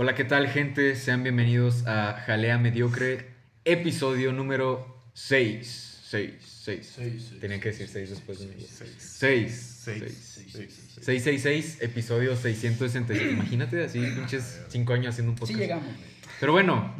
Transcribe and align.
Hola, 0.00 0.14
¿qué 0.14 0.22
tal, 0.22 0.46
gente? 0.46 0.94
Sean 0.94 1.24
bienvenidos 1.24 1.84
a 1.88 2.22
Jalea 2.24 2.56
Mediocre, 2.56 3.30
episodio 3.64 4.30
número 4.32 5.02
6. 5.14 6.02
6, 6.04 6.34
6. 6.38 6.56
Seis, 6.64 6.92
seis, 6.94 7.40
Tenía 7.40 7.58
que 7.58 7.70
decir 7.70 7.88
seis, 7.88 8.08
6 8.08 8.10
después 8.10 8.38
de 8.38 8.46
mí. 8.46 8.64
seis, 8.68 8.94
6. 8.96 9.80
seis, 9.84 10.14
seis. 10.52 10.94
666, 11.04 11.78
episodio 11.82 12.36
666. 12.36 13.32
Imagínate 13.32 13.82
así, 13.82 13.98
pinches 13.98 14.60
5 14.68 14.92
años 14.92 15.08
haciendo 15.08 15.32
un 15.32 15.36
Sí 15.38 15.40
podcast. 15.40 15.58
llegamos, 15.58 15.86
güey. 15.86 16.10
Pero 16.38 16.52
bueno, 16.52 16.94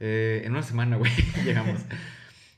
eh, 0.00 0.42
en 0.44 0.50
una 0.50 0.64
semana, 0.64 0.96
güey, 0.96 1.12
llegamos. 1.44 1.82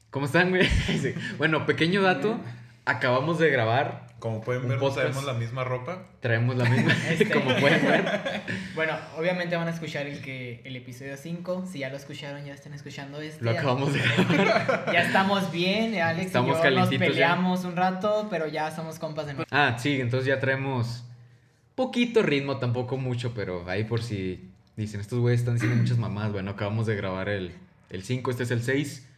¿Cómo 0.08 0.24
están, 0.24 0.48
güey? 0.48 0.66
Sí. 1.02 1.12
Bueno, 1.36 1.66
pequeño 1.66 2.00
dato. 2.00 2.40
Acabamos 2.86 3.38
de 3.38 3.50
grabar. 3.50 4.06
Como 4.22 4.40
pueden 4.40 4.68
ver, 4.68 4.78
podcast. 4.78 5.00
traemos 5.00 5.24
la 5.24 5.32
misma 5.32 5.64
ropa. 5.64 6.04
Traemos 6.20 6.54
la 6.54 6.64
misma, 6.70 6.94
Este. 7.10 7.28
como 7.28 7.56
pueden 7.56 7.84
ver. 7.84 8.04
Bueno, 8.76 8.96
obviamente 9.18 9.56
van 9.56 9.66
a 9.66 9.72
escuchar 9.72 10.06
el 10.06 10.22
que 10.22 10.60
el 10.62 10.76
episodio 10.76 11.16
5. 11.16 11.64
Si 11.66 11.80
ya 11.80 11.88
lo 11.88 11.96
escucharon, 11.96 12.44
ya 12.44 12.54
están 12.54 12.72
escuchando 12.72 13.20
este. 13.20 13.44
Lo 13.44 13.50
acabamos 13.50 13.92
de 13.92 13.98
grabar. 13.98 14.92
Ya 14.92 15.02
estamos 15.02 15.50
bien. 15.50 16.00
Alex 16.00 16.26
Estamos 16.26 16.46
y 16.46 16.50
yo 16.50 16.54
nos 16.54 16.62
calientitos 16.62 17.00
ya. 17.08 17.12
peleamos 17.12 17.64
un 17.64 17.74
rato, 17.74 18.28
pero 18.30 18.46
ya 18.46 18.70
somos 18.70 19.00
compas 19.00 19.26
de 19.26 19.34
nuevo. 19.34 19.48
Ah, 19.50 19.76
sí, 19.76 20.00
entonces 20.00 20.28
ya 20.28 20.38
traemos 20.38 21.04
poquito 21.74 22.22
ritmo, 22.22 22.58
tampoco 22.58 22.96
mucho, 22.98 23.32
pero 23.34 23.68
ahí 23.68 23.82
por 23.82 24.04
si 24.04 24.52
dicen, 24.76 25.00
estos 25.00 25.18
güeyes 25.18 25.40
están 25.40 25.54
diciendo 25.54 25.76
muchas 25.76 25.98
mamás. 25.98 26.30
Bueno, 26.30 26.52
acabamos 26.52 26.86
de 26.86 26.94
grabar 26.94 27.28
el, 27.28 27.56
el 27.90 28.04
5, 28.04 28.30
este 28.30 28.44
es 28.44 28.52
el 28.52 28.62
6. 28.62 29.08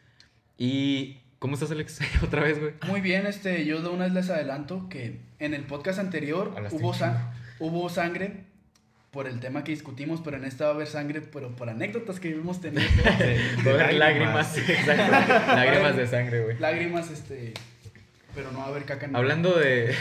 Y... 0.56 1.18
¿Cómo 1.44 1.56
estás, 1.56 1.70
Alex? 1.72 1.98
Otra 2.22 2.40
vez, 2.42 2.58
güey. 2.58 2.72
Muy 2.86 3.02
bien, 3.02 3.26
este, 3.26 3.66
yo 3.66 3.82
de 3.82 3.90
una 3.90 4.04
vez 4.04 4.14
les 4.14 4.30
adelanto 4.30 4.88
que 4.88 5.18
en 5.38 5.52
el 5.52 5.64
podcast 5.64 5.98
anterior 5.98 6.54
Hablaste 6.56 6.78
hubo, 6.78 6.88
un 6.88 6.94
sa- 6.94 7.34
hubo 7.58 7.90
sangre 7.90 8.44
por 9.10 9.26
el 9.26 9.40
tema 9.40 9.62
que 9.62 9.72
discutimos, 9.72 10.22
pero 10.24 10.38
en 10.38 10.46
esta 10.46 10.64
va 10.64 10.70
a 10.70 10.74
haber 10.74 10.86
sangre, 10.86 11.20
pero 11.20 11.54
por 11.54 11.68
anécdotas 11.68 12.18
que 12.18 12.30
hemos 12.30 12.60
tenido. 12.62 12.80
Va 13.04 13.70
a 13.72 13.74
haber 13.74 13.92
lágrimas, 13.96 14.56
exacto. 14.68 15.12
Lágrimas 15.54 15.96
de 15.98 16.06
sangre, 16.06 16.44
güey. 16.44 16.58
Lágrimas, 16.58 17.10
este, 17.10 17.52
pero 18.34 18.50
no 18.50 18.60
va 18.60 18.64
a 18.64 18.68
haber 18.68 18.84
caca. 18.84 19.04
en- 19.04 19.14
Hablando 19.14 19.54
de... 19.54 19.94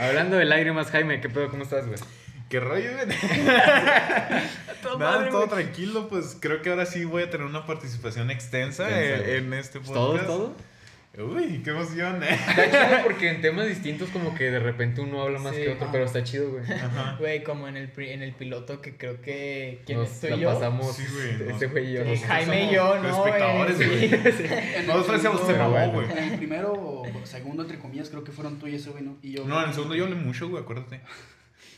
Hablando 0.00 0.38
de 0.38 0.44
lágrimas, 0.44 0.90
Jaime, 0.90 1.20
¿qué 1.20 1.28
pedo? 1.28 1.48
¿Cómo 1.50 1.62
estás, 1.62 1.86
güey? 1.86 2.00
¿Qué 2.50 2.60
rollo, 2.60 2.90
güey? 2.92 3.06
Todo 4.82 4.98
Nada, 4.98 5.16
madre, 5.18 5.30
todo 5.30 5.46
tranquilo. 5.48 6.08
Pues 6.08 6.36
creo 6.40 6.60
que 6.62 6.70
ahora 6.70 6.84
sí 6.86 7.04
voy 7.04 7.22
a 7.22 7.30
tener 7.30 7.46
una 7.46 7.64
participación 7.66 8.30
extensa, 8.30 8.88
en 8.90 9.52
este 9.54 9.78
¿Todo, 9.80 10.08
podcast. 10.12 10.26
todo? 10.26 10.54
Uy, 11.18 11.60
qué 11.64 11.70
emoción, 11.70 12.22
eh. 12.22 12.28
Está 12.30 12.70
chido 12.70 13.02
porque 13.02 13.30
en 13.30 13.42
temas 13.42 13.66
distintos 13.66 14.08
como 14.10 14.34
que 14.36 14.44
de 14.50 14.60
repente 14.60 15.00
uno 15.00 15.20
habla 15.22 15.38
más 15.40 15.54
Sí. 15.56 15.62
que 15.62 15.70
otro, 15.72 15.88
pero 15.90 16.04
está 16.04 16.22
chido, 16.22 16.50
güey. 16.52 16.62
Ajá. 16.72 17.16
Güey, 17.18 17.42
como 17.42 17.66
en 17.68 17.76
el, 17.76 17.90
en 17.96 18.22
el 18.22 18.32
piloto 18.32 18.80
que 18.80 18.96
creo 18.96 19.20
que. 19.20 19.82
¿Quién 19.86 19.98
Nos 19.98 20.10
estoy 20.10 20.30
la 20.30 20.36
yo? 20.36 20.54
pasamos, 20.54 20.96
Sí, 20.96 21.04
güey, 21.12 21.50
ese 21.52 21.66
no. 21.66 21.72
güey 21.72 21.90
y 21.90 21.92
yo. 21.94 22.26
Jaime 22.26 22.64
y 22.70 22.74
yo, 22.74 22.98
¿no? 23.02 23.08
espectadores, 23.26 23.76
güey? 23.76 24.08
Sí. 24.08 24.44
Nosotros 24.86 25.12
decíamos, 25.16 25.46
se 25.46 25.52
güey. 25.54 26.10
En 26.12 26.18
el 26.32 26.38
primero 26.38 26.72
o 26.72 27.04
segundo, 27.24 27.62
entre 27.64 27.78
comillas, 27.78 28.08
creo 28.08 28.22
que 28.24 28.32
fueron 28.32 28.58
tú 28.58 28.66
y 28.68 28.76
ese 28.76 28.90
güey, 28.90 29.02
¿no? 29.02 29.18
Y 29.20 29.32
yo. 29.32 29.44
No, 29.44 29.60
en 29.62 29.68
el 29.68 29.74
segundo 29.74 29.94
yo 29.96 30.04
hablé 30.04 30.16
mucho, 30.16 30.48
güey, 30.48 30.62
acuérdate. 30.62 31.00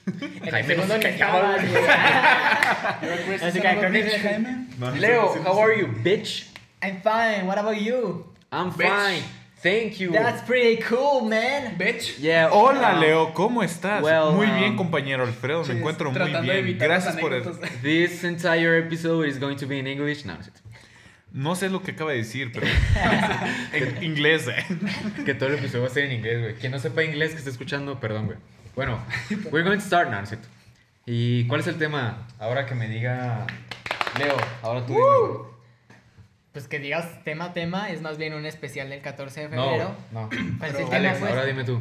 En 0.42 0.42
el 0.42 0.50
Jaime 0.50 0.66
segundo 0.66 0.96
no 0.96 1.02
se 1.02 1.12
ni 1.12 1.18
Yo 1.18 1.26
güey. 3.26 3.38
Así 3.42 3.60
que 3.60 3.68
creo 3.68 3.92
que 3.92 4.18
Jaime. 4.18 4.66
Leo, 4.98 5.34
how 5.44 5.60
are 5.60 5.74
sé. 5.74 5.80
you, 5.80 5.88
bitch? 6.02 6.46
I'm 6.82 7.00
fine. 7.00 7.46
What 7.46 7.58
about 7.58 7.80
you? 7.80 8.26
I'm 8.50 8.72
Bitch. 8.72 8.88
fine. 8.88 9.22
Thank 9.62 10.00
you. 10.00 10.10
That's 10.10 10.42
pretty 10.42 10.82
cool, 10.82 11.20
man. 11.20 11.76
Bitch. 11.78 12.18
Yeah. 12.18 12.50
Hola, 12.50 12.94
um, 12.94 13.00
Leo, 13.00 13.32
¿cómo 13.32 13.62
estás? 13.62 14.02
well, 14.02 14.32
muy 14.32 14.46
um, 14.46 14.58
bien, 14.58 14.76
compañero 14.76 15.22
Alfredo, 15.22 15.64
me 15.64 15.74
encuentro 15.74 16.10
muy 16.10 16.32
bien. 16.42 16.78
Gracias 16.78 17.16
por 17.16 17.32
eso. 17.32 17.52
This 17.82 18.24
entire 18.24 18.78
episode 18.78 19.28
is 19.28 19.38
going 19.38 19.56
to 19.58 19.66
be 19.66 19.78
in 19.78 19.86
English. 19.86 20.24
No, 20.24 20.34
no 20.34 20.42
cierto. 20.42 20.60
No 21.32 21.54
sé 21.54 21.70
lo 21.70 21.80
que 21.80 21.92
acaba 21.92 22.10
de 22.10 22.18
decir, 22.18 22.50
pero 22.52 22.66
en 23.72 24.02
inglés, 24.02 24.48
eh. 24.48 24.64
Que 25.24 25.32
todo 25.32 25.48
el 25.48 25.54
episodio 25.54 25.82
va 25.82 25.86
a 25.86 25.90
ser 25.90 26.04
en 26.04 26.12
inglés, 26.12 26.40
güey. 26.40 26.54
Quien 26.56 26.72
no 26.72 26.78
sepa 26.78 27.04
inglés 27.04 27.30
que 27.30 27.38
esté 27.38 27.50
escuchando, 27.50 27.98
perdón, 28.00 28.26
güey. 28.26 28.38
Bueno, 28.74 28.98
we're 29.50 29.62
going 29.62 29.78
to 29.78 29.84
start 29.84 30.08
now, 30.08 30.18
no 30.18 30.22
es 30.24 30.28
cierto. 30.30 30.48
¿Y 31.06 31.46
cuál 31.46 31.60
es 31.60 31.66
el 31.66 31.76
tema? 31.76 32.26
Ahora 32.38 32.64
que 32.66 32.74
me 32.74 32.88
diga 32.88 33.46
Leo, 34.18 34.36
ahora 34.62 34.86
tú 34.86 34.92
dime. 34.94 35.52
Pues 36.52 36.68
que 36.68 36.78
digas 36.78 37.06
tema 37.24 37.54
tema, 37.54 37.88
es 37.90 38.02
más 38.02 38.18
bien 38.18 38.34
un 38.34 38.44
especial 38.44 38.90
del 38.90 39.00
14 39.00 39.40
de 39.40 39.48
febrero. 39.48 39.96
No, 40.12 40.22
no. 40.22 40.28
¿Cuál 40.28 40.70
es 40.70 40.76
el 40.76 40.76
Pero, 40.76 40.76
tema, 40.90 40.96
Alex, 40.96 41.18
pues? 41.18 41.30
ahora 41.30 41.44
dime 41.46 41.64
tú. 41.64 41.80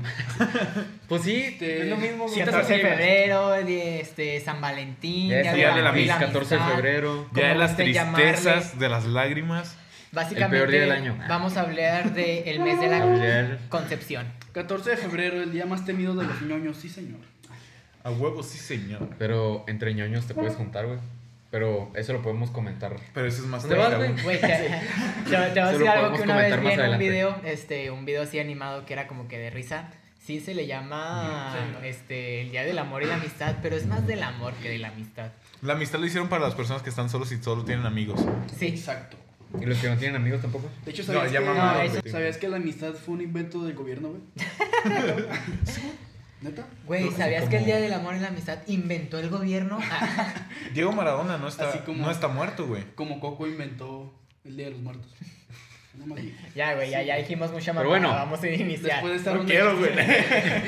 Pues 1.09 1.23
sí, 1.23 1.41
Este, 1.41 1.81
es 1.83 1.87
lo 1.89 1.97
mismo. 1.97 2.25
güey. 2.27 2.39
14 2.39 2.73
de 2.73 2.79
febrero, 2.79 3.49
de 3.49 3.99
este, 3.99 4.39
San 4.39 4.61
Valentín, 4.61 5.29
Ya 5.29 5.39
es 5.41 5.53
Día 5.55 5.75
de 5.75 5.81
la 5.81 5.89
amistad, 5.89 6.15
amistad. 6.23 6.27
14 6.39 6.55
de 6.55 6.61
febrero. 6.61 7.29
Ya 7.33 7.47
de 7.49 7.55
las 7.55 7.71
gusten 7.71 7.91
llamarle. 7.93 8.27
tristezas, 8.31 8.79
de 8.79 8.89
las 8.89 9.05
lágrimas. 9.05 9.75
Básicamente, 10.13 10.55
El 10.57 10.61
peor 10.61 10.71
día 10.71 10.81
del 10.81 10.91
año. 10.91 11.17
vamos 11.27 11.57
a 11.57 11.61
hablar 11.61 12.13
del 12.13 12.59
mes 12.61 12.79
de 12.79 12.87
la 12.87 13.57
concepción. 13.67 14.25
14 14.53 14.91
de 14.91 14.97
febrero, 14.97 15.41
el 15.41 15.51
día 15.51 15.65
más 15.65 15.85
temido 15.85 16.13
de 16.15 16.25
los 16.25 16.41
ñoños, 16.41 16.77
sí, 16.77 16.89
señor. 16.89 17.19
A 18.03 18.09
huevo, 18.11 18.41
sí, 18.43 18.57
señor. 18.57 19.09
Pero 19.19 19.63
entre 19.67 19.93
ñoños 19.93 20.25
te 20.25 20.33
puedes 20.33 20.55
juntar, 20.55 20.85
güey. 20.87 20.99
Pero 21.51 21.91
eso 21.95 22.13
lo 22.13 22.21
podemos 22.21 22.49
comentar. 22.49 22.95
Pero 23.13 23.27
eso 23.27 23.41
es 23.41 23.47
más 23.47 23.63
¿Dónde 23.63 23.77
vas, 23.77 23.89
tarde, 23.91 24.09
güey? 24.13 24.23
Güey, 24.23 24.41
te, 24.41 24.47
te- 25.29 25.29
te 25.29 25.35
voy 25.59 25.59
a 25.59 25.71
decir 25.71 25.87
algo 25.89 26.15
que 26.15 26.21
una 26.23 26.37
vez 26.37 26.57
vi 26.57 26.63
más 26.63 26.73
en 26.73 26.79
un 26.79 26.79
adelante. 26.79 27.09
video, 27.09 27.35
este, 27.43 27.91
un 27.91 28.05
video 28.05 28.23
así 28.23 28.39
animado 28.39 28.85
que 28.85 28.93
era 28.93 29.07
como 29.07 29.27
que 29.27 29.37
de 29.37 29.49
risa. 29.49 29.89
Sí 30.23 30.39
se 30.39 30.53
le 30.55 30.65
llama 30.67 31.53
Sí. 31.81 31.87
este, 31.87 32.41
el 32.41 32.51
Día 32.51 32.63
del 32.63 32.77
Amor 32.79 33.03
y 33.03 33.07
la 33.07 33.15
Amistad, 33.15 33.55
pero 33.61 33.75
es 33.75 33.85
más 33.87 34.05
del 34.07 34.23
amor 34.23 34.53
que 34.61 34.69
de 34.69 34.77
la 34.77 34.89
amistad. 34.89 35.31
La 35.61 35.73
amistad 35.73 35.99
lo 35.99 36.05
hicieron 36.05 36.29
para 36.29 36.43
las 36.43 36.55
personas 36.55 36.83
que 36.83 36.89
están 36.89 37.09
solos 37.09 37.31
y 37.31 37.37
solo 37.43 37.65
tienen 37.65 37.85
amigos. 37.85 38.23
Sí. 38.57 38.67
Exacto. 38.67 39.17
¿Y 39.59 39.65
los 39.65 39.77
que 39.79 39.89
no 39.89 39.97
tienen 39.97 40.15
amigos 40.15 40.41
tampoco? 40.41 40.69
De 40.85 40.91
hecho, 40.91 41.01
No, 41.03 41.13
¿sabías, 41.13 41.31
ya 41.31 41.39
que, 41.39 41.45
mamaron, 41.45 41.87
No. 42.05 42.11
¿sabías 42.11 42.37
que 42.37 42.47
la 42.47 42.57
amistad 42.57 42.93
fue 42.93 43.15
un 43.15 43.21
invento 43.21 43.63
del 43.63 43.73
gobierno, 43.75 44.09
güey? 44.09 44.21
¿Neta? 46.41 46.65
Güey, 46.87 47.11
¿sabías 47.11 47.41
como- 47.41 47.51
que 47.51 47.57
el 47.57 47.65
Día 47.65 47.79
del 47.79 47.93
Amor 47.93 48.15
y 48.15 48.19
la 48.19 48.29
Amistad 48.29 48.59
inventó 48.67 49.19
el 49.19 49.29
gobierno? 49.29 49.77
Diego 50.73 50.91
Maradona 50.91 51.37
no 51.37 51.47
está, 51.47 51.69
como- 51.83 52.03
no 52.03 52.09
está 52.11 52.27
muerto, 52.29 52.65
güey. 52.67 52.83
Como 52.95 53.19
Coco 53.19 53.45
inventó 53.47 54.13
el 54.45 54.55
Día 54.57 54.65
de 54.65 54.71
los 54.71 54.81
Muertos. 54.81 55.11
No 55.93 56.15
ya, 56.55 56.73
güey, 56.75 56.89
ya, 56.89 57.01
ya 57.03 57.17
dijimos 57.17 57.51
mucha 57.51 57.73
Pero 57.73 57.89
mamada, 57.89 57.99
bueno. 57.99 58.09
vamos 58.09 58.41
a 58.41 58.47
iniciar. 58.49 59.03
Después 59.03 59.11
de 59.11 59.17
esta 59.17 59.31
No 59.31 59.37
ronda 59.37 59.51
quiero, 59.51 59.77
güey. 59.77 59.91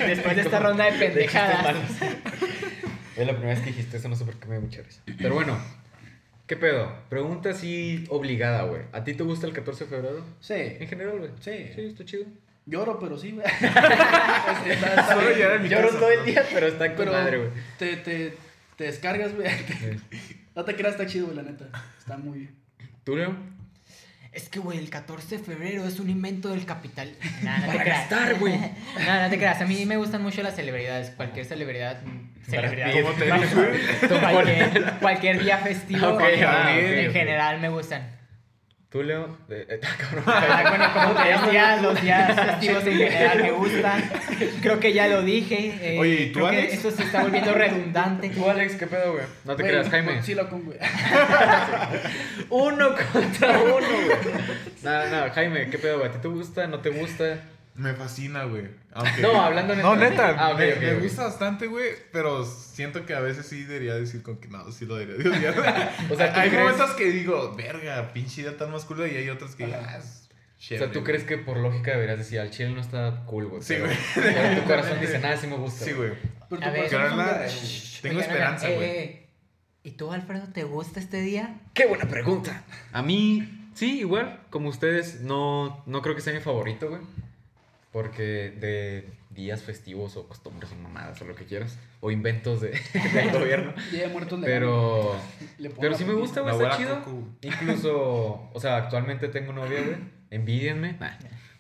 Después 0.10 0.36
de 0.36 0.42
esta 0.42 0.60
ronda 0.60 0.86
de 0.86 0.92
pendejadas. 1.00 1.76
Es 3.16 3.26
la 3.28 3.32
primera 3.34 3.54
vez 3.56 3.60
que 3.62 3.68
dijiste 3.72 3.98
eso, 3.98 4.10
no 4.10 4.16
sé 4.18 4.26
por 4.26 4.36
qué 4.36 4.48
me 4.48 4.56
da 4.56 4.62
mucha 4.62 4.82
risa. 4.82 5.02
Pero 5.18 5.34
bueno, 5.34 5.58
¿qué 6.48 6.56
pedo? 6.58 6.92
Pregunta 7.10 7.50
así 7.52 8.06
obligada, 8.10 8.64
güey. 8.64 8.82
¿A 8.92 9.04
ti 9.04 9.14
te 9.14 9.24
gusta 9.24 9.48
el 9.48 9.54
14 9.54 9.84
de 9.86 9.90
febrero? 9.90 10.18
En 10.18 10.24
Sí. 10.80 10.88
general, 10.88 11.20
güey. 11.20 11.32
Sí. 11.40 11.72
Sí, 11.76 11.82
está 11.82 12.06
chido. 12.06 12.26
Lloro, 12.66 12.98
pero 13.00 13.18
sí, 13.18 13.32
güey. 13.32 13.46
Está 14.68 15.14
Solo 15.14 15.28
bien. 15.28 15.40
llorar 15.40 15.56
en 15.58 15.64
mi 15.64 15.70
Lloro 15.70 15.88
casa. 15.88 16.00
todo 16.00 16.12
el 16.12 16.26
día, 16.26 16.46
pero 16.54 16.68
está 16.68 16.88
con 16.88 16.98
Pero 16.98 17.12
madre, 17.12 17.38
güey. 17.38 17.50
te, 17.78 17.98
te, 17.98 18.34
te 18.78 18.84
descargas, 18.86 19.36
güey. 19.36 19.48
Sí. 19.50 20.40
No 20.56 20.64
te 20.64 20.76
creas, 20.76 20.92
está 20.94 21.08
chido, 21.08 21.26
güey, 21.26 21.38
la 21.38 21.42
neta. 21.44 21.66
Está 21.98 22.16
muy 22.16 22.38
bien. 22.38 22.56
¿Tú, 23.04 23.16
Leo? 23.18 23.36
Es 24.34 24.50
que, 24.50 24.60
güey, 24.60 24.80
el 24.80 24.90
14 24.90 25.38
de 25.38 25.44
febrero 25.44 25.86
es 25.86 26.00
un 26.00 26.10
invento 26.10 26.50
del 26.50 26.66
capital. 26.66 27.14
Nah, 27.44 27.58
no 27.58 27.66
te 27.66 27.72
Para 27.72 27.84
creas. 27.84 28.10
gastar, 28.10 28.40
güey. 28.40 28.54
No, 29.06 29.22
no 29.22 29.30
te 29.30 29.38
creas. 29.38 29.62
A 29.62 29.66
mí 29.66 29.86
me 29.86 29.98
gustan 29.98 30.22
mucho 30.24 30.42
las 30.42 30.56
celebridades. 30.56 31.12
Cualquier 31.12 31.46
celebridad. 31.46 32.02
mm, 32.04 32.34
Celebridad. 32.50 32.92
cualquier, 34.32 34.84
cualquier 35.02 35.44
día 35.44 35.58
festivo. 35.60 36.18
Ah, 36.20 36.76
en 36.78 37.12
general 37.14 37.60
me 37.62 37.70
gustan. 37.70 38.08
¿Tú, 38.94 39.02
Leo? 39.02 39.38
Eh, 39.50 39.66
eh, 39.70 39.80
cabrón. 39.98 40.24
Ah, 40.28 40.66
bueno, 40.70 40.94
como 40.94 41.24
te 41.24 41.30
decía, 41.30 41.78
los 41.82 42.00
días 42.00 42.36
festivos 42.46 42.86
en 42.86 42.98
general 43.00 43.42
me 43.42 43.52
gustan. 43.52 44.04
Creo 44.62 44.80
que 44.80 44.94
ya 44.94 45.08
lo 45.08 45.24
dije. 45.24 45.76
eh, 45.82 46.00
Oye, 46.00 46.14
¿y 46.14 46.26
tú, 46.32 46.34
creo 46.42 46.52
que 46.52 46.58
Alex? 46.58 46.74
Esto 46.74 46.92
se 46.92 47.02
está 47.02 47.24
volviendo 47.24 47.56
redundante. 47.56 48.30
¿Tú, 48.30 48.48
Alex, 48.48 48.76
qué 48.76 48.86
pedo, 48.86 49.14
güey? 49.14 49.26
No 49.46 49.56
te 49.56 49.64
Güey, 49.64 49.74
creas, 49.74 49.90
Jaime. 49.90 50.22
Sí, 50.22 50.36
lo 50.36 50.48
con, 50.48 50.64
güey. 50.66 50.78
Uno 52.50 52.90
contra 53.12 53.60
uno, 53.64 53.74
güey. 54.06 54.18
No, 54.84 55.08
no, 55.08 55.34
Jaime, 55.34 55.70
¿qué 55.72 55.80
pedo, 55.80 55.98
güey? 55.98 56.10
¿A 56.10 56.14
ti 56.14 56.20
te 56.22 56.28
gusta? 56.28 56.68
¿No 56.68 56.78
te 56.80 56.90
gusta? 56.92 57.40
Me 57.76 57.94
fascina, 57.96 58.44
güey. 58.44 58.68
Aunque... 58.94 59.22
No, 59.22 59.42
hablando 59.42 59.76
No, 59.76 59.96
neta. 59.96 60.10
neta, 60.32 60.36
Ah, 60.48 60.52
ok, 60.54 60.60
me, 60.80 60.94
gusta 60.96 61.24
bastante, 61.24 61.66
güey, 61.68 61.90
pero 62.12 62.46
siento 62.46 63.06
que 63.06 63.16
a 63.16 63.20
veces 63.20 63.48
sí 63.48 63.64
debería 63.64 63.96
decir 63.96 64.22
con 64.22 64.38
que 64.38 64.48
no, 64.48 64.72
sí 64.72 64.86
lo 64.86 64.96
debería 64.96 65.24
de 65.24 65.38
odiar. 65.38 65.92
O 66.12 66.16
sea, 66.16 66.32
¿tú 66.34 66.40
hay 66.40 66.50
crees- 66.50 66.62
momentos 66.64 66.92
que 66.92 67.06
digo, 67.12 67.56
verga, 67.56 68.14
pinche 68.14 68.42
idea 68.42 68.56
tan 68.58 68.72
más 68.72 68.86
cool, 68.86 69.00
y 69.12 69.18
hay 69.18 69.30
otros 69.30 69.56
que, 69.56 69.66
Ajá. 69.66 69.88
ah, 69.90 69.98
es 69.98 70.30
O 70.30 70.60
chévere, 70.60 70.86
sea, 70.86 70.94
¿tú 70.94 71.04
crees 71.04 71.24
que 71.24 71.38
por 71.40 71.58
lógica 71.58 71.92
deberías 71.92 72.20
decir, 72.20 72.40
al 72.40 72.52
chile 72.52 72.70
no 72.70 72.80
está 72.82 73.24
cool, 73.26 73.48
güey? 73.48 73.64
Sí, 73.64 73.76
güey. 73.78 73.92
Pero 74.14 74.62
tu 74.62 74.64
corazón 74.68 75.00
dice, 75.02 75.18
nada, 75.20 75.36
sí 75.38 75.48
me 75.48 75.56
gusta. 75.58 75.84
Sí, 75.86 75.94
güey. 75.94 76.12
Shh, 76.52 78.02
tengo 78.02 78.20
esperanza, 78.20 78.70
güey. 78.70 78.84
eh, 78.84 79.04
eh, 79.04 79.30
¿Y 79.84 79.92
tú, 79.92 80.12
Alfredo, 80.14 80.48
te 80.54 80.64
gusta 80.64 81.00
este 81.00 81.22
día? 81.22 81.56
Qué 81.74 81.86
buena 81.86 82.06
pregunta. 82.08 82.64
A 82.94 83.02
mí, 83.02 83.68
sí, 83.74 84.00
igual, 84.00 84.40
como 84.50 84.70
ustedes, 84.70 85.22
no, 85.22 85.84
no 85.86 86.02
creo 86.02 86.16
que 86.16 86.22
sea 86.22 86.34
mi 86.34 86.40
favorito, 86.40 86.88
güey. 86.90 87.02
Porque 87.94 88.52
de, 88.60 89.08
días 89.30 89.62
festivos 89.62 90.18
o 90.18 90.28
costumbres 90.28 90.72
o 90.72 90.76
mamadas 90.76 91.22
o 91.22 91.26
lo 91.26 91.36
que 91.36 91.46
quieras. 91.46 91.78
O 92.02 92.12
inventos 92.12 92.60
de, 92.60 92.72
del 93.14 93.32
gobierno. 93.32 93.74
Día 93.92 94.08
de 94.08 94.08
muertos 94.08 94.40
Pero, 94.44 95.16
le 95.58 95.70
pero 95.70 95.96
sí 95.96 96.04
me 96.04 96.14
gusta, 96.14 96.42
güey, 96.42 96.56
está 96.56 96.78
chido. 96.78 97.02
Incluso, 97.42 98.50
o 98.52 98.60
sea, 98.60 98.78
actualmente 98.78 99.30
tengo 99.30 99.54
novia, 99.54 99.82
güey. 99.82 99.98
Envidienme. 100.32 100.94
Nah. 101.00 101.12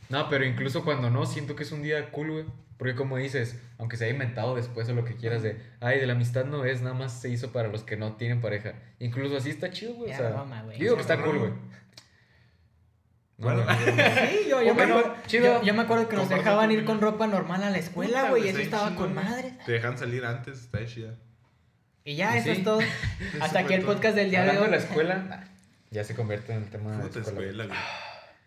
No, 0.10 0.28
pero 0.30 0.46
incluso 0.46 0.84
cuando 0.84 1.10
no, 1.10 1.26
siento 1.26 1.56
que 1.56 1.64
es 1.64 1.72
un 1.72 1.84
día 1.84 2.12
cool, 2.12 2.32
güey. 2.32 2.46
Porque 2.78 2.96
como 2.96 3.18
dices, 3.18 3.62
aunque 3.78 3.98
se 3.98 4.06
haya 4.06 4.14
inventado 4.14 4.56
después 4.56 4.90
o 4.90 4.94
lo 4.94 5.06
que 5.06 5.16
quieras 5.16 5.44
de, 5.44 5.62
ay, 5.80 6.00
de 6.00 6.08
la 6.08 6.14
amistad 6.14 6.46
no 6.46 6.66
es, 6.66 6.82
nada 6.82 6.96
más 6.96 7.22
se 7.22 7.30
hizo 7.30 7.52
para 7.52 7.70
los 7.70 7.84
que 7.84 7.96
no 7.96 8.14
tienen 8.14 8.42
pareja. 8.42 8.74
Incluso 9.00 9.38
así 9.38 9.52
está 9.52 9.70
chido, 9.72 9.94
güey. 9.94 10.12
O 10.12 10.16
sea, 10.16 10.46
yo 10.74 10.80
digo 10.80 10.96
que 10.96 11.02
está 11.02 11.22
cool, 11.22 11.38
güey. 11.38 11.52
No, 13.38 13.46
Bueno. 13.48 13.66
no, 13.66 13.72
no, 13.72 13.76
no. 13.76 13.84
Sí, 13.86 14.38
yo, 14.50 14.62
yo, 14.62 14.66
me 14.68 14.74
Bueno, 14.74 14.98
acuerdo, 15.00 15.18
chido. 15.28 15.44
yo, 15.46 15.64
yo 15.64 15.74
me 15.74 15.82
acuerdo 15.82 16.08
que 16.08 16.16
nos 16.16 16.30
dejaban 16.30 16.72
ir 16.72 16.86
con 16.86 17.02
ropa 17.02 17.28
normal 17.28 17.64
a 17.64 17.70
la 17.70 17.78
escuela, 17.80 18.30
güey, 18.30 18.46
y 18.46 18.48
eso 18.50 18.60
estaba 18.60 18.90
chingón, 18.90 19.14
con 19.14 19.16
madre. 19.16 19.54
Te 19.66 19.72
dejan 19.74 19.98
salir 19.98 20.24
antes, 20.26 20.60
está 20.60 20.86
chida. 20.86 21.16
Y 22.06 22.16
ya, 22.16 22.38
eso 22.38 22.46
sí. 22.46 22.60
es 22.60 22.64
todo. 22.64 22.80
Hasta 23.42 23.60
aquí 23.60 23.74
el 23.74 23.82
podcast 23.84 24.16
del 24.16 24.30
día 24.30 24.44
de 24.44 24.58
hoy. 24.58 24.66
de 24.66 24.72
la 24.72 24.78
escuela, 24.78 25.48
ya 25.90 26.04
se 26.04 26.16
convierte 26.16 26.54
en 26.54 26.64
el 26.64 26.70
tema 26.70 26.92
de 26.98 27.06
escuela. 27.08 27.28
escuela, 27.28 27.66
güey. 27.66 27.78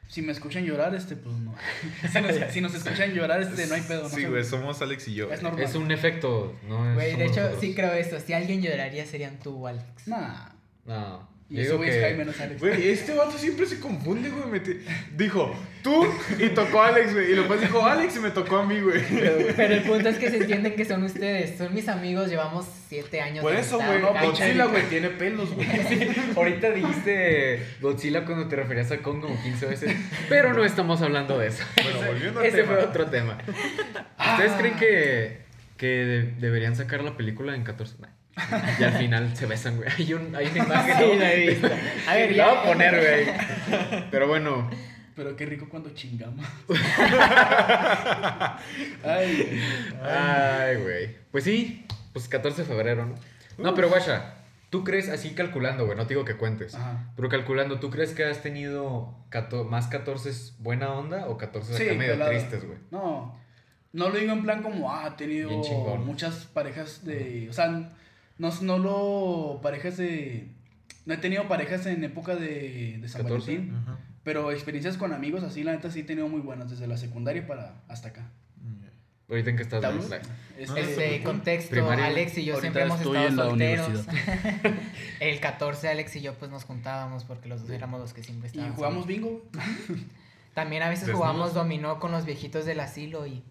Si 0.08 0.22
me 0.22 0.30
escuchan 0.30 0.64
llorar, 0.64 0.94
este, 0.94 1.16
pues 1.16 1.34
no. 1.34 1.52
Si 2.12 2.20
nos, 2.20 2.52
si 2.52 2.60
nos 2.60 2.74
escuchan 2.74 3.10
llorar, 3.12 3.42
este, 3.42 3.66
no 3.66 3.74
hay 3.74 3.80
pedo. 3.82 4.04
No 4.04 4.08
Sí, 4.08 4.24
güey, 4.24 4.44
somos 4.44 4.80
Alex 4.80 5.08
y 5.08 5.14
yo. 5.14 5.32
Es 5.32 5.42
normal. 5.42 5.64
Es 5.64 5.74
un 5.74 5.90
efecto, 5.90 6.54
no 6.68 6.88
es. 6.90 6.94
Güey, 6.94 7.16
de 7.16 7.24
hecho, 7.24 7.40
nosotros. 7.40 7.60
sí 7.60 7.74
creo 7.74 7.92
esto. 7.92 8.20
Si 8.20 8.32
alguien 8.32 8.62
lloraría, 8.62 9.04
serían 9.04 9.40
tú 9.40 9.64
o 9.64 9.66
Alex. 9.66 10.06
Nah. 10.06 10.50
No. 10.84 11.28
Y 11.48 11.60
ese 11.60 11.74
güey 11.74 11.88
es 11.90 11.94
que- 11.96 12.02
Jaime, 12.02 12.24
no 12.24 12.30
es 12.32 12.40
Alex. 12.40 12.60
Güey, 12.60 12.88
este 12.88 13.14
vato 13.14 13.38
siempre 13.38 13.66
se 13.66 13.78
confunde, 13.78 14.30
güey. 14.30 14.46
me 14.50 14.58
te- 14.58 14.80
Dijo, 15.16 15.54
tú, 15.82 16.04
y 16.40 16.48
tocó 16.48 16.82
a 16.82 16.88
Alex, 16.88 17.12
güey. 17.14 17.30
Y 17.30 17.34
después 17.36 17.60
dijo 17.60 17.86
Alex 17.86 18.16
y 18.16 18.18
me 18.18 18.30
tocó 18.30 18.56
a 18.58 18.66
mí, 18.66 18.80
güey. 18.80 19.00
Pero 19.56 19.74
el 19.74 19.82
punto 19.82 20.08
es 20.08 20.18
que 20.18 20.28
se 20.30 20.38
entienden 20.38 20.74
que 20.74 20.84
son 20.84 21.04
ustedes. 21.04 21.56
Son 21.56 21.72
mis 21.72 21.88
amigos, 21.88 22.28
llevamos 22.30 22.66
siete 22.88 23.20
años. 23.20 23.42
Por 23.42 23.54
eso, 23.54 23.76
güey. 23.78 24.02
cacha. 24.02 24.24
Godzilla, 24.24 24.64
güey, 24.66 24.82
tiene 24.88 25.10
pelos, 25.10 25.54
güey. 25.54 25.68
Ahorita 26.36 26.70
dijiste 26.72 27.62
Godzilla 27.80 28.24
cuando 28.24 28.48
te 28.48 28.56
referías 28.56 28.90
a 28.90 28.98
Kong 28.98 29.20
como 29.20 29.40
15 29.40 29.66
veces, 29.66 29.96
pero 30.28 30.52
no 30.52 30.64
estamos 30.64 31.00
hablando 31.00 31.38
de 31.38 31.46
eso. 31.48 31.62
Bueno, 31.76 31.90
Ese- 32.00 32.06
volviendo 32.08 32.40
al 32.40 32.46
Ese 32.46 32.56
tema. 32.56 32.72
fue 32.72 32.82
otro 32.84 33.06
tema. 33.06 33.38
¿Ustedes 34.32 34.52
creen 34.58 34.76
que, 34.76 35.38
que 35.76 35.86
de- 35.86 36.22
deberían 36.40 36.74
sacar 36.74 37.04
la 37.04 37.16
película 37.16 37.54
en 37.54 37.62
14? 37.62 37.94
Nah. 38.00 38.08
Y 38.78 38.84
al 38.84 38.92
final 38.92 39.36
se 39.36 39.46
besan, 39.46 39.76
güey. 39.76 39.88
Hay, 39.96 40.12
un, 40.14 40.34
hay 40.36 40.46
una 40.46 40.64
imagen. 40.64 40.96
Sí, 40.98 41.04
¿no? 41.06 41.14
la 41.20 41.32
he 41.32 41.46
visto. 41.48 41.68
A 42.08 42.14
ver, 42.14 42.30
La 42.32 42.36
ya. 42.36 42.48
voy 42.48 42.56
a 42.58 42.62
poner, 42.64 43.00
güey. 43.00 44.04
Pero 44.10 44.28
bueno, 44.28 44.70
Pero 45.14 45.34
qué 45.36 45.46
rico 45.46 45.68
cuando 45.70 45.90
chingamos. 45.94 46.44
Ay, 49.04 49.36
güey. 49.42 49.60
Ay, 50.02 50.76
güey. 50.82 51.16
Pues 51.30 51.44
sí, 51.44 51.86
pues 52.12 52.28
14 52.28 52.62
de 52.62 52.68
febrero, 52.68 53.06
¿no? 53.06 53.14
No, 53.58 53.74
pero 53.74 53.88
guacha, 53.88 54.34
¿tú 54.70 54.84
crees, 54.84 55.08
así 55.08 55.30
calculando, 55.30 55.86
güey, 55.86 55.96
no 55.96 56.06
te 56.06 56.14
digo 56.14 56.24
que 56.26 56.36
cuentes, 56.36 56.74
Ajá. 56.74 57.10
pero 57.16 57.28
calculando, 57.30 57.80
¿tú 57.80 57.88
crees 57.90 58.12
que 58.12 58.24
has 58.24 58.42
tenido 58.42 59.14
cato- 59.30 59.64
más 59.64 59.86
14 59.86 60.30
buena 60.58 60.90
onda 60.92 61.26
o 61.28 61.38
14 61.38 61.74
acá 61.74 61.82
Sí, 61.84 61.96
medio 61.96 62.12
pelada. 62.12 62.30
tristes, 62.32 62.64
güey? 62.66 62.78
No, 62.90 63.38
no 63.94 64.08
lo 64.10 64.18
digo 64.18 64.32
en 64.34 64.42
plan 64.42 64.62
como, 64.62 64.92
ah, 64.92 65.08
he 65.14 65.16
tenido 65.16 65.48
muchas 65.98 66.44
parejas 66.52 67.04
de, 67.06 67.46
o 67.48 67.52
sea, 67.54 67.90
no, 68.38 68.50
no 68.62 68.78
lo, 68.78 69.60
parejas 69.62 69.96
de, 69.96 70.48
no 71.04 71.14
he 71.14 71.18
tenido 71.18 71.48
parejas 71.48 71.86
en 71.86 72.04
época 72.04 72.36
de, 72.36 72.98
de 73.00 73.08
San 73.08 73.22
14. 73.22 73.56
Valentín, 73.56 73.82
pero 74.22 74.50
experiencias 74.50 74.96
con 74.96 75.12
amigos 75.12 75.42
así, 75.42 75.62
la 75.62 75.72
neta 75.72 75.90
sí 75.90 76.00
he 76.00 76.04
tenido 76.04 76.28
muy 76.28 76.40
buenas, 76.40 76.70
desde 76.70 76.86
la 76.86 76.96
secundaria 76.96 77.46
para 77.46 77.82
hasta 77.88 78.08
acá. 78.08 78.30
Ahorita 79.28 79.50
en 79.50 79.56
que 79.56 79.62
estás. 79.62 79.82
Like. 79.82 80.26
Este, 80.56 80.80
Este, 80.80 81.22
contexto, 81.24 81.70
Primaria. 81.70 82.06
Alex 82.06 82.38
y 82.38 82.44
yo 82.44 82.54
Ahorita 82.54 82.60
siempre 82.60 82.82
hemos 82.82 83.00
estado 83.00 83.26
en 83.26 83.36
la 83.36 83.44
solteros. 83.44 84.06
el 85.20 85.40
14 85.40 85.88
Alex 85.88 86.16
y 86.16 86.20
yo 86.20 86.34
pues 86.34 86.50
nos 86.50 86.64
juntábamos 86.64 87.24
porque 87.24 87.48
los 87.48 87.62
dos 87.62 87.70
éramos 87.70 88.00
los 88.00 88.12
que 88.12 88.22
siempre 88.22 88.48
y 88.48 88.50
estábamos. 88.50 88.76
jugamos 88.76 89.06
bingo. 89.06 89.42
También 90.54 90.82
a 90.82 90.88
veces 90.88 91.06
Desnudos. 91.06 91.28
jugamos 91.28 91.54
dominó 91.54 91.98
con 91.98 92.12
los 92.12 92.24
viejitos 92.24 92.64
del 92.66 92.80
asilo 92.80 93.26
y, 93.26 93.42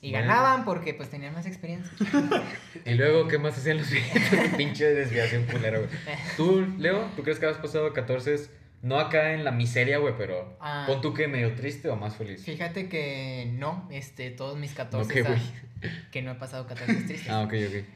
y 0.00 0.10
Bueno. 0.10 0.26
ganaban 0.28 0.64
porque 0.64 0.94
pues 0.94 1.10
tenían 1.10 1.34
más 1.34 1.46
experiencia. 1.46 1.92
Y 2.84 2.94
luego, 2.94 3.28
¿qué 3.28 3.38
más 3.38 3.56
hacían 3.56 3.78
los 3.78 3.90
viejitos? 3.90 4.22
Pinche 4.56 4.86
desviación 4.94 5.44
culera, 5.44 5.78
güey. 5.78 5.90
¿Tú, 6.36 6.66
Leo, 6.78 7.04
tú 7.16 7.22
crees 7.22 7.38
que 7.38 7.46
has 7.46 7.56
pasado 7.58 7.92
14 7.92 8.48
no 8.82 8.98
acá 8.98 9.34
en 9.34 9.44
la 9.44 9.52
miseria, 9.52 9.98
güey, 9.98 10.14
pero 10.18 10.56
Ah. 10.60 10.84
pon 10.88 11.00
tú 11.00 11.14
que 11.14 11.28
medio 11.28 11.54
triste 11.54 11.88
o 11.88 11.94
más 11.96 12.16
feliz? 12.16 12.44
Fíjate 12.44 12.88
que 12.88 13.48
no, 13.56 13.86
este, 13.92 14.30
todos 14.30 14.58
mis 14.58 14.72
14 14.74 15.22
No, 15.22 15.28
¿qué, 15.28 15.32
han- 15.32 16.02
que 16.10 16.22
no 16.22 16.32
he 16.32 16.34
pasado 16.34 16.66
14 16.66 16.94
tristes. 17.04 17.28
Ah, 17.30 17.42
ok, 17.42 17.52
ok. 17.52 17.52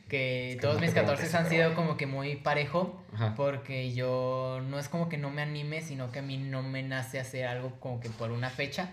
que 0.09 0.51
Es 0.51 0.57
que 0.57 0.59
todos 0.61 0.75
no 0.77 0.81
mis 0.83 0.91
14 0.91 1.23
preguntes, 1.23 1.35
han 1.35 1.49
sido 1.51 1.75
como 1.75 1.97
que 1.97 2.07
muy 2.07 2.37
parejo 2.37 3.03
Ajá. 3.15 3.35
porque 3.35 3.93
yo 3.95 4.61
no 4.69 4.79
es 4.79 4.89
como 4.89 5.09
que 5.09 5.19
no 5.19 5.31
me 5.31 5.43
anime, 5.43 5.83
sino 5.83 6.13
que 6.13 6.21
a 6.21 6.23
mí 6.23 6.37
no 6.39 6.63
me 6.63 6.83
nace 6.85 7.19
hacer 7.19 7.47
algo 7.47 7.73
como 7.81 7.99
que 7.99 8.11
por 8.11 8.31
una 8.31 8.51
fecha. 8.51 8.91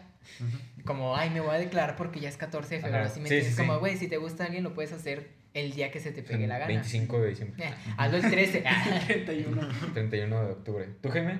Como, 0.86 1.16
ay, 1.16 1.30
me 1.30 1.40
voy 1.40 1.56
a 1.56 1.60
declarar 1.60 1.96
porque 1.96 2.20
ya 2.20 2.30
es 2.30 2.38
14 2.38 2.76
de 2.76 2.82
febrero. 2.82 3.06
Así 3.06 3.20
me 3.20 3.28
Sí, 3.30 3.36
entiendes? 3.36 3.56
sí, 3.56 3.62
sí. 3.62 3.68
como, 3.68 3.80
güey, 3.80 3.98
si 3.98 4.08
te 4.08 4.18
gusta 4.18 4.46
alguien, 4.46 4.64
lo 4.64 4.74
puedes 4.74 4.92
hacer 4.94 5.30
el 5.54 5.74
día 5.74 5.92
que 5.92 6.00
se 6.00 6.12
te 6.12 6.24
pegue 6.24 6.48
la 6.48 6.56
gana. 6.58 6.68
25 6.68 7.22
de 7.22 7.30
diciembre. 7.30 7.64
Eh, 7.66 7.74
hazlo 7.98 8.18
el 8.18 8.30
13. 8.30 8.64
31. 9.08 9.70
31 9.94 10.46
de 10.46 10.52
octubre. 10.52 10.88
¿Tú, 11.02 11.10
Jaime? 11.10 11.40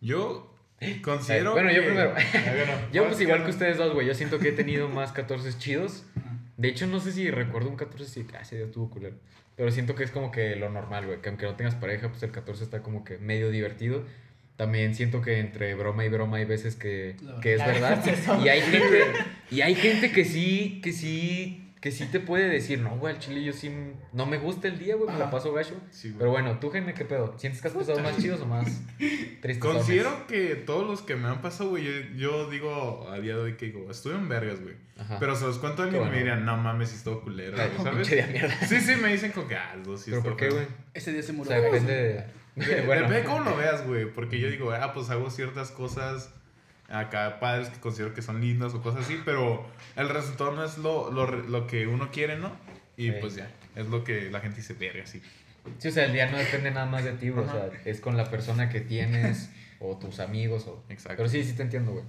Yo 0.00 0.54
considero. 1.02 1.52
Bueno, 1.52 1.70
yo 1.70 1.82
que- 1.82 1.86
primero. 1.88 2.14
Ah, 2.16 2.22
bueno, 2.56 2.72
Yo, 2.92 3.06
pues 3.06 3.20
igual 3.20 3.44
que 3.44 3.50
ustedes 3.50 3.76
dos, 3.76 3.92
güey. 3.92 4.06
Yo 4.06 4.14
siento 4.14 4.38
que 4.38 4.48
he 4.48 4.52
tenido 4.52 4.88
más 4.88 5.12
14 5.12 5.58
chidos. 5.58 6.04
De 6.56 6.68
hecho, 6.68 6.86
no 6.86 7.00
sé 7.00 7.12
si 7.12 7.30
recuerdo 7.30 7.68
un 7.70 7.76
14 7.76 8.06
si 8.06 8.26
ah, 8.34 8.40
ese 8.42 8.56
día 8.56 8.64
estuvo 8.66 8.90
culero. 8.90 9.16
Pero 9.56 9.70
siento 9.70 9.94
que 9.94 10.04
es 10.04 10.10
como 10.10 10.30
que 10.30 10.56
lo 10.56 10.70
normal, 10.70 11.06
güey. 11.06 11.20
Que 11.20 11.28
aunque 11.28 11.44
no 11.46 11.54
tengas 11.54 11.74
pareja, 11.74 12.08
pues 12.08 12.22
el 12.22 12.30
14 12.30 12.64
está 12.64 12.82
como 12.82 13.04
que 13.04 13.18
medio 13.18 13.50
divertido. 13.50 14.04
También 14.60 14.94
siento 14.94 15.22
que 15.22 15.38
entre 15.38 15.74
broma 15.74 16.04
y 16.04 16.10
broma 16.10 16.36
hay 16.36 16.44
veces 16.44 16.76
que, 16.76 17.16
que 17.40 17.54
es 17.54 17.64
verdad. 17.64 18.06
es. 18.06 18.28
Y 18.44 18.48
hay 18.50 18.60
gente, 18.60 19.04
y 19.50 19.60
hay 19.62 19.74
gente 19.74 20.12
que 20.12 20.26
sí, 20.26 20.82
que 20.84 20.92
sí, 20.92 21.72
que 21.80 21.90
sí 21.90 22.04
te 22.04 22.20
puede 22.20 22.46
decir, 22.50 22.78
no, 22.78 22.90
güey, 22.98 23.14
al 23.14 23.20
chile 23.20 23.42
yo 23.42 23.54
sí 23.54 23.72
no 24.12 24.26
me 24.26 24.36
gusta 24.36 24.68
el 24.68 24.78
día, 24.78 24.96
güey, 24.96 25.10
me 25.10 25.18
la 25.18 25.30
paso 25.30 25.50
gacho. 25.54 25.80
Sí. 25.90 26.14
Pero 26.18 26.30
bueno, 26.30 26.58
tú, 26.58 26.68
Jaime, 26.68 26.92
¿qué 26.92 27.06
pedo? 27.06 27.38
¿Sientes 27.38 27.62
que 27.62 27.68
has 27.68 27.72
pasado 27.74 28.00
más 28.00 28.18
chidos 28.18 28.42
o 28.42 28.44
más 28.44 28.66
tristes? 28.98 29.56
Considero 29.56 30.26
que 30.26 30.56
todos 30.56 30.86
los 30.86 31.00
que 31.00 31.16
me 31.16 31.28
han 31.28 31.40
pasado, 31.40 31.70
güey, 31.70 31.84
yo, 31.84 31.92
yo 32.18 32.50
digo 32.50 33.08
a 33.10 33.18
día 33.18 33.36
de 33.36 33.40
hoy 33.40 33.54
que 33.54 33.64
digo, 33.64 33.90
estuve 33.90 34.12
en 34.16 34.28
vergas, 34.28 34.60
güey. 34.60 34.74
Ajá. 34.98 35.16
Pero 35.18 35.34
se 35.36 35.46
los 35.46 35.56
cuento 35.56 35.84
a 35.84 35.86
mí 35.86 35.92
Qué 35.92 35.96
y 35.96 36.00
bueno. 36.00 36.12
me 36.12 36.18
dirían, 36.18 36.44
no 36.44 36.58
mames, 36.58 36.90
si 36.90 36.96
estuvo 36.96 37.22
culero, 37.22 37.56
güey, 37.56 37.82
¿sabes? 37.82 38.06
Sí, 38.68 38.78
sí, 38.78 38.96
me 38.96 39.10
dicen 39.10 39.32
como 39.32 39.48
que, 39.48 39.56
ah, 39.56 39.74
los 39.86 40.02
sí 40.02 40.10
¿Pero 40.10 40.22
por 40.22 40.36
qué, 40.36 40.50
güey? 40.50 40.66
Ese 40.92 41.14
día 41.14 41.22
se 41.22 41.32
O 41.32 41.36
murió. 41.36 41.52
sea, 41.52 41.60
depende 41.62 41.94
de... 41.94 42.02
de- 42.12 42.39
bueno. 42.56 43.02
Depende 43.02 43.14
de 43.16 43.24
cómo 43.24 43.40
lo 43.40 43.56
veas, 43.56 43.86
güey. 43.86 44.06
Porque 44.06 44.38
yo 44.38 44.48
digo, 44.50 44.72
ah, 44.72 44.92
pues 44.92 45.10
hago 45.10 45.30
ciertas 45.30 45.70
cosas 45.70 46.32
acá 46.88 47.38
padres 47.38 47.68
que 47.68 47.78
considero 47.78 48.14
que 48.14 48.22
son 48.22 48.40
lindas 48.40 48.74
o 48.74 48.82
cosas 48.82 49.04
así, 49.04 49.20
pero 49.24 49.64
el 49.96 50.08
resultado 50.08 50.52
no 50.52 50.64
es 50.64 50.76
lo, 50.78 51.10
lo, 51.12 51.26
lo 51.30 51.66
que 51.68 51.86
uno 51.86 52.10
quiere, 52.10 52.36
¿no? 52.36 52.50
Y 52.96 53.10
Sí. 53.10 53.14
pues 53.20 53.36
ya, 53.36 53.48
es 53.76 53.86
lo 53.86 54.02
que 54.02 54.28
la 54.30 54.40
gente 54.40 54.56
dice, 54.56 54.74
verga, 54.74 55.06
sí. 55.06 55.22
Sí, 55.78 55.88
o 55.88 55.92
sea, 55.92 56.06
el 56.06 56.12
día 56.12 56.30
no 56.30 56.36
depende 56.38 56.70
nada 56.70 56.86
más 56.86 57.04
de 57.04 57.12
ti. 57.12 57.30
O 57.30 57.44
sea, 57.44 57.70
es 57.84 58.00
con 58.00 58.16
la 58.16 58.24
persona 58.30 58.68
que 58.70 58.80
tienes 58.80 59.50
o 59.80 59.96
tus 59.98 60.18
amigos. 60.20 60.66
O... 60.66 60.82
Exacto. 60.88 61.16
Pero 61.18 61.28
sí, 61.28 61.44
sí 61.44 61.52
te 61.54 61.62
entiendo, 61.62 61.92
güey. 61.92 62.04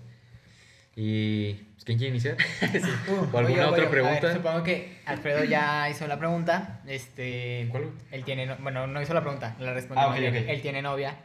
Y... 0.96 1.54
pues, 1.54 1.86
¿Quién 1.86 1.98
quiere 1.98 2.12
iniciar? 2.12 2.38
Uh, 3.08 3.12
¿O 3.14 3.26
voy 3.28 3.46
alguna 3.46 3.70
otra 3.70 3.90
pregunta? 3.90 4.28
ver, 4.28 4.36
supongo 4.36 4.64
que 4.64 4.98
Alfredo 5.06 5.44
ya 5.46 5.90
hizo 5.90 6.06
la 6.08 6.20
pregunta. 6.20 6.82
Este. 6.88 7.68
¿Cuál? 7.72 7.92
Él 8.12 8.24
tiene. 8.26 8.46
no- 8.46 8.58
Bueno, 8.58 8.88
no 8.88 9.02
hizo 9.02 9.14
la 9.14 9.22
pregunta, 9.22 9.56
la 9.60 9.74
respondió. 9.74 10.04
Ah, 10.06 10.10
ok, 10.10 10.20
muy 10.20 10.32
bien. 10.32 10.44
ok. 10.44 10.50
Él 10.50 10.62
tiene 10.62 10.82
novia. 10.82 11.16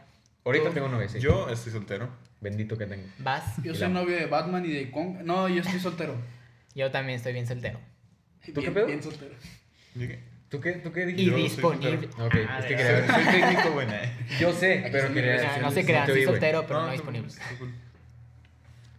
Ahorita 0.45 0.69
Tú- 0.69 0.73
tengo 0.75 0.87
nueve, 0.87 1.09
sí. 1.09 1.19
Yo 1.19 1.49
estoy 1.49 1.71
soltero. 1.73 2.09
Bendito 2.39 2.77
que 2.77 2.85
tengo. 2.85 3.03
Vas. 3.19 3.55
Yo 3.63 3.71
Y 3.73 3.75
soy 3.75 3.87
la- 3.87 3.93
novio 4.01 4.15
de 4.15 4.25
Batman 4.27 4.65
y 4.65 4.71
de 4.71 4.89
Kong. 4.91 5.17
No, 5.23 5.47
yo 5.49 5.61
estoy 5.61 5.79
soltero. 5.79 6.15
Yo 6.75 6.91
también 6.91 7.17
estoy 7.17 7.33
bien 7.33 7.47
soltero. 7.47 7.79
qué 8.45 8.51
bien, 8.51 8.71
pedo? 8.73 8.85
Bien 8.85 9.01
soltero. 9.01 9.33
¿Tú 10.49 10.61
qué, 10.61 10.73
¿Tú 10.73 10.91
qué 10.93 11.01
Y 11.09 11.13
dijiste? 11.13 11.31
soy 11.31 11.43
disponible. 11.43 12.07
Ok, 12.19 12.35
Ah, 12.47 12.59
es 12.59 12.65
que 12.65 12.75
de 12.75 12.77
quería 12.77 12.91
ver. 13.01 13.07
Soy 13.11 13.23
técnico, 13.41 13.71
güey. 13.71 13.87
Yo 14.39 14.53
sé, 14.53 14.87
pero 14.91 15.11
quería 15.13 15.57
No, 15.57 15.61
no 15.63 15.71
se 15.71 15.83
crean, 15.85 16.07
güey. 16.07 16.23
soltero, 16.23 16.65
pero 16.67 16.79
no, 16.81 16.85
No, 16.85 16.91
disponible. 16.93 17.33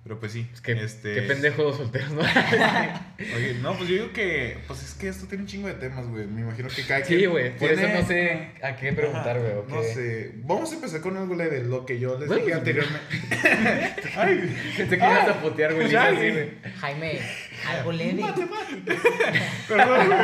Pero 0.09 0.21
pues 0.21 0.33
sí. 0.33 0.49
Es 0.55 0.63
que, 0.63 0.73
este, 0.73 1.13
qué 1.13 1.21
pendejo 1.21 1.65
los 1.65 1.77
solteros, 1.77 2.13
¿no? 2.13 2.23
Oye, 3.37 3.59
no, 3.61 3.75
pues 3.77 3.91
yo 3.91 3.97
digo 3.97 4.13
que, 4.15 4.57
pues 4.67 4.83
es 4.83 4.95
que 4.95 5.09
esto 5.09 5.27
tiene 5.27 5.43
un 5.43 5.49
chingo 5.49 5.69
de 5.69 5.75
temas, 5.75 6.07
güey. 6.07 6.27
Me 6.27 6.41
imagino 6.41 6.71
que 6.71 6.83
cada 6.87 7.05
Sí, 7.05 7.27
güey. 7.27 7.55
Por 7.59 7.71
eso 7.71 7.87
no 7.87 8.07
sé 8.07 8.53
a 8.63 8.75
qué 8.75 8.95
preguntar, 8.95 9.39
güey. 9.39 9.53
No 9.69 9.83
sé. 9.83 10.33
Vamos 10.37 10.73
a 10.73 10.77
empezar 10.77 11.03
con 11.03 11.15
algo 11.19 11.35
leve, 11.35 11.63
lo 11.63 11.85
que 11.85 11.99
yo 11.99 12.19
les 12.19 12.27
Bueno, 12.27 12.43
dije 12.43 12.59
pues, 12.59 12.59
anteriormente. 12.59 14.01
Ay, 14.17 14.73
Pensé 14.79 14.97
que 14.99 15.05
ibas 15.05 15.29
a 15.29 15.41
putear, 15.43 15.75
güey. 15.75 15.91
Ya, 15.91 16.07
así, 16.07 16.31
güey. 16.31 16.51
Jaime, 16.81 17.21
algo 17.69 17.93
leve. 17.93 18.25
perdón, 19.69 20.07
güey. 20.07 20.19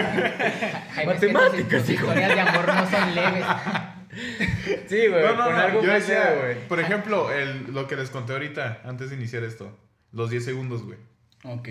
Jaime, 0.95 1.13
es 1.13 1.21
que 1.21 1.27
tus- 1.27 1.33
Matemáticas, 1.35 1.83
tus 1.83 1.91
historias 1.91 2.35
de 2.35 2.41
amor 2.41 2.67
no 2.69 2.91
son 2.91 3.15
leves. 3.15 3.45
Sí, 4.89 5.07
güey. 5.09 5.23
No, 5.23 5.35
no, 5.35 5.45
con 5.45 5.53
no, 5.55 5.61
algo 5.61 5.83
yo 5.83 5.93
decía, 5.93 6.35
güey. 6.41 6.69
Por 6.69 6.81
ejemplo, 6.81 7.31
el, 7.33 7.73
lo 7.73 7.87
que 7.87 7.97
les 7.97 8.11
conté 8.11 8.33
ahorita, 8.33 8.81
antes 8.85 9.11
de 9.11 9.17
iniciar 9.17 9.43
esto. 9.45 9.77
Los 10.13 10.31
10 10.31 10.45
segundos, 10.45 10.85
güey. 10.85 10.99
Ok. 11.45 11.69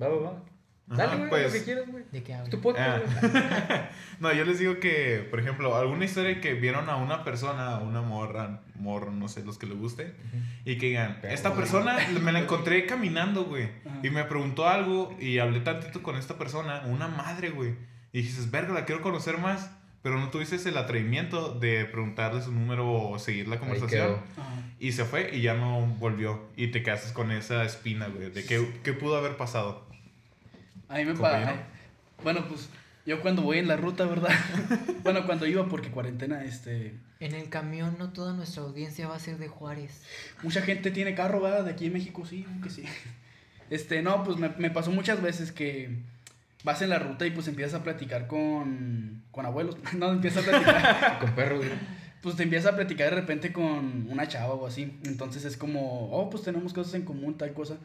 Va, 0.00 0.08
va, 0.08 0.16
va. 0.20 0.42
Ajá, 0.88 0.98
Dale, 1.06 1.16
güey, 1.16 1.30
pues- 1.30 1.46
lo 1.46 1.52
que 1.58 1.64
quieras, 1.64 1.84
güey. 1.88 2.04
¿De 2.12 2.22
qué 2.22 2.34
hablas? 2.34 2.50
tu 2.50 2.60
podcast, 2.60 3.04
Ah. 3.22 3.90
No, 4.20 4.32
yo 4.32 4.44
les 4.44 4.60
digo 4.60 4.78
que, 4.78 5.26
por 5.30 5.40
ejemplo, 5.40 5.74
alguna 5.74 6.04
historia 6.04 6.40
que 6.40 6.54
vieron 6.54 6.88
a 6.88 6.96
una 6.96 7.24
persona, 7.24 7.74
a 7.76 7.78
una 7.80 8.02
morra, 8.02 8.60
morro, 8.76 9.10
no 9.10 9.26
sé, 9.28 9.44
los 9.44 9.58
que 9.58 9.66
le 9.66 9.74
guste, 9.74 10.14
y 10.64 10.78
que 10.78 10.86
digan, 10.86 11.18
Pero, 11.20 11.34
esta 11.34 11.48
güey. 11.48 11.60
persona 11.62 11.96
me 12.22 12.30
la 12.30 12.38
encontré 12.38 12.86
caminando, 12.86 13.46
güey, 13.46 13.68
y 14.04 14.10
me 14.10 14.22
preguntó 14.24 14.68
algo 14.68 15.12
y 15.18 15.38
hablé 15.38 15.58
tantito 15.58 16.04
con 16.04 16.14
esta 16.16 16.38
persona, 16.38 16.82
una 16.86 17.08
madre, 17.08 17.50
güey, 17.50 17.74
y 18.12 18.22
dices, 18.22 18.52
verga, 18.52 18.72
la 18.72 18.84
quiero 18.84 19.02
conocer 19.02 19.38
más, 19.38 19.72
pero 20.06 20.20
no 20.20 20.28
tuviste 20.28 20.54
el 20.68 20.76
atrevimiento 20.76 21.52
de 21.58 21.84
preguntarle 21.84 22.40
su 22.40 22.52
número 22.52 22.88
o 22.88 23.18
seguir 23.18 23.48
la 23.48 23.58
conversación. 23.58 24.18
Y 24.78 24.92
se 24.92 25.04
fue 25.04 25.34
y 25.34 25.42
ya 25.42 25.54
no 25.54 25.80
volvió. 25.98 26.46
Y 26.56 26.68
te 26.68 26.84
quedaste 26.84 27.12
con 27.12 27.32
esa 27.32 27.64
espina, 27.64 28.06
güey, 28.06 28.30
de 28.30 28.44
qué, 28.44 28.64
qué 28.84 28.92
pudo 28.92 29.16
haber 29.16 29.36
pasado. 29.36 29.84
A 30.88 30.98
mí 30.98 31.06
me 31.06 31.14
pasa. 31.14 31.56
Bueno, 32.22 32.46
pues 32.46 32.68
yo 33.04 33.20
cuando 33.20 33.42
voy 33.42 33.58
en 33.58 33.66
la 33.66 33.76
ruta, 33.76 34.06
¿verdad? 34.06 34.30
bueno, 35.02 35.26
cuando 35.26 35.44
iba 35.44 35.66
porque 35.66 35.90
cuarentena, 35.90 36.44
este. 36.44 36.94
En 37.18 37.34
el 37.34 37.48
camión 37.48 37.96
no 37.98 38.12
toda 38.12 38.32
nuestra 38.32 38.62
audiencia 38.62 39.08
va 39.08 39.16
a 39.16 39.18
ser 39.18 39.38
de 39.38 39.48
Juárez. 39.48 40.04
Mucha 40.44 40.62
gente 40.62 40.92
tiene 40.92 41.16
carro, 41.16 41.40
¿verdad? 41.40 41.64
De 41.64 41.72
aquí 41.72 41.86
en 41.86 41.94
México, 41.94 42.24
sí, 42.24 42.46
que 42.62 42.70
sí. 42.70 42.84
Este, 43.70 44.02
no, 44.02 44.22
pues 44.22 44.38
me, 44.38 44.50
me 44.50 44.70
pasó 44.70 44.92
muchas 44.92 45.20
veces 45.20 45.50
que 45.50 45.98
vas 46.66 46.82
en 46.82 46.90
la 46.90 46.98
ruta 46.98 47.24
y 47.24 47.30
pues 47.30 47.46
empiezas 47.46 47.80
a 47.80 47.84
platicar 47.84 48.26
con, 48.26 49.22
con 49.30 49.46
abuelos. 49.46 49.76
No, 49.96 50.12
empiezas 50.12 50.46
a 50.46 50.50
platicar. 50.50 51.18
Con 51.20 51.34
perros, 51.34 51.58
güey. 51.58 51.70
pues 52.20 52.34
te 52.34 52.42
empiezas 52.42 52.72
a 52.72 52.76
platicar 52.76 53.08
de 53.10 53.20
repente 53.20 53.52
con 53.52 54.08
una 54.10 54.26
chava 54.26 54.54
o 54.54 54.66
así. 54.66 54.98
Entonces 55.04 55.44
es 55.44 55.56
como, 55.56 56.10
oh, 56.10 56.28
pues 56.28 56.42
tenemos 56.42 56.72
cosas 56.72 56.94
en 56.94 57.04
común, 57.04 57.38
tal 57.38 57.54
cosa. 57.54 57.78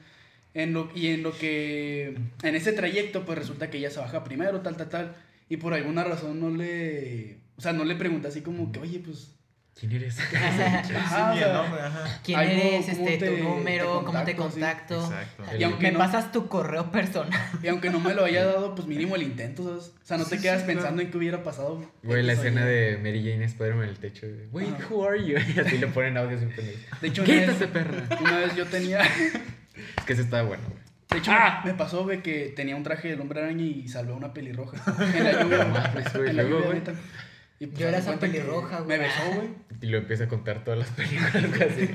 En 0.55 0.73
lo, 0.73 0.89
y 0.95 1.07
en 1.07 1.21
lo 1.21 1.31
que, 1.37 2.17
en 2.41 2.55
ese 2.55 2.73
trayecto, 2.73 3.23
pues 3.23 3.37
resulta 3.37 3.69
que 3.69 3.77
ella 3.77 3.91
se 3.91 3.99
baja 3.99 4.23
primero, 4.23 4.61
tal, 4.61 4.75
tal, 4.75 4.89
tal. 4.89 5.15
Y 5.47 5.57
por 5.57 5.75
alguna 5.75 6.03
razón 6.03 6.39
no 6.39 6.49
le, 6.49 7.37
o 7.57 7.61
sea, 7.61 7.73
no 7.73 7.85
le 7.85 7.95
pregunta 7.95 8.29
así 8.29 8.41
como 8.41 8.71
que, 8.71 8.79
oye, 8.79 8.99
pues... 8.99 9.35
¿Quién 9.81 9.93
eres? 9.93 10.15
Ajá, 10.95 11.33
Sí, 11.33 11.39
nombre, 11.41 11.81
ajá. 11.81 12.19
¿Quién 12.23 12.39
Algo, 12.39 12.51
eres? 12.53 12.85
¿cómo 12.85 13.07
Este, 13.09 13.17
te- 13.25 13.31
tu 13.37 13.43
número, 13.43 13.99
te 13.99 14.05
cómo 14.05 14.23
te 14.23 14.35
contacto, 14.35 15.01
sí? 15.07 15.13
Exacto. 15.13 15.57
Y 15.57 15.63
aunque 15.63 15.87
Me 15.87 15.91
no- 15.93 15.97
pasas 15.97 16.31
tu 16.31 16.47
correo 16.47 16.91
personal. 16.91 17.31
Y 17.63 17.67
aunque 17.67 17.89
no 17.89 17.99
me 17.99 18.13
lo 18.13 18.23
haya 18.23 18.45
dado, 18.45 18.75
pues 18.75 18.87
mínimo 18.87 19.15
el 19.15 19.23
intento, 19.23 19.63
¿sabes? 19.63 19.87
O 19.87 20.05
sea, 20.05 20.17
no 20.17 20.25
te 20.25 20.37
quedas 20.39 20.61
sí, 20.61 20.67
pensando 20.67 20.89
claro. 20.97 21.01
en 21.07 21.11
qué 21.11 21.17
hubiera 21.17 21.41
pasado. 21.43 21.83
Güey, 22.03 22.21
la 22.21 22.33
escena 22.33 22.63
de 22.63 22.97
Mary 23.01 23.23
Jane 23.27 23.43
Spider-Man 23.45 23.83
en 23.85 23.89
el 23.89 23.97
techo. 23.97 24.27
de, 24.27 24.47
Wait, 24.51 24.69
Ajá. 24.75 24.87
who 24.91 25.03
are 25.07 25.17
you? 25.25 25.37
Y 25.55 25.59
así 25.65 25.77
le 25.79 25.87
ponen 25.87 26.15
audio 26.15 26.37
sin 26.37 26.49
pendejo. 26.51 26.77
De 27.01 27.07
hecho, 27.07 27.23
una 27.23 27.33
vez, 27.33 27.67
perra. 27.73 28.17
una 28.21 28.37
vez 28.37 28.55
yo 28.55 28.65
tenía... 28.67 29.01
Es 29.01 30.05
que 30.05 30.13
ese 30.13 30.21
estaba 30.21 30.43
bueno, 30.43 30.63
güey. 30.69 30.79
De 31.09 31.17
hecho, 31.17 31.31
Ah. 31.33 31.61
me 31.65 31.73
pasó, 31.73 32.03
güey, 32.03 32.21
que 32.21 32.53
tenía 32.55 32.75
un 32.75 32.83
traje 32.83 33.09
del 33.09 33.19
hombre 33.19 33.41
araña 33.41 33.63
y 33.65 33.87
salvé 33.89 34.13
a 34.13 34.15
una 34.15 34.31
pelirroja. 34.33 34.77
En 35.13 35.23
la 35.23 35.41
lluvia, 35.43 35.63
güey, 36.13 36.29
En 36.29 36.35
la 36.37 36.43
luego, 36.43 36.59
lluvia, 36.67 36.81
güey. 36.83 36.95
Y 37.61 37.67
pues, 37.67 37.79
Yo 37.79 37.87
era 37.89 37.99
esa 37.99 38.17
pelirroja, 38.19 38.79
Me 38.79 38.97
güey. 38.97 38.99
besó, 38.99 39.21
güey. 39.35 39.49
Y 39.81 39.85
lo 39.87 39.97
empieza 39.99 40.23
a 40.23 40.27
contar 40.27 40.63
todas 40.63 40.79
las 40.79 40.89
películas, 40.97 41.47
güey, 41.47 41.61
así. 41.69 41.89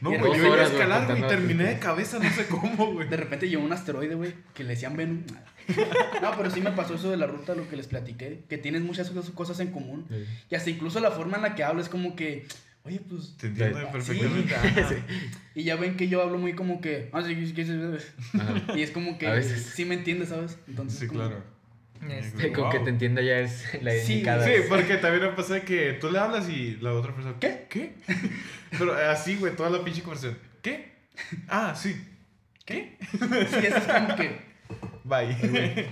No, 0.00 0.10
güey, 0.18 0.38
yo 0.38 0.46
iba 0.46 0.56
a 0.56 0.62
escalar, 0.64 1.06
güey, 1.06 1.18
y 1.22 1.26
terminé 1.28 1.64
de 1.64 1.78
cabeza, 1.78 2.18
no 2.18 2.30
sé 2.30 2.46
cómo, 2.46 2.92
güey. 2.94 3.06
De 3.08 3.16
repente 3.18 3.48
llegó 3.50 3.62
un 3.64 3.72
asteroide, 3.72 4.14
güey, 4.14 4.32
que 4.54 4.64
le 4.64 4.70
decían 4.70 4.96
Venom. 4.96 5.22
No, 6.22 6.32
pero 6.36 6.50
sí 6.50 6.60
me 6.62 6.72
pasó 6.72 6.94
eso 6.94 7.10
de 7.10 7.16
la 7.18 7.26
ruta, 7.26 7.54
lo 7.54 7.68
que 7.68 7.76
les 7.76 7.86
platiqué, 7.86 8.44
que 8.48 8.56
tienes 8.58 8.80
muchas 8.82 9.10
cosas- 9.10 9.30
cosas 9.32 9.60
en 9.60 9.72
común. 9.72 10.06
Sí. 10.10 10.24
Y 10.50 10.54
hasta 10.54 10.70
incluso 10.70 11.00
la 11.00 11.10
forma 11.10 11.36
en 11.36 11.42
la 11.42 11.54
que 11.54 11.64
hablo 11.64 11.80
es 11.82 11.88
como 11.90 12.16
que, 12.16 12.46
oye, 12.84 13.00
pues... 13.08 13.36
Te 13.36 13.48
entiendo 13.48 13.78
Sí. 13.78 13.84
perfectamente. 13.92 14.54
ajá. 14.56 14.94
Y 15.54 15.64
ya 15.64 15.76
ven 15.76 15.96
que 15.98 16.08
yo 16.08 16.20
hablo 16.22 16.38
muy 16.38 16.54
como 16.54 16.80
que... 16.80 17.10
Ah, 17.12 17.22
sí, 17.22 17.34
sí, 17.34 17.46
sí, 17.54 17.64
sí, 17.64 17.72
sí. 17.98 18.38
Y 18.74 18.82
es 18.82 18.90
como 18.90 19.18
que 19.18 19.26
A 19.28 19.34
veces. 19.34 19.70
sí 19.74 19.84
me 19.84 19.94
entiendes, 19.94 20.30
¿sabes? 20.30 20.58
Entonces, 20.66 20.98
Sí, 20.98 21.06
como- 21.06 21.20
claro. 21.20 21.51
Este, 22.10 22.52
Con 22.52 22.68
que 22.70 22.78
Wow. 22.78 22.84
te 22.84 22.90
entienda 22.90 23.22
ya 23.22 23.38
es 23.38 23.64
la 23.82 23.92
Sí, 23.92 24.14
indicada. 24.14 24.44
Sí, 24.44 24.52
porque 24.68 24.96
también 24.96 25.22
me 25.24 25.28
pasa 25.30 25.60
que 25.60 25.92
tú 25.94 26.10
le 26.10 26.18
hablas 26.18 26.48
y 26.48 26.76
la 26.80 26.92
otra 26.94 27.14
persona, 27.14 27.36
¿qué? 27.40 27.66
¿Qué? 27.68 27.92
Pero 28.78 28.94
así, 28.94 29.36
güey, 29.36 29.54
toda 29.54 29.70
la 29.70 29.84
pinche 29.84 30.02
conversación. 30.02 30.38
¿Qué? 30.62 30.92
Ah, 31.48 31.74
sí. 31.76 31.94
¿Qué? 32.64 32.96
Sí, 33.10 33.66
eso 33.66 33.76
es 33.76 33.84
como 33.86 34.16
que... 34.16 34.40
Bye. 35.04 35.36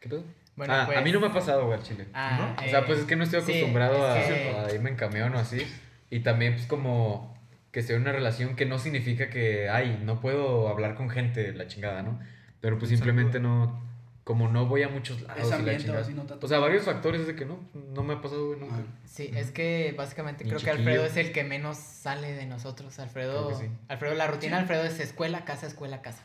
¿Qué 0.00 0.08
pedo? 0.08 0.24
Bueno, 0.56 0.72
ah, 0.74 0.84
pues- 0.86 0.98
a 0.98 1.00
mí 1.00 1.10
no 1.12 1.20
me 1.20 1.26
ha 1.28 1.32
pasado, 1.32 1.66
güey, 1.66 1.78
al 1.78 1.84
chile. 1.84 2.06
Ah, 2.14 2.56
O 2.58 2.68
sea, 2.68 2.80
eh, 2.80 2.84
pues 2.86 3.00
es 3.00 3.04
que 3.06 3.16
no 3.16 3.24
estoy 3.24 3.40
sí, 3.42 3.50
acostumbrado 3.52 4.14
es 4.16 4.24
a, 4.24 4.28
que- 4.28 4.50
a 4.70 4.74
irme 4.74 4.90
en 4.90 4.96
camión 4.96 5.34
o 5.34 5.38
así. 5.38 5.66
Y 6.10 6.20
también, 6.20 6.54
pues, 6.54 6.66
como 6.66 7.34
que 7.72 7.82
sea 7.82 7.96
una 7.96 8.12
relación 8.12 8.54
que 8.54 8.66
no 8.66 8.78
significa 8.78 9.30
que, 9.30 9.68
ay, 9.68 10.00
no 10.04 10.20
puedo 10.20 10.68
hablar 10.68 10.94
con 10.94 11.10
gente, 11.10 11.52
la 11.52 11.66
chingada, 11.66 12.02
¿no? 12.02 12.20
Pero 12.60 12.78
pues 12.78 12.88
simplemente 12.90 13.40
no, 13.40 13.84
como 14.24 14.48
no 14.48 14.66
voy 14.66 14.82
a 14.82 14.88
muchos 14.88 15.20
lados. 15.20 15.46
Y 15.46 15.50
la 15.50 15.56
ambiente 15.56 15.90
o 15.90 15.94
no 16.40 16.48
sea, 16.48 16.58
varios 16.58 16.84
factores 16.84 17.20
es 17.20 17.26
de 17.26 17.36
que 17.36 17.44
no, 17.44 17.60
no 17.74 18.02
me 18.02 18.14
ha 18.14 18.20
pasado, 18.22 18.46
güey, 18.48 18.58
nunca. 18.58 18.76
Ah. 18.76 18.98
Sí, 19.06 19.30
es 19.34 19.50
que 19.50 19.94
básicamente 19.96 20.44
Ni 20.44 20.50
creo 20.50 20.62
que. 20.62 20.70
Alfredo 20.70 21.04
es 21.04 21.16
el 21.18 21.30
que 21.32 21.44
menos 21.44 21.76
sale 21.76 22.32
de 22.32 22.46
nosotros. 22.46 22.98
Alfredo, 22.98 23.48
Creo 23.48 23.58
que 23.58 23.66
sí. 23.66 23.72
Alfredo 23.88 24.14
la 24.14 24.26
rutina 24.26 24.52
Sí. 24.52 24.54
de 24.54 24.60
Alfredo 24.62 24.84
es 24.84 24.98
escuela, 25.00 25.44
casa, 25.44 25.66
escuela, 25.66 26.00
casa. 26.02 26.22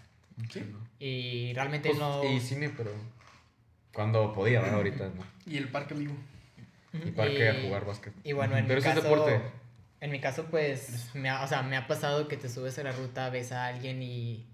Sí. 0.50 0.64
Y 1.00 1.54
realmente 1.54 1.90
Pues, 1.90 2.00
no... 2.00 2.24
Y 2.24 2.40
cine, 2.40 2.70
pero 2.70 2.92
cuando 3.94 4.32
podía, 4.34 4.62
¿verdad? 4.62 4.78
Ahorita 4.78 5.10
no. 5.10 5.24
Y 5.46 5.58
el 5.58 5.68
parque, 5.68 5.94
amigo. 5.94 6.14
Y 6.94 7.12
parque 7.12 7.50
a 7.50 7.62
jugar 7.62 7.86
básquet. 7.86 8.14
Y 8.24 8.32
bueno, 8.32 8.58
en 8.58 8.66
Pero 8.66 8.80
mi 8.82 8.88
eso 8.88 8.90
es 8.90 8.96
caso, 9.04 9.10
deporte. 9.10 9.42
En 10.02 10.12
mi 10.12 10.22
caso, 10.22 10.46
pues, 10.46 11.10
me 11.14 11.30
ha, 11.30 11.44
o 11.44 11.48
sea, 11.48 11.62
me 11.62 11.76
ha 11.76 11.86
pasado 11.88 12.30
que 12.30 12.38
te 12.38 12.48
subes 12.48 12.80
a 12.80 12.84
la 12.84 12.94
ruta, 12.94 13.30
ves 13.30 13.52
a 13.52 13.66
alguien 13.66 14.02
y... 14.02 14.46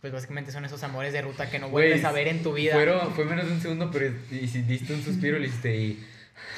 Pues 0.00 0.12
básicamente 0.12 0.52
son 0.52 0.64
esos 0.64 0.82
amores 0.84 1.12
de 1.12 1.22
ruta 1.22 1.50
que 1.50 1.58
no 1.58 1.68
vuelves 1.70 2.04
a 2.04 2.12
ver 2.12 2.28
en 2.28 2.42
tu 2.42 2.52
vida. 2.52 2.74
Fueron, 2.74 3.12
fue 3.14 3.24
menos 3.24 3.46
de 3.46 3.52
un 3.52 3.60
segundo, 3.60 3.90
pero 3.90 4.14
y 4.30 4.46
si 4.46 4.62
diste 4.62 4.94
un 4.94 5.02
suspiro, 5.02 5.38
le 5.38 5.48
hiciste 5.48 5.76
y... 5.76 6.06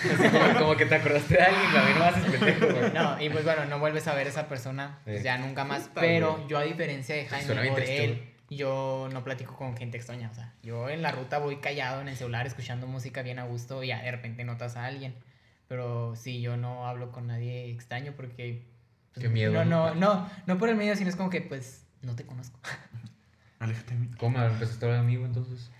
así 0.04 0.28
como, 0.28 0.58
como 0.58 0.76
que 0.76 0.84
te 0.86 0.94
acordaste 0.96 1.34
de 1.34 1.40
alguien, 1.42 1.76
a 1.76 1.82
mí 1.84 1.90
no 1.94 1.98
me 2.00 2.04
haces 2.06 2.24
pendejo, 2.38 2.66
güey. 2.78 2.92
No, 2.92 3.20
y 3.22 3.30
pues 3.30 3.44
bueno, 3.44 3.64
no 3.64 3.78
vuelves 3.78 4.06
a 4.08 4.14
ver 4.14 4.26
a 4.26 4.30
esa 4.30 4.46
persona 4.48 4.98
pues, 5.04 5.18
Sí. 5.18 5.24
ya 5.24 5.38
nunca 5.38 5.64
más. 5.64 5.88
Pero 5.94 6.46
yo, 6.48 6.58
a 6.58 6.62
diferencia 6.64 7.14
de 7.14 7.26
Jaime 7.26 7.70
o 7.70 7.74
de 7.76 8.04
él, 8.04 8.24
yo 8.50 9.08
no 9.12 9.24
platico 9.24 9.56
con 9.56 9.74
gente 9.76 9.96
extraña. 9.96 10.28
O 10.30 10.34
sea, 10.34 10.52
yo 10.62 10.90
en 10.90 11.00
la 11.00 11.10
ruta 11.12 11.38
voy 11.38 11.56
callado 11.56 12.02
en 12.02 12.08
el 12.08 12.16
celular 12.16 12.46
escuchando 12.46 12.86
música 12.86 13.22
bien 13.22 13.38
a 13.38 13.44
gusto 13.44 13.82
y 13.82 13.86
ya 13.88 14.02
de 14.02 14.10
repente 14.10 14.44
notas 14.44 14.76
a 14.76 14.84
alguien. 14.84 15.14
Pero 15.66 16.14
sí, 16.16 16.40
yo 16.42 16.56
no 16.58 16.86
hablo 16.86 17.10
con 17.12 17.26
nadie 17.28 17.70
extraño 17.70 18.12
porque. 18.16 18.66
pues, 19.14 19.22
Qué 19.24 19.30
miedo, 19.30 19.52
No, 19.52 19.64
¿no? 19.64 19.94
no, 19.94 19.94
no, 19.94 20.30
no 20.46 20.58
por 20.58 20.68
el 20.68 20.74
medio, 20.76 20.94
sino 20.96 21.08
es 21.08 21.16
como 21.16 21.30
que 21.30 21.40
pues 21.40 21.86
no 22.02 22.14
te 22.16 22.26
conozco. 22.26 22.58
Aléjate 23.60 23.94
de 23.94 24.00
mí. 24.00 24.08
¿Cómo 24.18 24.42
empezaste 24.42 24.84
a 24.84 24.88
hablar 24.88 25.04
amigo 25.04 25.24
entonces? 25.24 25.70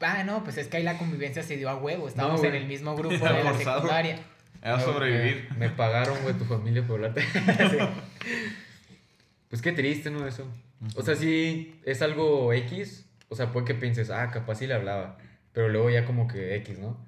Ah, 0.00 0.22
no, 0.24 0.44
pues 0.44 0.58
es 0.58 0.68
que 0.68 0.76
ahí 0.76 0.82
la 0.82 0.98
convivencia 0.98 1.42
se 1.42 1.56
dio 1.56 1.70
a 1.70 1.76
huevo. 1.76 2.06
Estábamos 2.08 2.42
No, 2.42 2.48
en 2.48 2.54
el 2.56 2.66
mismo 2.66 2.94
grupo 2.96 3.14
Era 3.14 3.32
de 3.32 3.44
la 3.44 3.52
forzado. 3.54 3.76
secundaria. 3.80 4.18
A 4.62 4.78
sobrevivir. 4.80 5.48
Me, 5.52 5.68
me 5.68 5.70
pagaron, 5.70 6.20
güey, 6.22 6.34
tu 6.34 6.44
familia 6.44 6.86
por 6.86 6.96
hablarte. 6.96 7.22
Sí. 7.70 7.78
Pues 9.48 9.62
qué 9.62 9.72
triste, 9.72 10.10
¿no? 10.10 10.26
Eso. 10.26 10.46
O 10.96 11.02
sea, 11.02 11.14
sí, 11.14 11.80
es 11.84 12.02
algo 12.02 12.52
X. 12.52 13.06
O 13.28 13.36
sea, 13.36 13.52
puede 13.52 13.66
que 13.66 13.74
pienses, 13.74 14.10
ah, 14.10 14.30
capaz 14.30 14.56
sí 14.56 14.66
le 14.66 14.74
hablaba. 14.74 15.16
Pero 15.52 15.68
luego 15.68 15.88
ya 15.90 16.04
como 16.04 16.26
que 16.26 16.56
X, 16.56 16.78
¿no? 16.78 16.98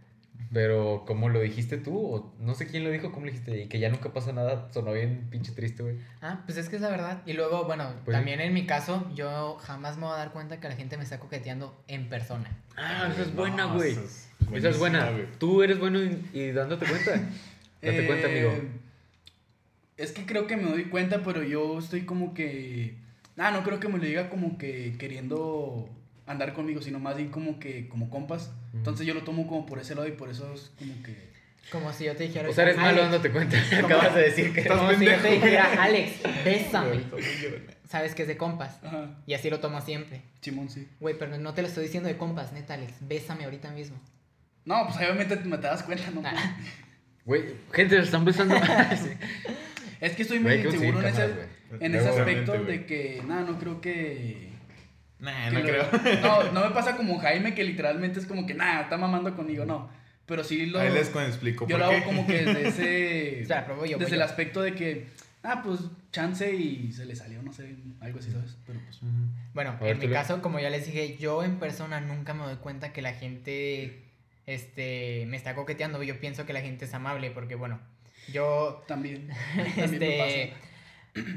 Pero 0.53 1.05
como 1.07 1.29
lo 1.29 1.41
dijiste 1.41 1.77
tú, 1.77 1.99
o 1.99 2.35
no 2.39 2.55
sé 2.55 2.67
quién 2.69 2.85
lo 2.85 2.91
dijo, 2.91 3.11
cómo 3.11 3.27
lo 3.27 3.33
dijiste, 3.33 3.63
y 3.63 3.67
que 3.69 3.81
ya 3.81 3.89
nunca 3.89 4.13
pasa 4.13 4.33
nada, 4.33 4.69
sonó 4.73 4.93
bien 4.93 5.27
pinche 5.31 5.53
triste, 5.53 5.83
güey. 5.83 5.97
Ah, 6.23 6.43
pues 6.47 6.57
es 6.57 6.69
que 6.69 6.77
es 6.77 6.83
la 6.83 6.89
verdad. 6.89 7.23
Y 7.27 7.33
luego, 7.33 7.65
bueno, 7.65 7.93
Pues- 8.05 8.17
también 8.17 8.41
en 8.41 8.55
mi 8.55 8.65
caso, 8.67 9.11
yo 9.15 9.57
jamás 9.61 9.97
me 9.97 10.05
voy 10.05 10.15
a 10.15 10.19
dar 10.19 10.33
cuenta 10.33 10.61
que 10.61 10.69
la 10.69 10.77
gente 10.77 10.97
me 10.97 11.03
está 11.05 11.19
coqueteando 11.19 11.83
en 11.89 12.09
persona. 12.09 12.57
Ah, 12.77 13.09
esa 13.13 13.23
es 13.23 13.29
No, 13.29 13.41
buena, 13.41 13.65
güey. 13.67 13.93
esa 13.93 14.03
es 14.03 14.29
Esa 14.53 14.69
es 14.69 14.79
buena. 14.79 15.11
Tú 15.39 15.63
eres 15.63 15.79
bueno 15.81 16.01
y, 16.03 16.25
y 16.33 16.53
dándote 16.53 16.87
cuenta. 16.87 17.13
Date 17.83 18.07
cuenta, 18.07 18.27
amigo. 18.29 18.51
Eh, 18.51 18.69
Es 19.97 20.13
que 20.13 20.27
creo 20.27 20.47
que 20.47 20.57
me 20.57 20.71
doy 20.71 20.85
cuenta, 20.85 21.23
pero 21.25 21.43
yo 21.43 21.79
estoy 21.79 22.03
como 22.03 22.35
que. 22.35 22.97
Ah, 23.39 23.51
no 23.51 23.63
creo 23.65 23.81
que 23.81 23.89
me 23.89 23.99
lo 23.99 24.05
diga 24.05 24.29
como 24.31 24.59
que 24.59 24.95
queriendo 24.99 25.89
andar 26.27 26.53
conmigo, 26.53 26.83
sino 26.83 26.99
más 26.99 27.17
bien 27.17 27.31
como 27.31 27.59
que 27.59 27.89
como 27.89 28.11
compas. 28.11 28.51
Mm. 28.73 28.79
Entonces 28.79 29.07
yo 29.07 29.15
lo 29.15 29.23
tomo 29.23 29.47
como 29.47 29.67
por 29.67 29.79
ese 29.79 29.95
lado 29.95 30.09
y 30.09 30.13
por 30.13 30.29
eso 30.29 30.53
es 30.53 30.73
como 30.79 31.03
que. 31.03 31.35
Como 31.71 31.93
si 31.93 32.05
yo 32.05 32.15
te 32.15 32.25
dijera. 32.25 32.49
O 32.49 32.53
sea, 32.53 32.65
eres 32.65 32.77
malo 32.77 33.03
dándote 33.03 33.31
cuenta. 33.31 33.57
Acabas 33.85 34.15
de 34.15 34.23
decir 34.23 34.53
que 34.53 34.61
Estás 34.61 34.79
Como 34.79 34.93
si 34.93 35.05
yo 35.05 35.17
te 35.17 35.31
dijera, 35.33 35.83
Alex, 35.83 36.13
bésame. 36.45 37.01
Sabes 37.89 38.15
que 38.15 38.23
es 38.23 38.29
de 38.29 38.37
compas. 38.37 38.79
Ajá, 38.85 39.17
Y 39.27 39.35
así 39.35 39.51
lo 39.51 39.61
tomo 39.61 39.81
siempre. 39.81 40.23
Simón, 40.41 40.69
sí. 40.69 40.89
Güey, 41.01 41.17
pero 41.19 41.39
no 41.39 41.55
te 41.55 41.63
lo 41.63 41.69
estoy 41.69 41.85
diciendo 41.85 42.09
de 42.09 42.17
compas, 42.17 42.53
neta, 42.53 42.75
Alex. 42.75 42.95
Bésame 43.01 43.45
ahorita 43.45 43.71
mismo. 43.71 43.97
No, 44.65 44.85
pues 44.87 44.97
obviamente 44.97 45.37
me 45.37 45.59
te 45.59 45.69
das 45.69 45.83
cuenta, 45.85 46.11
¿no? 46.11 46.23
Ah, 46.25 46.57
Güey, 47.25 47.43
gente, 47.73 47.97
se 47.97 48.03
están 48.03 48.25
besando. 48.25 48.55
Sí. 48.97 49.11
Es 50.01 50.15
que 50.15 50.23
estoy 50.23 50.41
muy 50.41 50.53
inseguro 50.53 51.01
en 51.01 51.07
ese, 51.07 51.31
en 51.81 51.95
ese 51.95 52.09
aspecto 52.09 52.53
Obviamente, 52.53 52.73
de 52.73 52.87
que. 52.87 53.23
Nada, 53.27 53.43
no 53.43 53.59
creo 53.59 53.81
que. 53.81 54.46
Nah, 55.19 55.51
no 55.51 55.61
lo- 55.61 55.65
creo. 55.67 55.87
No, 56.23 56.53
no 56.53 56.69
me 56.69 56.75
pasa 56.75 56.97
como 56.97 57.19
Jaime 57.19 57.55
que 57.55 57.65
literalmente 57.65 58.21
es 58.21 58.27
como 58.27 58.47
que, 58.47 58.55
nada, 58.55 58.83
está 58.83 58.97
mamando 58.99 59.35
conmigo, 59.35 59.65
no. 59.65 59.89
Pero 60.27 60.43
sí 60.45 60.67
lo. 60.67 60.81
Ahí 60.81 60.93
les 60.93 61.09
explico 61.15 61.67
Yo 61.69 61.77
por 61.79 61.87
lo 61.87 61.91
qué. 61.91 61.97
hago 61.97 62.05
como 62.07 62.27
que 62.27 62.45
desde 62.45 62.69
ese. 62.69 63.43
O 63.45 63.47
sea, 63.47 63.65
pero 63.65 63.77
voy 63.77 63.89
yo, 63.91 63.97
desde 63.99 64.11
voy 64.11 64.15
el 64.15 64.19
yo. 64.21 64.25
aspecto 64.25 64.61
de 64.63 64.75
que. 64.75 65.07
ah, 65.45 65.63
pues 65.65 65.81
chance 66.11 66.53
y 66.55 66.93
se 66.93 67.05
le 67.07 67.15
salió, 67.15 67.41
no 67.43 67.53
sé, 67.53 67.77
algo 68.01 68.19
así, 68.19 68.31
¿sabes? 68.33 68.57
Pero 68.67 68.81
pues. 68.81 68.99
Bueno, 69.55 69.77
ver, 69.81 69.93
en 69.93 69.99
mi 70.01 70.09
caso, 70.09 70.43
como 70.43 70.59
ya 70.61 70.69
les 70.71 70.85
dije, 70.87 71.17
yo 71.19 71.45
en 71.45 71.59
persona 71.59 72.01
nunca 72.01 72.35
me 72.35 72.45
doy 72.45 72.57
cuenta 72.57 72.93
que 72.93 73.03
la 73.03 73.13
gente 73.15 74.03
este, 74.47 75.25
me 75.29 75.37
está 75.37 75.55
coqueteando. 75.55 76.03
Yo 76.03 76.19
pienso 76.21 76.45
que 76.47 76.53
la 76.53 76.61
gente 76.61 76.85
es 76.87 76.95
amable 76.95 77.31
porque, 77.31 77.55
bueno, 77.55 77.79
yo 78.33 78.85
También. 78.89 79.29
también 79.77 79.99
me 80.01 80.49
este, 80.49 80.53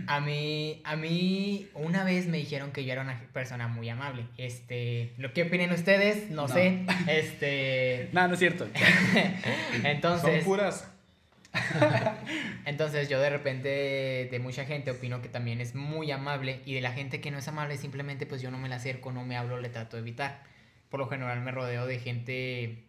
a 0.07 0.19
mí, 0.19 0.81
a 0.83 0.95
mí 0.95 1.67
una 1.73 2.03
vez 2.03 2.27
me 2.27 2.37
dijeron 2.37 2.71
que 2.71 2.83
yo 2.85 2.91
era 2.93 3.01
una 3.01 3.19
persona 3.33 3.67
muy 3.67 3.89
amable. 3.89 4.25
Este, 4.37 5.13
lo 5.17 5.33
que 5.33 5.43
opinen 5.43 5.71
ustedes, 5.71 6.29
no, 6.29 6.47
No. 6.47 6.47
sé. 6.47 6.85
Este. 7.07 8.09
No, 8.13 8.27
no 8.27 8.33
es 8.33 8.39
cierto. 8.39 8.67
entonces, 9.83 10.35
Son 10.35 10.43
puras. 10.43 10.87
entonces 12.65 13.09
yo 13.09 13.19
de 13.19 13.29
repente 13.29 14.27
de 14.31 14.39
mucha 14.39 14.65
gente 14.65 14.91
opino 14.91 15.21
que 15.21 15.29
también 15.29 15.61
es 15.61 15.73
muy 15.75 16.11
amable 16.11 16.61
y 16.65 16.75
de 16.75 16.81
la 16.81 16.91
gente 16.91 17.21
que 17.21 17.31
no 17.31 17.39
es 17.39 17.47
amable 17.47 17.75
simplemente 17.77 18.25
pues 18.27 18.41
yo 18.41 18.51
no 18.51 18.57
me 18.59 18.69
la 18.69 18.75
acerco, 18.75 19.11
no 19.11 19.25
me 19.25 19.35
hablo, 19.35 19.59
le 19.59 19.69
trato 19.69 19.97
de 19.97 20.01
evitar. 20.01 20.43
Por 20.89 20.99
lo 20.99 21.07
general 21.07 21.41
me 21.41 21.51
rodeo 21.51 21.85
de 21.87 21.99
gente 21.99 22.83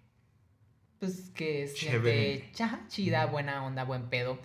pues 0.99 1.31
que 1.35 1.63
es 1.63 1.75
Chévere. 1.75 2.33
gente 2.35 2.51
chaja, 2.53 2.81
chida, 2.89 3.25
buena 3.27 3.65
onda, 3.65 3.85
buen 3.85 4.11
pedo. 4.11 4.39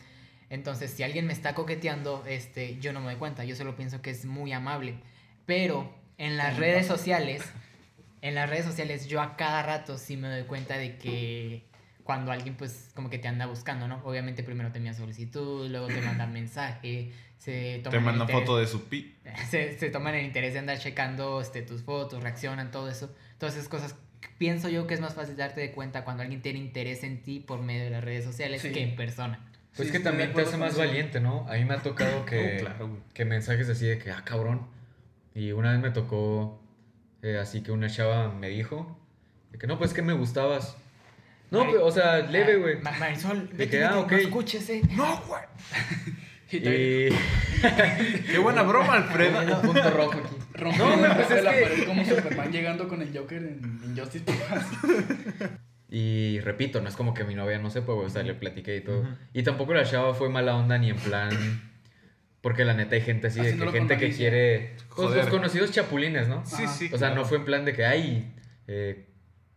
Entonces, 0.49 0.91
si 0.91 1.03
alguien 1.03 1.25
me 1.25 1.33
está 1.33 1.55
coqueteando, 1.55 2.23
este, 2.27 2.77
yo 2.79 2.93
no 2.93 2.99
me 2.99 3.07
doy 3.07 3.15
cuenta, 3.15 3.45
yo 3.45 3.55
solo 3.55 3.75
pienso 3.75 4.01
que 4.01 4.11
es 4.11 4.25
muy 4.25 4.53
amable. 4.53 4.95
Pero 5.45 5.93
en 6.17 6.37
las 6.37 6.57
redes 6.57 6.87
sociales, 6.87 7.43
en 8.21 8.35
las 8.35 8.49
redes 8.49 8.65
sociales 8.65 9.07
yo 9.07 9.21
a 9.21 9.35
cada 9.35 9.63
rato 9.63 9.97
sí 9.97 10.17
me 10.17 10.29
doy 10.29 10.43
cuenta 10.43 10.77
de 10.77 10.97
que 10.97 11.65
cuando 12.03 12.31
alguien 12.31 12.55
pues 12.55 12.91
como 12.93 13.09
que 13.09 13.17
te 13.17 13.27
anda 13.27 13.47
buscando, 13.47 13.87
¿no? 13.87 14.01
Obviamente 14.05 14.43
primero 14.43 14.71
te 14.71 14.77
envía 14.77 14.93
solicitud, 14.93 15.67
luego 15.69 15.87
te 15.87 16.01
mandan 16.01 16.31
mensaje, 16.33 17.11
se 17.39 17.79
toman 17.83 17.99
Te 17.99 18.05
mandan 18.05 18.29
foto 18.29 18.57
de 18.57 18.67
su 18.67 18.83
pi. 18.85 19.15
se, 19.49 19.77
se 19.77 19.89
toman 19.89 20.15
el 20.15 20.25
interés 20.25 20.53
de 20.53 20.59
andar 20.59 20.77
checando 20.77 21.41
este, 21.41 21.63
tus 21.63 21.81
fotos, 21.81 22.21
reaccionan, 22.21 22.71
todo 22.71 22.89
eso. 22.89 23.13
Todas 23.39 23.55
esas 23.55 23.67
cosas 23.67 23.95
pienso 24.37 24.69
yo 24.69 24.87
que 24.87 24.93
es 24.93 25.01
más 25.01 25.15
fácil 25.15 25.35
darte 25.35 25.61
de 25.61 25.71
cuenta 25.71 26.03
cuando 26.03 26.23
alguien 26.23 26.41
tiene 26.41 26.59
interés 26.59 27.03
en 27.03 27.21
ti 27.21 27.39
por 27.39 27.61
medio 27.61 27.83
de 27.85 27.89
las 27.89 28.03
redes 28.03 28.23
sociales 28.23 28.61
Sí. 28.61 28.71
que 28.71 28.83
en 28.83 28.95
persona. 28.95 29.51
Pues 29.75 29.89
Sí, 29.89 29.91
que 29.91 29.99
también 29.99 30.33
te 30.33 30.41
hace 30.41 30.57
más 30.57 30.71
eso. 30.71 30.79
valiente, 30.79 31.19
¿no? 31.19 31.45
A 31.49 31.53
mí 31.55 31.65
me 31.65 31.73
ha 31.73 31.79
tocado 31.83 32.25
que, 32.25 32.57
Oh, 32.57 32.61
claro, 32.61 32.97
que 33.13 33.25
mensajes 33.25 33.69
así 33.69 33.85
de 33.85 33.97
que, 33.99 34.11
ah, 34.11 34.21
cabrón. 34.25 34.67
Y 35.33 35.51
una 35.51 35.71
vez 35.71 35.81
me 35.81 35.89
tocó 35.91 36.61
eh, 37.21 37.37
así 37.37 37.61
que 37.61 37.71
una 37.71 37.89
chava 37.89 38.29
me 38.31 38.47
dijo 38.49 38.97
de 39.51 39.57
que 39.57 39.67
no, 39.67 39.77
pues 39.77 39.93
que 39.93 40.01
me 40.01 40.13
gustabas. 40.13 40.77
No, 41.51 41.59
Mari- 41.65 41.71
pues, 41.73 41.83
o 41.83 41.91
sea, 41.91 42.17
leve, 42.19 42.55
güey. 42.57 42.81
Ma- 42.81 42.91
Marisol, 42.97 43.49
De 43.49 43.55
vete, 43.57 43.69
que, 43.71 43.77
vete, 43.79 43.83
ah, 43.83 43.99
ok. 43.99 44.11
no 44.11 44.17
escuches, 44.17 44.69
eh. 44.69 44.81
No, 44.91 45.21
güey. 45.27 45.41
Y 46.51 46.59
Qué 48.31 48.37
buena 48.41 48.61
broma, 48.61 48.93
Alfredo. 48.93 49.39
un 49.41 49.61
punto 49.61 49.89
rojo 49.89 50.11
aquí. 50.19 50.35
rompió 50.53 50.87
No, 50.89 50.97
güey, 50.99 51.13
pues 51.15 51.31
es 51.31 51.43
la 51.43 51.53
que- 51.53 51.61
pared 51.63 51.85
como 51.87 52.05
Superman 52.05 52.51
llegando 52.51 52.87
con 52.87 53.01
el 53.01 53.17
Joker 53.17 53.39
en 53.43 53.81
Injustice. 53.83 54.23
Y 55.97 56.41
repito, 56.41 56.81
no 56.81 56.89
es 56.89 56.95
como 56.97 57.13
que 57.13 57.23
mi 57.23 57.35
novia 57.35 57.57
no 57.57 57.69
sepa, 57.69 57.93
güey, 57.93 58.07
o 58.07 58.09
sea, 58.09 58.21
le 58.21 58.33
platiqué 58.33 58.75
y 58.75 58.81
todo. 58.81 59.07
Y 59.31 59.43
tampoco 59.43 59.73
la 59.73 59.85
chava 59.85 60.13
fue 60.13 60.27
mala 60.27 60.57
onda 60.57 60.77
ni 60.77 60.89
en 60.89 60.97
plan... 60.97 61.29
Porque 62.41 62.65
la 62.65 62.73
neta 62.73 62.95
hay 62.95 63.01
gente 63.01 63.27
así, 63.27 63.39
de 63.39 63.55
que 63.55 63.71
gente 63.71 63.97
que 63.97 64.11
quiere... 64.11 64.75
Pues 64.93 65.15
los 65.15 65.27
conocidos 65.27 65.71
chapulines, 65.71 66.27
¿no? 66.27 66.45
Sí, 66.45 66.67
sí. 66.67 66.89
O 66.93 66.97
sea, 66.97 67.15
no 67.15 67.23
fue 67.23 67.37
en 67.37 67.45
plan 67.45 67.63
de 67.63 67.71
que, 67.71 67.85
ay, 67.85 68.35
eh, 68.67 69.07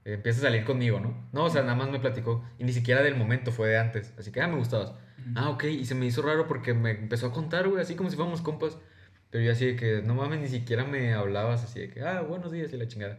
empieza 0.04 0.38
a 0.38 0.42
salir 0.42 0.62
conmigo, 0.62 1.00
¿no? 1.00 1.28
No, 1.32 1.42
o 1.42 1.50
sea, 1.50 1.62
nada 1.62 1.74
más 1.74 1.90
me 1.90 1.98
platicó. 1.98 2.48
Y 2.56 2.62
ni 2.62 2.72
siquiera 2.72 3.02
del 3.02 3.16
momento, 3.16 3.50
fue 3.50 3.70
de 3.70 3.78
antes. 3.78 4.14
Así 4.16 4.30
que, 4.30 4.40
ah, 4.40 4.46
me 4.46 4.58
gustabas. 4.58 4.94
Ah, 5.34 5.50
ok. 5.50 5.64
Y 5.64 5.86
se 5.86 5.96
me 5.96 6.06
hizo 6.06 6.22
raro 6.22 6.46
porque 6.46 6.72
me 6.72 6.92
empezó 6.92 7.26
a 7.26 7.32
contar, 7.32 7.68
güey, 7.68 7.82
así 7.82 7.96
como 7.96 8.10
si 8.10 8.16
fuéramos 8.16 8.42
compas. 8.42 8.78
Pero 9.30 9.42
yo 9.42 9.50
así 9.50 9.66
de 9.66 9.76
que, 9.76 10.02
no 10.02 10.14
mames, 10.14 10.38
ni 10.38 10.46
siquiera 10.46 10.84
me 10.84 11.14
hablabas 11.14 11.64
así 11.64 11.80
de 11.80 11.90
que, 11.90 12.02
ah, 12.02 12.20
buenos 12.20 12.52
días 12.52 12.72
y 12.72 12.76
la 12.76 12.86
chingada. 12.86 13.18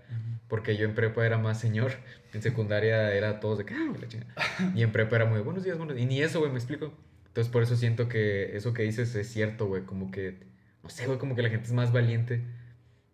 Porque 0.49 0.75
yo 0.75 0.85
en 0.85 0.95
prepa 0.95 1.25
era 1.25 1.37
más 1.37 1.59
señor. 1.59 1.93
En 2.33 2.41
secundaria 2.41 3.13
era 3.13 3.39
todos 3.39 3.59
de 3.59 3.65
que, 3.65 3.75
ah, 3.75 3.93
la 3.99 4.07
chingada. 4.07 4.33
Y 4.75 4.81
en 4.81 4.91
prepa 4.91 5.15
era 5.15 5.25
muy, 5.25 5.39
buenos 5.41 5.63
días, 5.63 5.77
buenos 5.77 5.95
días. 5.95 6.05
Y 6.05 6.09
ni 6.09 6.21
eso, 6.21 6.39
güey, 6.39 6.51
me 6.51 6.57
explico. 6.57 6.93
Entonces, 7.27 7.53
por 7.53 7.63
eso 7.63 7.75
siento 7.75 8.09
que 8.09 8.57
eso 8.57 8.73
que 8.73 8.83
dices 8.83 9.15
es 9.15 9.27
cierto, 9.31 9.67
güey. 9.67 9.83
Como 9.83 10.11
que, 10.11 10.39
no 10.83 10.89
sé, 10.89 11.05
güey, 11.05 11.19
como 11.19 11.35
que 11.35 11.43
la 11.43 11.49
gente 11.49 11.67
es 11.67 11.73
más 11.73 11.93
valiente. 11.93 12.43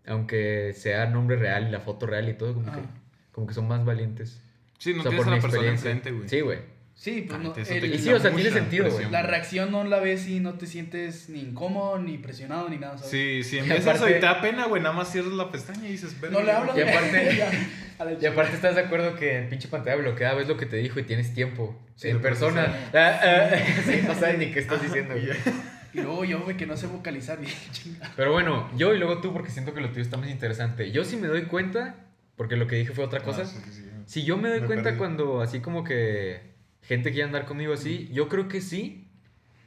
Aunque 0.08 0.74
sea 0.74 1.08
nombre 1.08 1.36
real 1.36 1.68
y 1.68 1.72
la 1.72 1.82
foto 1.82 2.08
real 2.08 2.30
y 2.30 2.34
todo, 2.34 2.54
como, 2.54 2.72
que, 2.72 2.80
Ajá. 2.80 2.90
como 3.32 3.48
que 3.48 3.54
son 3.54 3.68
más 3.68 3.84
valientes. 3.84 4.42
Sí, 4.78 4.94
no 4.94 5.00
O 5.00 5.04
sea, 5.04 5.10
tienes 5.10 5.28
a 5.28 5.32
la 5.32 5.42
persona 5.42 5.68
enfrente, 5.68 6.12
güey. 6.12 6.30
Sí, 6.30 6.42
güey. 6.42 6.60
Sí, 6.98 7.26
pues 7.28 7.38
Ah, 7.40 7.44
no, 7.44 7.54
el- 7.54 7.66
sí, 8.00 8.10
o 8.14 8.20
sea, 8.20 8.32
tiene 8.32 8.50
sentido, 8.52 8.90
güey. 8.90 9.12
la 9.12 9.22
reacción 9.22 9.70
no 9.70 9.84
la 9.84 10.00
ves 10.00 10.28
y 10.30 10.40
no 10.40 10.54
te 10.54 10.66
sientes 10.66 11.28
ni 11.30 11.42
incómodo, 11.42 12.00
ni 12.00 12.18
presionado, 12.18 12.70
ni 12.70 12.78
nada, 12.78 12.98
¿sabes? 12.98 13.12
Sí, 13.46 13.56
Y 13.56 13.60
empiezas 13.60 14.00
y 14.02 14.06
te 14.06 14.20
da 14.22 14.40
pena, 14.42 14.66
güey, 14.68 14.82
nada 14.82 14.96
más 14.96 15.12
cierras 15.12 15.34
la 15.34 15.52
pestaña 15.52 15.86
y 15.88 15.92
dices, 15.92 16.16
No 16.32 16.42
le 16.42 16.52
hablas. 16.54 16.76
Y 16.78 16.82
aparte- 16.82 18.18
Y 18.22 18.26
aparte 18.26 18.56
estás 18.56 18.76
de 18.76 18.82
acuerdo 18.82 19.16
que 19.16 19.38
en 19.40 19.50
pinche 19.50 19.68
pantalla 19.68 19.98
bloqueada 19.98 20.36
ves 20.36 20.48
lo 20.48 20.56
que 20.58 20.66
te 20.66 20.78
dijo 20.78 21.00
y 21.00 21.04
tienes 21.04 21.34
tiempo. 21.34 21.78
Sí, 21.96 22.10
en 22.10 22.22
persona. 22.22 22.74
Ah, 22.94 23.20
ah, 23.22 23.50
sí, 23.86 24.02
no 24.08 24.16
sabes 24.16 24.38
ni 24.40 24.52
qué 24.52 24.60
estás 24.60 24.82
diciendo. 24.82 25.18
Y 25.18 25.26
güey. 25.26 25.38
ya. 25.38 25.54
Y 25.94 26.02
luego 26.02 26.24
yo, 26.26 26.42
güey, 26.42 26.58
que 26.58 26.66
no 26.66 26.76
sé 26.78 26.88
vocalizar 26.88 27.40
bien, 27.40 27.54
chinga. 27.72 28.12
Pero 28.16 28.32
bueno, 28.34 28.70
yo 28.78 28.94
y 28.94 28.98
luego 29.00 29.20
tú 29.22 29.32
porque 29.34 29.50
siento 29.52 29.74
que 29.74 29.80
lo 29.82 29.90
tuyo 29.90 30.02
está 30.02 30.18
más 30.18 30.30
interesante. 30.30 30.92
Yo 30.92 31.04
sí 31.06 31.16
me 31.18 31.28
doy 31.28 31.44
cuenta, 31.44 31.96
porque 32.38 32.56
lo 32.58 32.68
que 32.68 32.76
dije 32.78 32.92
fue 32.94 33.04
otra 33.06 33.22
cosa. 33.22 33.42
Ah, 33.44 33.46
sí, 33.46 33.60
sí, 33.66 33.72
sí. 33.72 33.86
Si 34.06 34.24
yo 34.24 34.38
me 34.38 34.50
doy 34.50 34.62
Me 34.62 34.68
cuenta 34.68 34.84
perdí. 34.86 34.98
cuando 34.98 35.42
así 35.42 35.60
como 35.62 35.84
que 35.86 36.55
gente 36.88 37.12
quiere 37.12 37.26
andar 37.26 37.46
conmigo 37.46 37.74
así, 37.74 38.10
yo 38.14 38.28
creo 38.30 38.48
que 38.48 38.62
sí, 38.62 39.08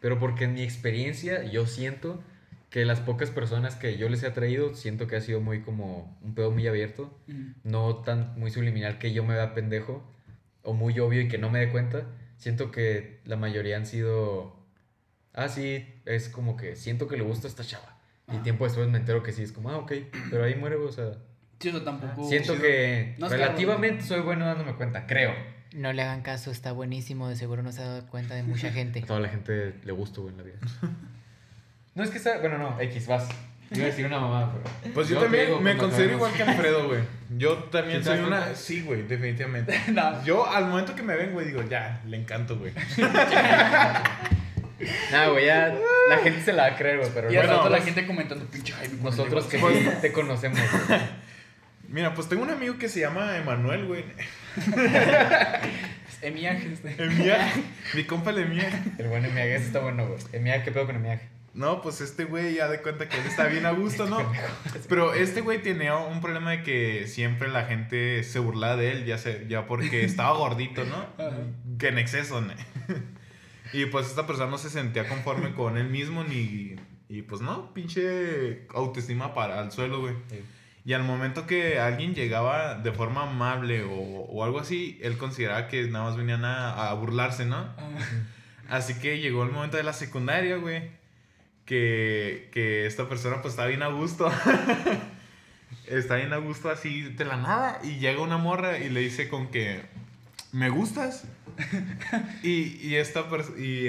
pero 0.01 0.19
porque 0.19 0.45
en 0.45 0.55
mi 0.55 0.63
experiencia 0.63 1.45
yo 1.45 1.67
siento 1.67 2.23
que 2.71 2.85
las 2.85 3.01
pocas 3.01 3.31
personas 3.31 3.77
que 3.77 3.97
yo 3.97 4.09
les 4.09 4.23
he 4.23 4.27
atraído, 4.27 4.75
siento 4.75 5.07
que 5.07 5.17
ha 5.17 5.21
sido 5.21 5.41
muy 5.41 5.63
como 5.63 6.19
un 6.23 6.35
pedo 6.35 6.51
muy 6.51 6.67
abierto, 6.67 7.11
no 7.65 7.97
tan 7.97 8.39
muy 8.39 8.51
subliminal 8.51 8.99
que 8.99 9.13
yo 9.13 9.25
me 9.25 9.35
vea 9.35 9.55
pendejo 9.55 10.05
o 10.63 10.75
muy 10.75 10.99
obvio 11.01 11.23
y 11.23 11.29
que 11.29 11.39
no 11.39 11.49
me 11.51 11.61
dé 11.61 11.71
cuenta. 11.71 12.03
Siento 12.37 12.71
que 12.71 13.21
la 13.25 13.37
mayoría 13.37 13.77
han 13.79 13.87
sido, 13.87 14.55
ah, 15.33 15.49
sí, 15.49 15.85
es 16.05 16.29
como 16.29 16.57
que 16.57 16.77
siento 16.77 17.09
que 17.09 17.17
le 17.17 17.23
gusta 17.25 17.49
esta 17.49 17.65
chava. 17.65 17.99
Y 18.31 18.37
Ah. 18.37 18.43
tiempo 18.43 18.65
después 18.65 18.87
me 18.89 18.99
entero 18.99 19.23
que 19.23 19.33
sí, 19.33 19.43
es 19.43 19.51
como, 19.53 19.71
ah, 19.71 19.79
ok, 19.79 19.93
pero 20.31 20.45
ahí 20.45 20.55
muere, 20.55 20.77
o 20.77 20.93
sea, 20.93 21.13
eso 21.59 21.83
tampoco. 21.83 22.29
siento 22.29 22.57
que 22.61 23.15
No 23.19 23.29
relativamente 23.31 24.05
soy 24.05 24.21
bueno 24.21 24.45
dándome 24.45 24.75
cuenta, 24.75 25.07
creo. 25.07 25.33
No 25.73 25.93
le 25.93 26.03
hagan 26.03 26.23
caso, 26.23 26.51
está 26.51 26.73
buenísimo, 26.73 27.29
de 27.29 27.37
seguro 27.37 27.63
no 27.63 27.73
se 27.73 27.83
ha 27.83 27.87
dado 27.87 28.07
cuenta 28.07 28.35
de 28.35 28.43
mucha 28.43 28.71
gente. 28.73 29.01
A 29.05 29.07
toda 29.07 29.21
la 29.21 29.29
gente 29.29 29.75
le 29.85 29.93
gusta, 29.93 30.21
güey, 30.21 30.33
en 30.33 30.39
la 30.39 30.45
vida. 30.45 30.57
No 31.95 32.05
es 32.05 32.11
que 32.11 32.21
sea, 32.21 32.39
bueno, 32.39 32.59
no, 32.59 32.81
X, 32.81 33.09
vas. 33.09 33.27
Iba 33.73 33.83
a 33.85 33.87
decir 33.89 34.07
una 34.07 34.21
mamá, 34.21 34.53
pero. 34.53 34.95
Pues 34.95 35.09
yo, 35.09 35.19
también 35.19 35.61
me 35.63 35.77
considero 35.77 36.13
igual 36.15 36.33
que 36.33 36.43
Alfredo, 36.45 36.87
güey. 36.87 37.01
Yo 37.37 37.55
también 37.65 37.99
¿Sí 37.99 38.09
te 38.09 38.17
soy 38.17 38.25
una. 38.25 38.39
cuenta? 38.39 38.55
Sí, 38.55 38.81
güey, 38.83 39.03
definitivamente. 39.03 39.79
No. 39.93 40.25
Yo 40.25 40.49
al 40.49 40.67
momento 40.67 40.95
que 40.95 41.03
me 41.03 41.17
ven, 41.17 41.33
güey, 41.33 41.47
digo, 41.49 41.63
ya, 41.69 42.01
le 42.07 42.17
encanto, 42.19 42.57
güey. 42.57 42.73
Nah, 45.11 45.29
güey, 45.31 45.47
ya 45.47 45.75
la 46.09 46.19
gente 46.19 46.41
se 46.41 46.53
la 46.53 46.69
va 46.69 46.75
a 46.75 46.77
creer, 46.77 46.99
güey, 46.99 47.11
pero 47.13 47.33
Y 47.33 47.35
Bueno, 47.35 47.51
rato 47.57 47.65
la 47.69 47.77
pues- 47.79 47.85
gente 47.87 48.07
comentando, 48.07 48.45
pinche 48.47 48.73
Jaime. 48.75 48.97
¿cuándo 48.99 49.11
nosotros 49.25 49.47
que 49.47 49.57
llegó?" 49.57 49.71
sí 49.73 49.89
te 50.01 50.13
conocemos. 50.13 50.61
güey. 50.87 51.01
Mira, 51.89 52.15
pues 52.15 52.29
tengo 52.29 52.43
un 52.43 52.51
amigo 52.51 52.77
que 52.77 52.89
se 52.89 53.01
llama 53.01 53.39
Emanuel, 53.39 53.87
güey. 53.87 54.05
Emiaje, 56.23 56.73
este. 56.73 57.03
Emia, 57.03 57.53
mi 57.95 58.05
compa 58.05 58.31
el 58.31 58.39
Emia. 58.41 58.85
El 58.99 59.09
buen 59.09 59.25
Emiage, 59.25 59.57
ese 59.57 59.67
está 59.67 59.81
bueno, 59.81 60.07
güey. 60.07 60.19
Emiage, 60.33 60.65
¿qué 60.65 60.73
pedo 60.73 60.85
con 60.87 60.97
Emiage? 60.97 61.29
No, 61.55 61.81
pues 61.81 62.03
este 62.03 62.25
güey 62.25 62.55
ya 62.57 62.69
de 62.69 62.83
cuenta 62.83 63.09
que 63.09 63.17
él 63.19 63.27
está 63.27 63.47
bien 63.47 63.65
a 63.65 63.71
gusto, 63.71 64.07
¿no? 64.07 64.19
Pero 64.89 65.15
este 65.15 65.41
güey 65.41 65.63
tenía 65.63 65.97
un 65.97 66.21
problema 66.21 66.51
de 66.51 66.63
que 66.63 67.07
siempre 67.07 67.49
la 67.49 67.65
gente 67.65 68.23
se 68.23 68.39
burlaba 68.39 68.77
de 68.77 68.93
él, 68.93 69.07
ya, 69.07 69.17
se, 69.17 69.47
ya 69.49 69.67
porque 69.67 70.05
estaba 70.05 70.37
gordito, 70.37 70.85
¿no? 70.85 71.07
Que 71.79 71.89
en 71.89 71.99
exceso, 71.99 72.43
¿no? 72.43 72.53
Y 73.73 73.87
pues 73.87 74.07
esta 74.07 74.27
persona 74.27 74.51
no 74.51 74.59
se 74.59 74.71
sentía 74.71 75.09
conforme 75.09 75.53
con 75.53 75.77
él 75.77 75.89
mismo 75.89 76.23
ni... 76.25 76.77
Y 77.09 77.23
pues 77.23 77.41
no, 77.41 77.73
pinche 77.73 78.67
autoestima 78.75 79.35
para 79.35 79.61
al 79.61 79.73
suelo, 79.73 80.01
güey. 80.01 80.15
Sí. 80.31 80.43
Y 80.89 80.95
al 80.95 81.05
momento 81.05 81.47
que 81.47 81.79
alguien 81.79 82.15
llegaba 82.15 82.77
de 82.77 82.93
forma 82.93 83.25
amable 83.25 83.83
o, 83.83 83.93
o 83.93 84.43
algo 84.43 84.59
así, 84.59 84.99
él 85.03 85.19
consideraba 85.19 85.69
que 85.69 85.87
nada 85.87 86.07
más 86.07 86.17
venían 86.17 86.47
a, 86.47 86.89
a 86.89 86.95
burlarse, 86.95 87.45
¿no? 87.45 87.57
Ah, 87.57 87.91
Así 88.71 88.95
que 88.95 89.19
llegó 89.19 89.43
el 89.43 89.51
momento 89.51 89.77
de 89.77 89.83
la 89.83 89.93
secundaria, 89.93 90.57
güey. 90.57 90.89
Que, 91.67 92.49
que 92.55 92.87
esta 92.87 93.07
persona 93.07 93.43
pues 93.43 93.53
está 93.53 93.67
bien 93.67 93.83
a 93.83 93.89
gusto. 93.89 94.33
está 95.87 96.17
bien 96.17 96.33
a 96.33 96.39
gusto 96.39 96.71
así 96.71 97.03
de 97.03 97.25
la 97.27 97.37
nada. 97.37 97.81
Y 97.85 97.99
llega 97.99 98.23
una 98.23 98.39
morra 98.39 98.79
y 98.79 98.89
le 98.89 99.01
dice 99.01 99.29
con 99.29 99.49
que 99.49 99.83
me 100.53 100.71
gustas. 100.71 101.25
y, 102.43 102.79
y 102.81 102.95
esta 102.95 103.29
persona... 103.29 103.61
Y 103.61 103.89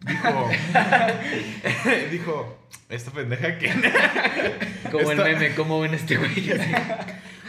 dijo... 0.00 0.50
dijo, 2.10 2.68
esta 2.88 3.10
pendeja 3.10 3.58
que... 3.58 3.70
Como 4.90 5.12
el 5.12 5.18
meme, 5.18 5.54
¿cómo 5.54 5.80
ven 5.80 5.94
este 5.94 6.16
güey? 6.16 6.50
Así. 6.52 6.72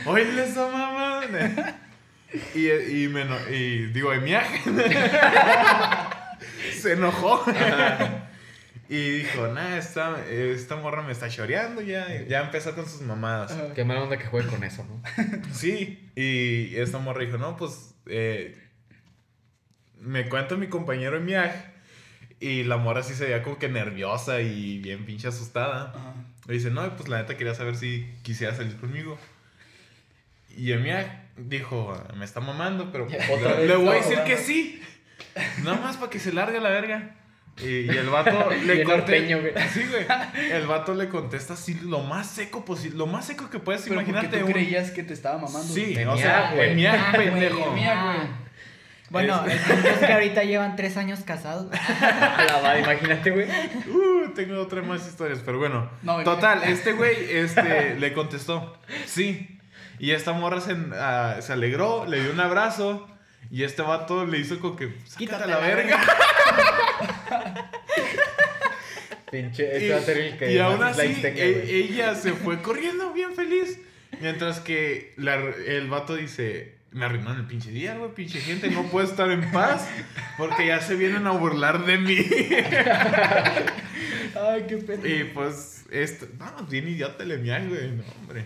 Oye, 0.06 0.44
esa 0.44 0.68
mamá. 0.68 1.22
Y, 2.54 2.70
y, 2.70 3.08
me 3.08 3.26
y 3.50 3.86
digo, 3.88 4.14
Emiag. 4.14 4.46
Se 6.74 6.94
enojó. 6.94 7.44
Y 8.90 9.10
dijo, 9.20 9.48
nah, 9.48 9.78
esta, 9.78 10.26
esta 10.28 10.76
morra 10.76 11.04
me 11.04 11.12
está 11.12 11.30
choreando 11.30 11.82
ya. 11.82 12.24
Ya 12.28 12.42
empezó 12.42 12.76
con 12.76 12.88
sus 12.88 13.02
mamadas. 13.02 13.52
Ajá. 13.52 13.74
Qué 13.74 13.84
mala 13.84 14.04
onda 14.04 14.18
que 14.18 14.26
juegue 14.26 14.50
con 14.50 14.64
eso, 14.64 14.84
¿no? 14.84 15.02
Sí, 15.54 16.12
y 16.16 16.76
esta 16.76 16.98
morra 16.98 17.24
dijo, 17.24 17.38
no, 17.38 17.56
pues 17.56 17.94
eh, 18.08 18.58
me 20.00 20.28
cuenta 20.28 20.56
mi 20.56 20.68
compañero 20.68 21.18
en 21.18 21.26
mi 21.26 21.34
viaje. 21.34 21.79
Y 22.40 22.64
la 22.64 22.78
morra 22.78 23.04
sí 23.04 23.14
se 23.16 23.26
veía 23.26 23.44
como 23.44 23.58
que 23.60 23.68
nerviosa 23.70 24.40
y 24.42 24.80
bien 24.80 25.06
pinche 25.06 25.28
asustada. 25.28 25.92
Ajá. 25.96 26.14
Le 26.48 26.54
dice, 26.54 26.72
no, 26.72 26.96
pues 26.96 27.10
la 27.10 27.18
neta 27.20 27.36
quería 27.38 27.54
saber 27.54 27.76
si 27.76 28.08
quisiera 28.24 28.56
salir 28.56 28.76
conmigo. 28.78 29.18
Y 30.56 30.74
mía 30.80 31.26
dijo, 31.38 32.02
me 32.16 32.26
está 32.26 32.40
mamando, 32.40 32.92
pero 32.92 33.08
pues, 33.08 33.42
le, 33.42 33.68
le 33.68 33.76
voy 33.76 33.90
a 33.90 33.94
decir 33.94 34.20
que 34.26 34.38
sí. 34.38 34.82
Nada 35.64 35.78
más 35.82 35.98
para 35.98 36.10
que 36.10 36.20
se 36.20 36.34
largue 36.34 36.60
la 36.60 36.70
verga. 36.70 37.16
Y, 37.62 37.82
y 37.82 37.90
el 37.90 38.08
vato 38.10 38.50
le 38.66 38.84
güey. 39.36 39.54
Sí, 39.74 39.84
güey. 39.90 40.06
El 40.52 40.66
vato 40.66 40.94
le 40.96 41.10
contesta 41.10 41.54
así 41.56 41.74
lo 41.84 42.00
más 42.04 42.28
seco 42.30 42.64
posible. 42.64 42.98
Lo 42.98 43.06
más 43.06 43.28
seco 43.28 43.50
que 43.50 43.60
puedes 43.60 43.82
Pero 43.84 43.96
porque 43.96 44.12
imaginarte. 44.12 44.40
tú 44.40 44.46
un- 44.48 44.52
creías 44.54 44.92
que 44.92 45.04
te 45.04 45.14
estaba 45.14 45.38
mamando. 45.38 45.74
Sí, 45.74 45.96
o 46.06 46.18
sea, 46.18 46.54
miar, 46.74 46.98
Ah, 46.98 47.12
pendejo. 47.16 47.70
de 47.70 47.76
Mía, 47.76 48.04
güey. 48.04 48.49
Bueno, 49.10 49.44
Es- 49.48 49.54
el 49.54 49.60
punto 49.76 49.88
es 49.90 49.98
que 50.00 50.14
ahorita 50.14 50.44
llevan 50.44 50.76
tres 50.76 50.96
años 50.98 51.20
casados. 51.26 51.68
A 52.02 52.44
la 52.46 52.60
madre, 52.62 52.80
imagínate, 52.82 53.32
güey. 53.32 53.48
Uh, 53.90 54.30
tengo 54.36 54.60
otras 54.62 54.86
más 54.86 55.08
historias, 55.08 55.40
pero 55.44 55.58
bueno. 55.60 55.90
No, 56.04 56.24
Total, 56.24 56.64
este 56.68 56.94
güey 56.94 57.16
este, 57.30 57.96
le 58.00 58.14
contestó, 58.14 58.78
sí. 59.06 59.60
Y 59.98 60.12
esta 60.12 60.32
morra 60.34 60.62
se, 60.62 60.76
ah, 60.94 61.38
se 61.42 61.54
alegró, 61.54 62.06
le 62.06 62.22
dio 62.22 62.32
un 62.32 62.40
abrazo. 62.40 63.08
Y 63.52 63.64
este 63.64 63.82
vato 63.82 64.26
le 64.28 64.38
hizo 64.38 64.60
como 64.60 64.76
que, 64.76 64.94
Quítate 65.18 65.44
a 65.46 65.48
la 65.48 65.56
la 65.56 65.60
verga. 65.60 66.00
Pinche, 69.32 69.76
este 69.76 69.92
va 69.94 69.98
a 70.00 70.02
ser 70.02 70.18
el 70.18 70.38
que. 70.38 70.54
y 70.54 70.58
aún 70.58 70.82
así, 70.84 71.22
e- 71.24 71.64
ella 71.72 72.16
se 72.16 72.34
fue 72.34 72.62
corriendo 72.62 73.12
bien 73.14 73.34
feliz. 73.36 73.80
Mientras 74.22 74.60
que 74.60 75.14
la- 75.18 75.36
el 75.36 75.88
vato 75.88 76.16
dice, 76.16 76.76
me 76.92 77.06
arruinaron 77.06 77.38
el 77.42 77.46
pinche 77.46 77.70
día, 77.72 77.96
güey, 77.98 78.12
pinche 78.14 78.40
gente, 78.40 78.70
no 78.70 78.84
puedo 78.84 79.06
estar 79.08 79.30
en 79.32 79.50
paz 79.52 79.88
porque 80.38 80.68
ya 80.68 80.80
se 80.82 80.96
vienen 80.96 81.28
a 81.28 81.32
burlar 81.32 81.86
de 81.86 81.98
mí. 81.98 82.18
Ay, 84.42 84.66
qué 84.68 84.78
pena. 84.78 85.08
Y 85.08 85.24
pues, 85.26 85.84
esto, 85.92 86.28
no, 86.38 86.66
bien 86.68 86.88
idiota 86.88 87.24
el 87.24 87.40
miaj, 87.40 87.68
güey, 87.68 87.92
no, 87.92 88.04
hombre. 88.22 88.46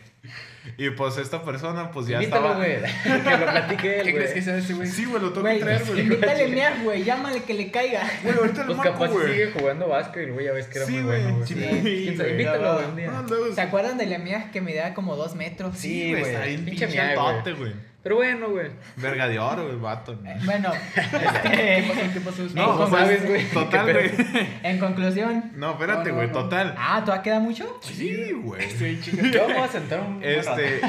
Y 0.78 0.90
pues 0.92 1.18
esta 1.18 1.44
persona, 1.44 1.92
pues 1.92 2.08
ya 2.08 2.18
Invítalo, 2.22 2.48
estaba. 2.64 2.66
güey. 2.66 3.24
Que 3.24 3.38
lo 3.38 3.52
platique 3.52 4.00
él, 4.00 4.06
¿Qué 4.06 4.16
crees 4.16 4.32
que 4.32 4.42
sea 4.42 4.58
ese 4.58 4.74
güey? 4.74 4.88
Sí, 4.88 5.04
güey, 5.06 5.22
lo 5.22 5.30
tengo 5.30 5.42
Güey, 5.42 5.58
que 5.60 5.64
traer, 5.66 5.84
güey. 5.86 6.00
invítale 6.02 6.48
miar, 6.48 6.82
güey, 6.84 7.04
llámale 7.04 7.44
que 7.44 7.54
le 7.54 7.70
caiga. 7.72 8.10
Güey, 8.24 8.36
ahorita 8.38 8.62
lo 8.62 8.66
Pues 8.68 8.78
marco, 8.78 8.94
capaz 8.94 9.12
güey. 9.12 9.28
sigue 9.32 9.52
jugando 9.52 9.88
básquet, 9.90 10.32
güey. 10.34 10.46
Ya 10.46 10.54
ves 10.54 10.68
que 10.68 10.78
era 10.80 10.88
Sí, 10.88 10.94
muy 10.94 11.02
güey. 11.04 11.22
bueno, 11.22 11.36
güey. 11.38 11.48
Sí, 11.48 11.54
güey. 11.56 12.08
Invítalo, 12.32 12.74
güey, 12.76 12.86
un 12.86 12.96
día. 12.96 13.12
No, 13.12 13.24
luego- 13.24 13.54
¿Se 13.54 13.62
acuerdan 13.62 13.98
de 13.98 14.06
la 14.06 14.18
mía 14.20 14.50
que 14.54 14.62
medía 14.62 14.94
como 14.94 15.16
dos 15.18 15.36
metros? 15.36 15.78
Sí, 15.78 15.90
Sí, 15.90 16.10
güey, 16.12 16.22
güey, 16.22 16.34
está 16.34 16.46
bien 16.46 16.66
pinche 16.66 16.88
miaj, 16.88 17.16
güey. 17.58 17.74
Güey. 18.04 18.10
Pero 18.12 18.16
bueno, 18.18 18.50
güey. 18.50 18.68
Verga 18.98 19.28
de 19.28 19.40
oro, 19.40 19.70
el 19.70 19.78
vato. 19.78 20.14
Eh, 20.26 20.38
Bueno, 20.46 20.72
¿Qué 20.94 21.02
este, 21.02 21.84
pasó? 21.88 22.14
¿Qué 22.14 22.20
pasó? 22.20 22.44
No, 22.54 22.66
¿Cómo 22.78 22.90
pues, 22.90 23.02
sabes, 23.02 23.28
güey? 23.28 23.46
Total, 23.50 23.86
¿Qué 23.86 23.94
güey. 23.94 24.48
en 24.64 24.80
conclusión. 24.80 25.52
No, 25.56 25.72
espérate, 25.72 26.10
No, 26.10 26.10
no, 26.10 26.16
güey, 26.16 26.28
no. 26.28 26.34
total. 26.34 26.76
Ah, 26.78 27.02
¿todavía 27.06 27.24
queda 27.24 27.40
mucho? 27.40 27.80
Sí, 27.82 28.32
güey. 28.34 28.70
Sí, 28.72 29.00
chica. 29.02 29.24
Yo 29.32 29.48
vamos 29.48 29.70
a 29.70 29.72
sentar 29.72 30.02
un. 30.02 30.22
Este, 30.24 30.82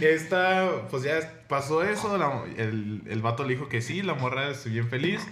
esta, 0.00 0.68
pues 0.90 1.02
ya 1.02 1.20
pasó 1.48 1.82
eso, 1.84 2.16
la- 2.18 2.42
el, 2.56 3.02
el 3.08 3.20
vato 3.22 3.44
le 3.44 3.50
dijo 3.54 3.68
que 3.68 3.80
sí, 3.82 4.02
la 4.02 4.14
morra 4.14 4.48
es 4.50 4.64
bien 4.70 4.88
feliz. 4.88 5.26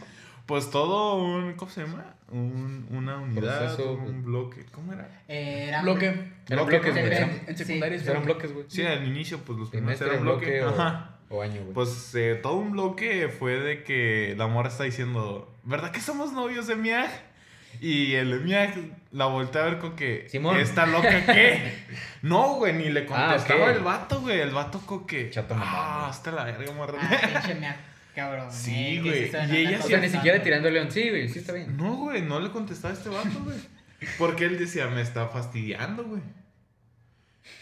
Pues 0.47 0.69
todo 0.71 1.15
un, 1.23 1.53
¿cómo 1.55 1.71
se 1.71 1.83
llama? 1.83 2.17
Un, 2.29 2.87
una 2.91 3.19
unidad, 3.19 3.59
Proceso. 3.77 3.93
un 3.93 4.25
bloque, 4.25 4.67
¿cómo 4.73 4.93
era? 4.93 5.23
Era 5.29 5.81
Bloque. 5.83 6.11
Bloque, 6.49 6.79
bloques, 6.81 6.93
güey. 6.93 7.07
güey. 7.07 7.17
En, 7.23 7.31
en 7.47 7.57
Sí. 7.57 7.65
secundaria 7.65 7.97
es 7.97 8.03
Eran 8.07 8.25
bloque. 8.25 8.47
bloques, 8.49 8.53
güey. 8.53 8.65
Sí, 8.69 8.85
al 8.85 9.07
inicio, 9.07 9.39
pues 9.39 9.57
los 9.59 9.71
primeros 9.71 10.01
eran 10.01 10.23
bloque 10.23 10.61
bloque. 10.61 10.65
o, 10.65 10.69
Ajá. 10.71 11.17
O 11.31 11.41
año, 11.43 11.63
güey. 11.63 11.73
Pues 11.73 12.15
eh, 12.15 12.39
todo 12.43 12.57
un 12.57 12.73
bloque 12.73 13.29
fue 13.29 13.53
de 13.59 13.83
que 13.85 14.35
la 14.37 14.47
morra 14.49 14.69
está 14.69 14.85
diciendo, 14.85 15.51
¿verdad 15.65 15.91
que 15.93 16.01
somos 16.01 16.33
novios 16.33 16.67
de 16.67 16.77
Miaj? 16.77 17.09
Y 17.81 18.15
el 18.15 18.41
Miaj 18.41 18.75
la 19.13 19.27
voltea 19.27 19.63
a 19.63 19.65
ver 19.67 19.79
con 19.79 19.95
que, 19.97 20.27
Simón. 20.29 20.57
¿esta 20.59 20.87
loca 20.87 21.25
qué? 21.33 21.73
no, 22.23 22.55
güey, 22.57 22.73
ni 22.75 22.91
le 22.91 23.03
Ah, 23.03 23.07
contestaba 23.07 23.65
ok. 23.71 23.77
el 23.77 23.81
vato, 23.81 24.21
güey. 24.21 24.41
El 24.41 24.51
vato 24.51 24.81
con 24.81 25.07
que, 25.07 25.31
Chato 25.31 25.55
ah, 25.57 26.09
hasta 26.11 26.33
la 26.33 26.45
verga, 26.45 26.73
morra. 26.73 26.99
Ah, 27.01 27.41
pinche 27.43 27.75
cabrón. 28.15 28.49
Sí, 28.51 28.99
eh, 28.99 29.03
que 29.03 29.31
güey, 29.31 29.53
y 29.53 29.57
ella 29.57 29.77
una 29.77 29.85
o 29.85 29.89
sea, 29.89 29.99
sí 30.01 30.07
ni 30.07 30.13
siquiera 30.13 30.37
sana. 30.39 30.45
tirando 30.45 30.69
león. 30.71 30.91
Sí, 30.91 31.09
güey, 31.09 31.29
sí 31.29 31.39
está 31.39 31.53
bien. 31.53 31.77
No, 31.77 31.95
güey, 31.95 32.23
no 32.23 32.41
le 32.41 32.51
contestaba 32.51 32.93
a 32.93 32.97
este 32.97 33.09
vato, 33.09 33.41
güey. 33.45 33.57
Porque 34.19 34.47
él 34.47 34.59
decía, 34.59 34.89
me 34.89 35.01
está 35.01 35.29
fastidiando, 35.29 36.03
güey. 36.05 36.23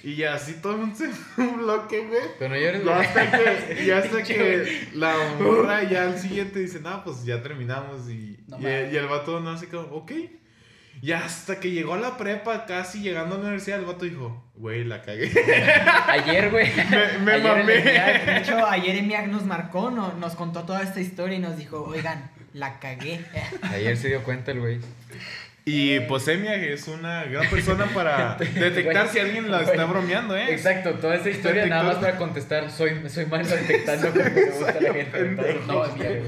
Y 0.05 0.23
así 0.25 0.55
todo 0.63 0.73
el 0.75 0.79
mundo 0.79 0.97
se 0.97 1.09
fue 1.09 1.45
un 1.47 1.59
bloque, 1.59 2.07
güey. 2.07 2.21
Pero 2.39 2.55
no 2.55 2.61
llores, 2.61 2.81
Y 2.81 2.85
güey. 2.85 2.95
hasta 2.97 3.31
que, 3.31 3.85
y 3.85 3.91
hasta 3.91 4.23
que 4.23 4.89
la 4.95 5.15
morra 5.41 5.83
ya 5.85 6.03
al 6.05 6.19
siguiente 6.19 6.59
dice, 6.61 6.81
no, 6.81 7.03
pues 7.05 7.25
ya 7.25 7.43
terminamos. 7.43 8.09
Y, 8.09 8.39
No 8.47 8.59
y, 8.61 8.67
el 8.67 9.07
vato 9.07 9.41
no 9.41 9.51
así 9.51 9.67
como, 9.67 9.83
ok. 9.97 10.13
Y 11.01 11.13
hasta 11.13 11.61
que 11.61 11.71
llegó 11.71 11.95
a 11.95 11.99
la 11.99 12.17
prepa, 12.17 12.67
casi 12.67 13.01
llegando 13.01 13.37
a 13.37 13.39
la 13.39 13.45
universidad, 13.45 13.79
el 13.79 13.85
vato 13.87 14.05
dijo, 14.05 14.45
güey, 14.57 14.83
la 14.85 15.01
cagué. 15.03 15.31
Ayer, 16.09 16.51
güey. 16.51 16.69
Me- 16.91 17.19
me 17.19 17.33
Ayer 17.33 17.43
mamé. 17.59 17.73
De 17.75 18.37
hecho, 18.39 18.67
ayer 18.67 18.97
Emiak 18.97 19.27
nos 19.29 19.45
marcó, 19.45 19.91
no- 19.93 20.13
nos 20.15 20.35
contó 20.35 20.65
toda 20.65 20.83
esta 20.83 21.01
historia 21.01 21.37
y 21.39 21.41
nos 21.41 21.57
dijo, 21.57 21.85
oigan, 21.85 22.31
la 22.53 22.81
cagué. 22.81 23.25
Ayer 23.63 23.97
se 23.97 24.09
dio 24.09 24.25
cuenta 24.25 24.51
el 24.51 24.59
güey. 24.61 24.81
Y 25.71 26.01
pues 26.01 26.27
Emia 26.29 26.55
es 26.55 26.89
una 26.89 27.25
gran 27.25 27.49
persona 27.51 27.85
para 27.95 28.37
detectar 28.55 29.09
si 29.09 29.19
alguien 29.19 29.51
la 29.51 29.63
está 29.63 29.85
bromeando, 29.85 30.35
¿eh? 30.35 30.47
Exacto, 30.53 30.95
toda 30.95 31.17
esa 31.17 31.29
historia 31.29 31.67
nada 31.67 31.83
más 31.83 31.97
para 31.97 32.17
contestar. 32.17 32.71
Soy, 32.71 33.03
soy 33.09 33.27
malo 33.27 33.47
detectando 33.47 34.11
cuando 34.13 34.31
me 34.35 34.45
gusta 34.47 34.81
la 34.81 34.93
gente. 34.95 35.61
No, 35.67 35.83
Miak. 35.95 36.23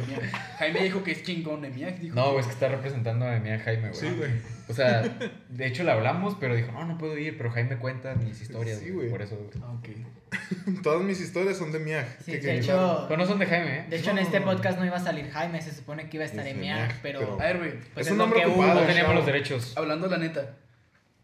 Jaime 0.59 0.83
dijo 0.83 1.03
que 1.03 1.13
es 1.13 1.23
chingón 1.23 1.63
de 1.63 1.71
Miak. 1.71 1.99
Dijo 2.01 2.15
No, 2.15 2.39
es 2.39 2.47
que 2.47 2.53
está 2.53 2.69
representando 2.69 3.25
a 3.27 3.31
mi 3.31 3.37
amiga 3.37 3.59
Jaime, 3.61 3.89
güey. 3.89 3.95
Sí, 4.01 4.09
güey. 4.17 4.31
O 4.69 4.75
sea, 4.75 5.03
de 5.49 5.67
hecho 5.67 5.85
le 5.85 5.91
hablamos, 5.93 6.37
pero 6.39 6.55
dijo, 6.55 6.71
no, 6.73 6.85
no 6.85 6.99
puedo 6.99 7.17
ir, 7.17 7.37
pero 7.39 7.51
Jaime 7.51 7.77
cuenta 7.79 8.15
mis 8.17 8.41
historias, 8.43 8.79
Sí, 8.79 8.91
güey. 8.91 8.95
güey. 8.97 9.11
Por 9.11 9.23
eso, 9.23 9.37
güey. 9.37 9.49
Ah, 9.65 9.73
ok. 9.73 9.89
Todas 10.83 11.03
mis 11.03 11.21
historias 11.21 11.57
son 11.59 11.73
de 11.73 11.81
Mia. 11.81 12.07
Sí, 12.25 12.33
¿Qué 12.33 12.39
de 12.39 12.59
hecho, 12.59 13.07
Pero 13.09 13.21
no 13.21 13.27
son 13.27 13.39
de 13.39 13.47
Jaime, 13.47 13.79
¿eh? 13.81 13.87
de 13.89 13.97
hecho 13.97 14.11
en 14.11 14.17
No. 14.17 14.23
este 14.23 14.41
podcast 14.41 14.79
no 14.79 14.85
iba 14.87 14.97
a 14.97 15.01
salir 15.01 15.31
Jaime, 15.31 15.61
se 15.61 15.75
supone 15.75 16.09
que 16.09 16.17
iba 16.19 16.25
a 16.25 16.29
estar 16.29 16.47
Es 16.47 16.55
Emiak, 16.55 16.79
Emiak, 16.79 17.01
pero... 17.03 17.19
pero- 17.21 17.41
A 17.41 17.45
ver, 17.45 17.59
güey. 17.59 17.73
Pues 17.95 18.07
Es 18.07 18.13
un 18.13 18.19
que 18.33 18.47
ocupado, 18.47 18.75
No 18.81 18.87
teníamos 18.87 18.97
chavo. 19.11 19.15
los 19.15 19.27
derechos. 19.27 19.73
Hablando 19.77 20.07
la 20.09 20.19
neta, 20.19 20.57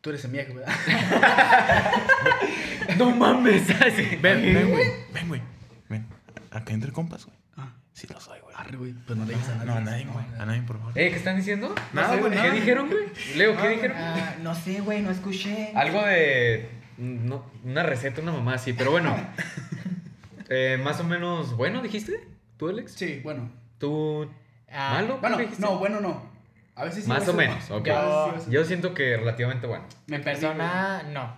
tú 0.01 0.11
eres 0.11 0.29
Miak, 0.29 0.53
¿verdad? 0.55 0.75
No 2.99 3.11
mames, 3.11 3.69
así. 3.81 4.17
Ven, 4.23 4.43
ven, 4.55 4.71
güey. 4.71 4.87
Ven, 5.13 5.29
güey. 5.29 5.41
Ven. 5.89 6.07
Acá 6.51 6.73
entre 6.73 6.93
compas, 6.93 7.25
güey. 7.27 7.37
Ah. 7.57 7.73
Sí 7.93 8.07
lo 8.13 8.21
soy, 8.21 8.39
güey. 8.41 8.55
Arre, 8.57 8.77
güey. 8.77 8.93
Pues 9.07 9.19
no 9.19 9.25
le 9.25 9.35
digas 9.35 9.49
a 9.51 9.55
nadie. 9.57 9.67
No, 9.67 9.75
a 9.75 9.81
nadie, 9.81 10.05
güey. 10.07 10.25
A 10.39 10.47
nadie, 10.47 10.63
por 10.63 10.79
favor. 10.79 10.93
Eh, 10.97 11.11
¿qué 11.11 11.17
están 11.17 11.37
diciendo? 11.37 11.75
Nada, 11.93 12.09
No 12.09 12.15
sé, 12.15 12.21
güey, 12.21 12.33
¿Qué 12.33 12.39
nada. 12.39 12.51
dijeron, 12.55 12.89
güey? 12.89 13.05
Leo, 13.37 13.57
¿qué 13.61 13.69
dijeron? 13.69 13.97
Ah, 13.99 14.35
no 14.43 14.55
sé, 14.55 14.81
güey, 14.81 15.03
no 15.03 15.11
escuché. 15.11 15.73
Algo 15.75 16.03
de. 16.05 16.69
No, 16.99 17.45
una 17.65 17.83
receta, 17.83 18.21
una 18.23 18.33
mamá 18.33 18.55
así, 18.55 18.73
pero 18.73 18.91
bueno. 18.91 19.17
Eh, 20.49 20.79
más 20.81 21.01
o 21.01 21.05
menos 21.05 21.57
bueno, 21.57 21.83
dijiste. 21.83 22.25
¿Tú, 22.57 22.69
Alex? 22.69 22.93
Sí, 22.93 23.21
bueno. 23.25 23.51
¿Tú. 23.79 24.31
Ah, 24.71 24.91
¿Malo? 24.93 25.19
Bueno, 25.21 25.39
no, 25.59 25.79
bueno, 25.81 26.01
no. 26.01 26.31
A 26.77 26.85
veces 26.85 27.03
sí. 27.03 27.09
Más 27.09 27.19
veces 27.27 27.35
o 27.35 27.37
no. 27.37 27.39
menos, 27.39 27.71
ok. 27.73 28.49
Yo- 28.49 28.65
siento 28.65 28.95
que 28.95 29.17
relativamente 29.17 29.67
bueno. 29.67 29.85
Me 30.07 30.17
En 30.17 30.23
persona, 30.23 31.03
no. 31.13 31.37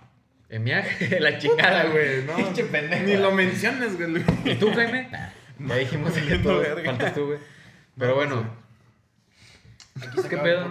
En 0.49 0.63
viaje, 0.63 1.19
la 1.19 1.39
chingada, 1.39 1.85
güey. 1.85 2.23
no. 2.23 2.35
Pinche 2.35 2.65
pendejo. 2.65 3.03
Ni 3.03 3.17
lo 3.17 3.31
menciones, 3.31 3.97
güey. 3.97 4.23
¿Y 4.45 4.55
tú, 4.59 4.71
Jaime? 4.75 5.09
Ya 5.57 5.75
dijimos 5.77 6.13
que 6.13 6.37
verga. 6.37 6.83
faltas 6.85 7.13
tú, 7.15 7.25
güey. 7.25 7.39
Pero 7.97 8.09
No, 8.11 8.15
bueno, 8.15 8.35
güey. 8.35 10.07
Aquí 10.07 10.21
se 10.21 10.29
¿Qué 10.29 10.37
pedo? 10.37 10.69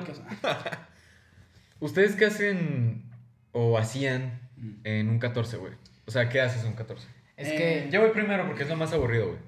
¿ustedes 1.80 2.14
qué 2.14 2.26
hacen 2.26 3.02
o 3.50 3.76
hacían. 3.78 4.40
En 4.84 5.08
un 5.08 5.18
14, 5.18 5.56
güey? 5.56 5.72
O 6.06 6.10
sea, 6.10 6.28
¿qué 6.28 6.40
haces 6.40 6.62
en 6.62 6.68
un 6.68 6.74
14? 6.74 7.06
Es 7.36 7.48
Eh, 7.48 7.56
que... 7.86 7.90
Yo 7.92 8.00
voy 8.00 8.10
primero 8.10 8.46
porque 8.46 8.62
es 8.64 8.68
lo 8.68 8.76
más 8.76 8.92
aburrido, 8.92 9.26
güey. 9.26 9.38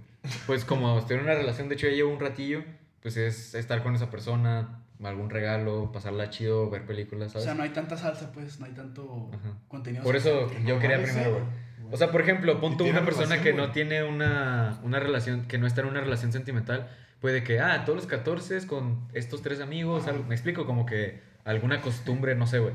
Pues 0.46 0.64
como 0.64 0.98
estoy 0.98 1.16
en 1.16 1.22
una 1.24 1.34
relación, 1.34 1.68
de 1.68 1.74
hecho 1.76 1.86
ya 1.88 1.94
llevo 1.94 2.12
un 2.12 2.20
ratillo, 2.20 2.62
pues 3.02 3.16
es 3.16 3.54
estar 3.54 3.82
con 3.82 3.94
esa 3.94 4.10
persona, 4.10 4.82
algún 5.02 5.30
regalo, 5.30 5.90
pasarla 5.92 6.28
chido, 6.28 6.68
ver 6.68 6.84
películas, 6.84 7.28
O 7.28 7.32
¿sabes? 7.32 7.44
sea, 7.46 7.54
no 7.54 7.62
hay 7.62 7.70
tanta 7.70 7.96
salsa, 7.96 8.30
pues, 8.32 8.60
no 8.60 8.66
hay 8.66 8.72
tanto 8.72 9.30
Ajá. 9.32 9.54
contenido. 9.68 10.04
Por 10.04 10.16
eso 10.16 10.50
yo 10.66 10.74
no 10.74 10.80
quería 10.80 11.02
primero, 11.02 11.30
eh. 11.30 11.32
güey. 11.32 11.44
O 11.92 11.96
sea, 11.96 12.12
por 12.12 12.20
ejemplo, 12.20 12.60
pon 12.60 12.74
Y 12.74 12.76
tú 12.76 12.84
tiene 12.84 12.98
una 12.98 13.06
persona 13.06 13.40
que 13.42 13.52
güey. 13.52 13.66
no 13.66 13.72
tiene 13.72 14.04
una, 14.04 14.78
una 14.84 15.00
relación, 15.00 15.46
que 15.48 15.56
no 15.58 15.66
está 15.66 15.80
en 15.80 15.86
una 15.88 16.00
relación 16.02 16.30
sentimental, 16.32 16.88
puede 17.20 17.42
que, 17.42 17.58
ah, 17.60 17.84
todos 17.86 17.96
los 17.96 18.06
14 18.06 18.66
con 18.66 19.08
estos 19.14 19.40
tres 19.42 19.60
amigos, 19.60 20.06
algo, 20.06 20.24
me 20.24 20.34
explico, 20.34 20.66
como 20.66 20.84
que 20.86 21.20
alguna 21.44 21.80
costumbre, 21.80 22.34
no 22.36 22.46
sé, 22.46 22.58
güey. 22.58 22.74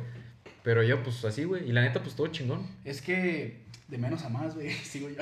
Pero 0.66 0.82
yo, 0.82 1.04
pues 1.04 1.24
así, 1.24 1.44
güey. 1.44 1.70
Y 1.70 1.72
la 1.72 1.82
neta, 1.82 2.02
pues 2.02 2.16
todo 2.16 2.26
chingón. 2.28 2.68
Es 2.84 3.00
que 3.00 3.62
de 3.88 3.98
menos 4.00 4.24
a 4.24 4.30
más, 4.30 4.56
güey. 4.56 4.72
Sigo 4.84 5.08
yo. 5.10 5.18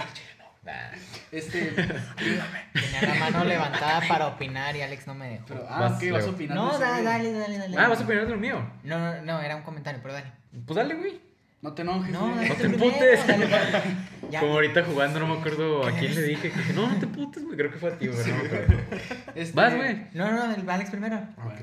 Ah, 0.66 0.92
Este. 1.34 1.72
Tenía 1.76 3.02
la 3.02 3.16
mano 3.16 3.44
levantada 3.44 4.02
para 4.08 4.28
opinar 4.28 4.74
y 4.78 4.82
Alex 4.82 5.06
no 5.06 5.14
me 5.16 5.32
dejó. 5.32 5.46
Pero, 5.50 5.68
ah, 5.70 5.82
Vas, 5.82 6.00
¿qué 6.00 6.14
vas 6.14 6.26
a 6.26 6.30
opinar? 6.30 6.56
no, 6.56 6.80
dale, 6.80 7.04
dale, 7.04 7.34
dale, 7.34 7.58
dale. 7.58 7.78
Ah, 7.78 7.90
¿vas 7.90 8.00
a 8.00 8.04
opinar 8.06 8.24
de 8.24 8.32
lo 8.32 8.38
mío? 8.38 8.66
No, 8.86 8.98
no, 8.98 9.22
no, 9.22 9.42
era 9.42 9.58
un 9.58 9.64
comentario, 9.64 10.00
pero 10.02 10.14
dale. 10.14 10.32
Pues 10.66 10.78
dale, 10.78 10.96
güey. 10.96 11.20
No 11.62 11.74
te 11.74 11.82
enojes. 11.82 12.10
No, 12.12 12.34
güey. 12.34 12.48
No 12.48 12.56
te 12.56 12.64
emputes. 12.66 13.20
Ya. 14.32 14.40
Como 14.40 14.54
ahorita 14.54 14.84
jugando, 14.84 15.20
no 15.20 15.28
me 15.28 15.34
acuerdo 15.40 15.86
a 15.86 15.92
quién 15.92 16.14
le 16.16 16.22
dije 16.24 16.50
que 16.52 16.58
dije, 16.58 16.74
no, 16.74 16.88
no 16.88 16.98
te 17.00 17.08
putes, 17.08 17.44
güey. 17.44 17.56
Creo 17.58 17.72
que 17.72 17.78
fue 17.78 17.92
a 17.92 17.98
ti, 17.98 18.08
güey. 18.08 18.20
No 18.20 18.36
me 18.38 18.46
acuerdo. 18.48 18.74
Este, 19.36 19.56
Vas, 19.56 19.76
güey. 19.76 20.08
No, 20.14 20.32
no, 20.32 20.54
el 20.54 20.70
Alex 20.70 20.90
primero. 20.92 21.20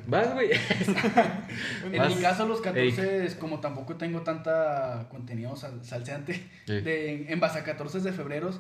Vas, 0.07 0.33
güey. 0.35 0.51
En 1.93 1.99
Vas. 1.99 2.15
mi 2.15 2.21
caso, 2.23 2.47
los 2.47 2.61
14, 2.61 3.25
es 3.27 3.35
como 3.35 3.61
tampoco 3.61 3.97
tengo 3.97 4.23
tanta 4.23 5.07
contenido 5.11 5.57
sal- 5.57 5.85
salseante 5.85 6.35
Sí. 6.67 6.81
de, 6.81 7.33
en 7.33 7.41
base 7.41 7.59
a 7.61 7.65
14 7.65 8.01
de 8.01 8.13
febrero, 8.13 8.51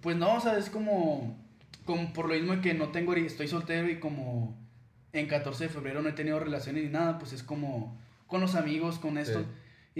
pues 0.00 0.16
no, 0.16 0.34
o 0.36 0.40
sea, 0.40 0.56
es 0.58 0.70
como, 0.70 1.38
como 1.84 2.12
por 2.12 2.28
lo 2.28 2.34
mismo 2.34 2.60
que 2.62 2.74
no 2.74 2.88
tengo, 2.88 3.14
estoy 3.14 3.48
soltero 3.48 3.88
y 3.88 3.98
como 3.98 4.58
en 5.12 5.26
14 5.26 5.64
de 5.64 5.70
febrero 5.70 6.02
no 6.02 6.08
he 6.08 6.12
tenido 6.12 6.38
relaciones 6.38 6.84
ni 6.84 6.90
nada, 6.90 7.18
pues 7.18 7.32
es 7.32 7.42
como 7.42 7.98
con 8.26 8.40
los 8.40 8.54
amigos, 8.54 8.98
con 8.98 9.18
esto. 9.18 9.40
Sí. 9.40 9.46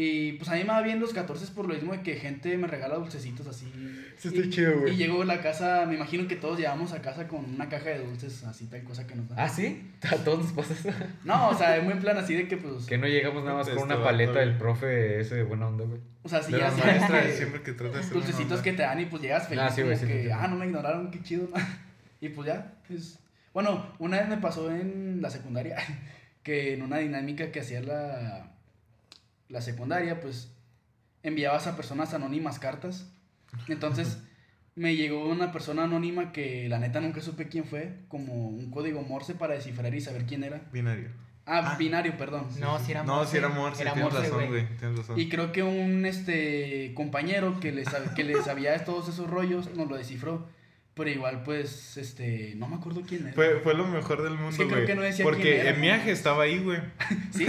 Y 0.03 0.33
pues 0.33 0.49
a 0.49 0.55
mí 0.55 0.61
me 0.61 0.69
va 0.69 0.81
bien 0.81 0.99
los 0.99 1.13
14 1.13 1.47
por 1.53 1.67
lo 1.69 1.75
mismo 1.75 1.93
de 1.93 2.01
que 2.01 2.15
gente 2.15 2.57
me 2.57 2.67
regala 2.67 2.95
dulcecitos 2.95 3.47
así. 3.47 3.71
Sí, 4.17 4.29
está 4.29 4.41
Y- 4.41 4.49
chido, 4.49 4.81
güey. 4.81 4.95
Y 4.95 4.97
llego 4.97 5.21
a 5.21 5.25
la 5.27 5.43
casa, 5.43 5.85
me 5.87 5.95
imagino 5.97 6.27
que 6.27 6.37
todos 6.37 6.57
llegamos 6.59 6.93
a 6.95 7.03
casa 7.03 7.29
con 7.29 7.45
una 7.45 7.69
caja 7.69 7.91
de 7.91 7.99
dulces, 7.99 8.43
así 8.45 8.65
tal 8.67 8.83
cosa 8.83 9.07
que 9.07 9.15
nos 9.15 9.29
dan. 9.29 9.39
Ah, 9.39 9.49
sí. 9.51 9.91
A 10.11 10.17
todos 10.17 10.39
nos 10.45 10.53
pasa 10.53 10.73
eso. 10.73 10.89
No, 11.25 11.51
o 11.51 11.55
sea, 11.55 11.77
es 11.77 11.85
muy 11.85 11.93
en 11.93 12.01
plan 12.01 12.17
así 12.17 12.35
de 12.35 12.49
que 12.49 12.57
pues... 12.57 12.87
Que 12.87 12.97
no 12.97 13.07
llegamos 13.09 13.45
nada 13.45 13.59
más 13.59 13.67
con 13.69 13.75
Este 13.77 13.85
una 13.85 13.95
vato, 13.97 14.07
paleta 14.07 14.39
del 14.41 14.57
profe 14.57 15.21
ese 15.21 15.35
de 15.35 15.43
buena 15.43 15.67
onda, 15.69 15.85
güey. 15.85 16.01
O 16.23 16.29
sea, 16.31 16.43
si 16.43 16.53
De 16.53 16.61
maestra, 16.61 17.23
que- 17.23 17.33
siempre 17.33 17.63
que 17.63 17.73
trata 17.75 17.99
de 17.99 18.07
dulcecitos 18.09 18.63
que 18.63 18.73
te 18.73 18.83
dan 18.83 19.01
y 19.01 19.05
pues 19.05 19.21
llegas 19.21 19.49
feliz 19.49 19.65
Ah, 19.67 19.71
sí, 19.71 19.83
güey, 19.83 19.97
como 19.97 20.07
sí, 20.09 20.13
que, 20.15 20.23
sí, 20.23 20.29
sí. 20.29 20.33
ah, 20.35 20.49
no 20.49 20.57
me 20.57 20.65
ignoraron, 20.65 21.11
qué 21.11 21.23
chido. 21.23 21.47
y 22.23 22.31
pues 22.31 22.47
ya, 22.47 22.73
pues... 22.89 23.19
Bueno, 23.53 23.87
una 23.99 24.19
vez 24.19 24.29
me 24.31 24.39
pasó 24.39 24.71
en 24.75 25.21
la 25.21 25.29
secundaria 25.29 25.77
que 26.43 26.73
en 26.73 26.81
una 26.83 26.97
dinámica 26.99 27.53
que 27.53 27.61
hacía 27.61 27.83
la, 27.83 28.47
la 29.51 29.61
secundaria, 29.61 30.21
pues 30.21 30.53
enviabas 31.23 31.67
a 31.67 31.77
personas 31.77 32.15
anónimas 32.15 32.59
cartas. 32.59 33.13
Entonces 33.69 34.19
me 34.75 34.97
llegó 34.97 35.29
una 35.29 35.53
persona 35.53 35.85
anónima 35.85 36.33
que 36.33 36.69
la 36.69 36.79
neta 36.79 37.01
nunca 37.01 37.21
supe 37.21 37.49
quién 37.49 37.65
fue, 37.65 37.97
como 38.09 38.49
un 38.49 38.71
código 38.71 39.03
Morse 39.03 39.35
para 39.35 39.55
descifrar 39.55 39.95
y 39.95 40.01
saber 40.01 40.25
quién 40.27 40.45
era. 40.45 40.63
Binario. 40.73 41.11
Ah, 41.47 41.73
Ah. 41.73 41.77
binario, 41.77 42.17
perdón. 42.17 42.47
No, 42.61 42.79
si 42.79 42.93
era 42.93 43.03
No, 43.03 43.17
Morse. 43.17 43.33
si 43.33 43.37
era 43.39 43.49
Morse, 43.49 43.83
Era 43.83 43.93
tienes 43.95 44.13
Morse, 44.13 44.29
razón, 44.31 44.49
güey. 44.49 44.77
Tienes 44.79 44.99
razón. 44.99 45.19
Y 45.19 45.29
creo 45.29 45.51
que 45.53 45.63
un 45.65 46.07
este 46.07 46.93
compañero 46.95 47.59
que 47.59 47.73
les, 47.73 47.89
sab- 47.89 48.15
que 48.15 48.23
les 48.25 48.45
sabía 48.45 48.85
todos 48.85 49.09
esos 49.09 49.29
rollos 49.29 49.75
nos 49.75 49.89
lo 49.89 49.97
descifró. 49.97 50.47
Pero 51.01 51.11
igual, 51.17 51.43
pues, 51.45 51.97
este, 51.97 52.53
no 52.57 52.69
me 52.69 52.77
acuerdo 52.77 53.01
quién 53.09 53.23
era. 53.23 53.33
Fue, 53.35 53.61
fue 53.61 53.73
lo 53.73 53.87
mejor 53.87 54.23
del 54.23 54.35
mundo, 54.35 54.51
Es 54.51 54.57
que 54.59 54.65
creo 54.67 54.77
güey. 54.77 54.87
que 54.87 54.95
no 54.95 55.01
decía 55.03 55.25
quién 55.25 55.35
Porque 55.35 55.61
era, 55.61 55.71
en 55.71 55.77
¿no? 55.77 55.83
viaje 55.83 56.11
estaba 56.11 56.43
ahí, 56.43 56.59
güey. 56.59 56.79
¿Sí? 57.33 57.47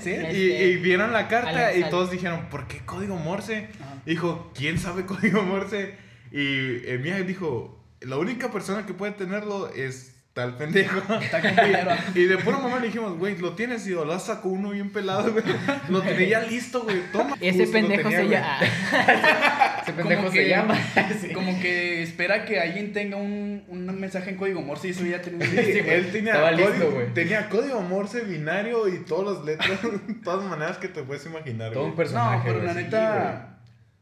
¿Sí? 0.00 0.10
Y, 0.10 0.12
Este, 0.12 0.66
y 0.68 0.76
vieron 0.76 1.12
la 1.12 1.26
carta 1.26 1.68
Alex, 1.70 1.86
y 1.86 1.90
todos 1.90 2.12
dijeron, 2.12 2.48
¿por 2.50 2.68
qué 2.68 2.78
código 2.86 3.16
Morse? 3.16 3.68
Ajá. 3.80 4.00
Dijo, 4.06 4.52
¿quién 4.54 4.78
sabe 4.78 5.04
código 5.06 5.42
Morse? 5.42 5.96
Y 6.30 6.88
en 6.88 7.02
viaje 7.02 7.24
dijo, 7.24 7.84
la 8.00 8.16
única 8.16 8.52
persona 8.52 8.86
que 8.86 8.94
puede 8.94 9.10
tenerlo 9.12 9.68
es 9.74 10.13
tal 10.34 10.56
pendejo. 10.56 11.00
Y 12.14 12.24
de 12.24 12.36
puro 12.38 12.58
momento 12.58 12.80
le 12.80 12.86
dijimos, 12.88 13.16
güey, 13.16 13.38
lo 13.38 13.54
tienes 13.54 13.86
y 13.86 13.90
lo 13.90 14.18
sacó 14.18 14.48
uno 14.48 14.70
bien 14.70 14.90
pelado, 14.90 15.32
güey. 15.32 15.44
Lo 15.88 16.02
tenía 16.02 16.28
ya 16.28 16.40
listo, 16.40 16.82
güey. 16.82 17.00
Toma. 17.12 17.36
Ese 17.40 17.66
pendejo 17.68 18.10
tenía, 18.10 18.18
se 18.18 18.28
llama. 18.28 18.58
Ese 19.82 19.92
Como 19.92 20.08
pendejo 20.08 20.30
que- 20.30 20.42
se 20.42 20.48
llama. 20.48 20.74
Sí. 21.20 21.32
Como 21.32 21.60
que 21.60 22.02
espera 22.02 22.44
que 22.44 22.58
alguien 22.60 22.92
tenga 22.92 23.16
un, 23.16 23.64
un 23.68 24.00
mensaje 24.00 24.30
en 24.30 24.36
código 24.36 24.60
Morse 24.60 24.88
y 24.88 24.90
eso 24.90 25.06
ya 25.06 25.22
tiene 25.22 25.38
un... 25.44 25.50
Sí, 25.50 25.56
él 25.86 26.10
tenía 26.10 26.32
Estaba 26.32 26.50
código, 26.52 26.68
listo, 26.70 26.90
güey. 26.90 27.14
tenía 27.14 27.48
código 27.48 27.80
Morse 27.82 28.20
binario 28.22 28.88
y 28.88 29.04
todas 29.04 29.36
las 29.36 29.44
letras, 29.46 29.78
todas 30.24 30.44
maneras 30.48 30.78
que 30.78 30.88
te 30.88 31.02
puedes 31.04 31.24
imaginar, 31.26 31.72
Todo 31.72 31.84
un 31.84 31.94
personaje. 31.96 32.38
No, 32.38 32.44
pero 32.44 32.54
güey, 32.56 32.66
la 32.66 32.74
sí, 32.74 32.78
neta, 32.84 33.58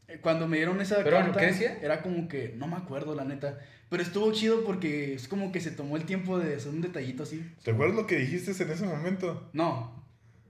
eh, 0.07 0.17
cuando 0.21 0.47
me 0.47 0.57
dieron 0.57 0.81
esa 0.81 0.97
Pero, 1.03 1.17
carta, 1.17 1.39
¿qué 1.39 1.45
decía? 1.47 1.77
era 1.81 2.01
como 2.01 2.27
que, 2.27 2.53
no 2.57 2.67
me 2.67 2.75
acuerdo, 2.77 3.13
la 3.15 3.23
neta. 3.23 3.59
Pero 3.93 4.01
estuvo 4.01 4.31
chido 4.33 4.63
porque 4.65 5.13
es 5.13 5.27
como 5.27 5.51
que 5.51 5.61
se 5.61 5.69
tomó 5.69 5.97
el 5.97 6.05
tiempo 6.05 6.39
de 6.39 6.55
hacer 6.55 6.71
un 6.73 6.81
detallito 6.81 7.21
así. 7.21 7.47
¿Te 7.63 7.69
acuerdas 7.69 7.95
lo 7.95 8.07
que 8.07 8.15
dijiste 8.15 8.49
en 8.63 8.71
ese 8.71 8.85
momento? 8.87 9.51
No, 9.53 10.03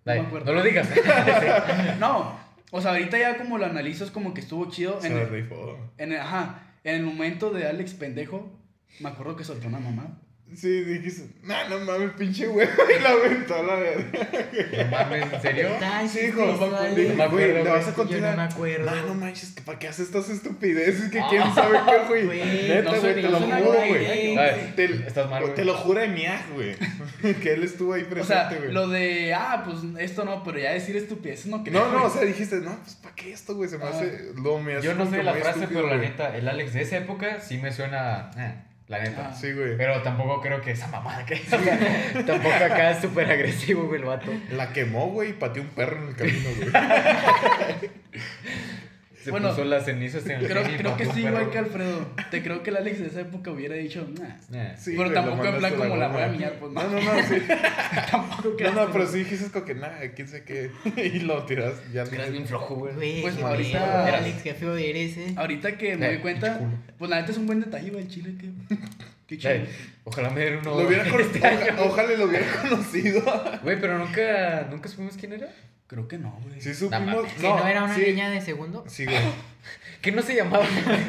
Ay, 0.05 0.21
me 0.21 0.27
acuerdo. 0.27 0.45
no 0.45 0.59
lo 0.59 0.63
digas. 0.63 0.87
no. 1.99 2.39
O 2.71 2.79
sea, 2.79 2.91
ahorita 2.91 3.17
ya 3.19 3.37
como 3.37 3.57
lo 3.57 3.65
analizo 3.65 4.05
es 4.05 4.11
como 4.11 4.33
que 4.33 4.39
estuvo 4.39 4.69
chido. 4.69 5.01
Se 5.01 5.07
En 5.07 5.17
el, 5.17 5.27
rifó. 5.29 5.77
en 5.97 6.13
el- 6.13 6.21
ajá, 6.21 6.71
en 6.85 6.95
el 6.95 7.03
momento 7.03 7.49
de 7.51 7.67
Alex 7.67 7.95
pendejo, 7.95 8.49
me 9.01 9.09
acuerdo 9.09 9.35
que 9.35 9.43
soltó 9.43 9.67
una 9.67 9.79
mamá. 9.79 10.21
Sí, 10.55 10.81
dijiste, 10.83 11.27
no, 11.43 11.69
no 11.69 11.79
mames, 11.79 12.11
pinche 12.11 12.45
güey. 12.47 12.67
Y 12.97 13.01
la 13.01 13.09
aventó 13.09 13.55
a 13.55 13.63
la 13.63 13.75
verga. 13.75 14.29
No 14.83 14.91
mames, 14.91 15.33
¿en 15.33 15.41
serio? 15.41 15.69
Ay, 15.81 16.07
Sí, 16.07 16.19
hijo, 16.27 16.45
no 16.45 16.53
me 16.57 17.15
No 17.15 17.23
acuerdo, 17.23 17.29
güey, 17.31 17.53
le 17.53 17.63
vas 17.63 17.65
a 17.65 17.71
güey. 17.79 17.85
Yo 17.85 17.93
continuar. 17.95 18.31
no 18.31 18.37
me 18.37 18.43
acuerdo. 18.43 18.91
No, 18.91 19.07
no 19.07 19.13
manches, 19.15 19.51
que 19.51 19.61
¿para 19.61 19.79
qué 19.79 19.87
haces 19.87 20.07
estas 20.07 20.29
estupideces? 20.29 21.09
Que 21.11 21.21
quién 21.29 21.43
sabe 21.55 21.79
qué, 21.85 22.07
güey. 22.07 22.25
Güey, 22.25 22.67
Neta, 22.69 22.91
no 22.91 22.99
güey, 23.01 23.13
te 23.15 23.21
no 23.23 23.29
lo 23.31 23.39
juro, 23.39 23.59
güey. 23.87 24.35
Te, 24.75 24.85
estás 25.07 25.29
mal, 25.29 25.41
güey. 25.43 25.55
te 25.55 25.65
lo 25.65 25.73
jura 25.75 26.03
Emiag, 26.05 26.49
güey. 26.53 26.75
que 27.41 27.53
él 27.53 27.63
estuvo 27.63 27.93
ahí 27.93 28.03
O 28.03 28.09
presente, 28.09 28.33
sea, 28.33 28.57
güey. 28.57 28.71
lo 28.71 28.87
de, 28.89 29.33
ah, 29.33 29.63
pues 29.65 29.77
esto 29.99 30.23
no, 30.25 30.43
pero 30.43 30.59
ya 30.59 30.71
decir 30.73 30.95
estupideces 30.95 31.47
no 31.47 31.63
que 31.63 31.71
No, 31.71 31.91
no, 31.91 32.05
o 32.05 32.09
sea, 32.09 32.23
dijiste, 32.23 32.57
no, 32.57 32.77
pues 32.83 32.95
¿para 32.95 33.15
qué 33.15 33.31
esto, 33.33 33.55
güey? 33.55 33.69
Se 33.69 33.77
me 33.77 33.85
Ah. 33.85 33.89
hace. 33.89 34.31
Lo 34.35 34.59
me 34.59 34.75
hace 34.75 34.85
Yo 34.87 34.93
no 34.95 35.09
sé 35.09 35.23
la 35.23 35.33
frase, 35.33 35.59
estúpido, 35.61 35.83
pero 35.83 35.95
la 35.95 36.01
neta, 36.01 36.35
el 36.37 36.47
Alex 36.47 36.73
de 36.73 36.81
esa 36.81 36.97
época 36.97 37.41
sí 37.41 37.57
me 37.57 37.71
suena. 37.71 38.29
La 38.93 39.03
neta. 39.03 39.29
Ah. 39.29 39.33
Sí, 39.33 39.51
güey. 39.51 39.75
Pero 39.77 40.01
tampoco 40.01 40.41
creo 40.41 40.61
que 40.61 40.71
esa 40.71 40.87
mamada 40.87 41.25
que. 41.25 41.35
o 41.35 41.37
sea, 41.37 42.23
tampoco 42.25 42.55
acá 42.55 42.91
es 42.91 43.01
súper 43.01 43.31
agresivo, 43.31 43.85
güey, 43.87 44.01
el 44.01 44.07
vato. 44.07 44.31
La 44.51 44.71
quemó, 44.71 45.07
güey, 45.07 45.31
y 45.31 45.33
pateó 45.33 45.63
un 45.63 45.69
perro 45.69 46.01
en 46.03 46.09
el 46.09 46.15
camino, 46.15 46.49
güey. 46.57 46.71
Se 49.23 49.31
Bueno, 49.31 49.49
puso 49.49 49.63
las 49.63 49.85
cenizas 49.85 50.25
en 50.25 50.41
el 50.41 50.47
Creo, 50.47 50.63
creo 50.77 50.97
que 50.97 51.05
sí, 51.05 51.21
igual 51.21 51.49
que 51.49 51.57
Alfredo. 51.59 52.07
Te 52.29 52.43
creo 52.43 52.61
que 52.61 52.71
el 52.71 52.77
Alex 52.77 52.99
de 52.99 53.07
esa 53.07 53.21
época 53.21 53.51
hubiera 53.51 53.75
dicho, 53.75 54.05
nah. 54.19 54.75
Sí, 54.75 54.95
Pero 54.97 55.11
tampoco 55.13 55.45
en 55.45 55.57
plan 55.59 55.75
como 55.75 55.95
la 55.95 56.07
voy 56.09 56.21
a 56.21 56.27
miar, 56.27 56.53
pues, 56.59 56.71
no. 56.73 56.83
No, 56.83 56.89
no, 56.89 57.01
no, 57.01 57.23
sí. 57.23 57.35
Tampoco 58.11 58.57
que 58.57 58.63
No, 58.65 58.71
no, 58.73 58.91
pero 58.91 59.07
sí 59.07 59.19
dijiste 59.19 59.49
como 59.51 59.65
que 59.65 59.75
nada, 59.75 59.99
quién 60.15 60.27
sé 60.27 60.43
qué. 60.43 60.71
Y 60.97 61.19
lo 61.19 61.43
tiras, 61.45 61.73
ya 61.93 62.01
Eras 62.03 62.31
bien 62.31 62.45
flojo, 62.47 62.75
güey. 62.75 63.21
Pues 63.21 63.37
ahorita- 63.41 63.79
miedo, 63.79 64.15
Alex, 64.17 64.41
qué 64.43 64.53
feo 64.53 64.75
eres, 64.75 65.17
eh. 65.17 65.33
Ahorita 65.37 65.77
que 65.77 65.95
me 65.95 66.05
Eh, 66.07 66.09
doy 66.09 66.17
cuenta, 66.19 66.59
pues 66.97 67.09
la 67.09 67.19
neta 67.21 67.31
es 67.31 67.37
un 67.37 67.45
buen 67.47 67.59
detalle, 67.61 67.89
güey, 67.91 68.03
el 68.03 68.09
chile, 68.09 68.35
que... 68.39 68.49
Qué 69.27 69.37
chido. 69.37 69.53
Eh, 69.53 69.65
Ojalá 70.03 70.29
me 70.31 70.41
diera 70.41 70.59
uno. 70.59 70.71
Lo 70.81 70.85
hubiera 70.85 71.03
este 71.05 71.47
año. 71.47 71.59
oja- 71.77 71.83
Ojalá 71.85 72.11
lo 72.17 72.25
hubiera 72.25 72.45
conocido. 72.61 73.21
Güey, 73.63 73.79
pero 73.79 73.97
nunca, 73.97 74.67
nunca 74.69 74.89
supimos 74.89 75.15
quién 75.15 75.31
era. 75.31 75.47
Creo 75.87 76.07
que 76.07 76.17
no, 76.17 76.31
güey. 76.43 76.59
Sí 76.61 76.73
supimos. 76.73 77.05
mames. 77.15 77.33
¿Que 77.33 77.47
no, 77.47 77.67
era 77.67 77.83
una 77.83 77.93
sí. 77.95 78.01
niña 78.07 78.29
de 78.29 78.41
segundo? 78.41 78.83
Sí, 78.87 79.05
güey. 79.05 79.17
¿Qué 80.01 80.11
no 80.11 80.21
se 80.21 80.35
llamaba? 80.35 80.65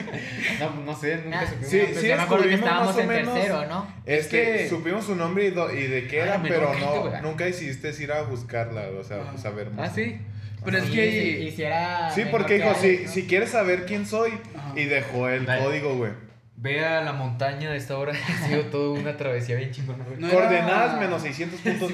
no, 0.61 0.71
no 0.85 0.95
sé, 0.97 1.17
nunca 1.25 1.41
Ah, 1.41 1.47
supimos. 1.47 1.69
Sí, 1.69 1.81
pues 1.85 2.01
sí 2.01 2.09
yo 2.09 2.17
me 2.17 2.23
acuerdo 2.23 2.45
que 2.45 2.51
descubrimos 2.51 2.59
estábamos 2.61 2.87
más 2.89 2.97
o 2.97 3.01
en 3.01 3.09
menos. 3.09 3.35
tercero, 3.35 3.67
¿no? 3.67 3.95
Es 4.07 4.27
que- 4.29 4.43
que 4.59 4.69
supimos 4.69 5.05
su 5.07 5.15
nombre 5.17 5.47
y, 5.47 5.51
do- 5.51 5.73
y 5.73 5.87
de 5.87 6.07
qué 6.07 6.21
Ah, 6.23 6.25
era, 6.27 6.39
menor 6.39 6.59
pero 6.59 6.73
que 7.11 7.17
no, 7.17 7.23
nunca 7.23 7.45
decidiste 7.45 7.91
ir 8.03 8.13
a 8.13 8.23
buscarla, 8.23 8.83
o 8.99 9.03
sea, 9.05 9.23
Ah. 9.35 9.39
saber 9.39 9.71
más. 9.71 9.91
Ah, 9.91 9.93
sí. 9.95 10.19
Pero 10.65 10.79
es 10.79 10.85
Sí, 10.85 10.93
que... 10.93 11.41
y 11.43 11.51
si 11.51 11.63
era 11.63 12.11
Sí, 12.11 12.23
porque 12.31 12.59
que 12.59 12.65
dijo, 12.65 12.75
si, 12.81 13.01
¿no? 13.05 13.11
si 13.11 13.27
quieres 13.27 13.51
saber 13.51 13.85
quién 13.87 14.07
soy, 14.07 14.33
Ajá. 14.57 14.73
y 14.77 14.85
dejó 14.85 15.29
el 15.29 15.45
Dale. 15.47 15.63
código, 15.63 15.95
güey. 15.97 16.13
Ve 16.57 16.85
a 16.85 17.03
la 17.03 17.13
montaña 17.13 17.71
de 17.71 17.77
esta 17.77 17.99
hora. 17.99 18.13
Ha 18.43 18.47
sido 18.49 18.63
toda 18.67 18.99
una 18.99 19.17
travesía 19.17 19.57
bien 19.57 19.73
chingona, 19.73 20.05
güey. 20.05 20.19
No 20.19 20.29
era- 20.29 20.37
Coordenadas 20.37 20.99
menos 21.01 21.21
600 21.23 21.61
puntos. 21.61 21.93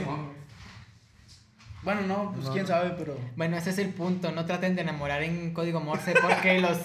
Bueno, 1.83 2.03
no, 2.03 2.33
pues 2.33 2.45
No, 2.47 2.53
quién 2.53 2.67
sabe, 2.67 2.91
pero... 2.99 3.17
Bueno, 3.37 3.57
ese 3.57 3.71
es 3.71 3.79
el 3.79 3.89
punto. 3.89 4.33
No 4.33 4.45
traten 4.45 4.75
de 4.77 4.83
enamorar 4.83 5.23
en 5.23 5.55
código 5.55 5.81
Morse 5.81 6.13
porque 6.21 6.61
los, 6.61 6.79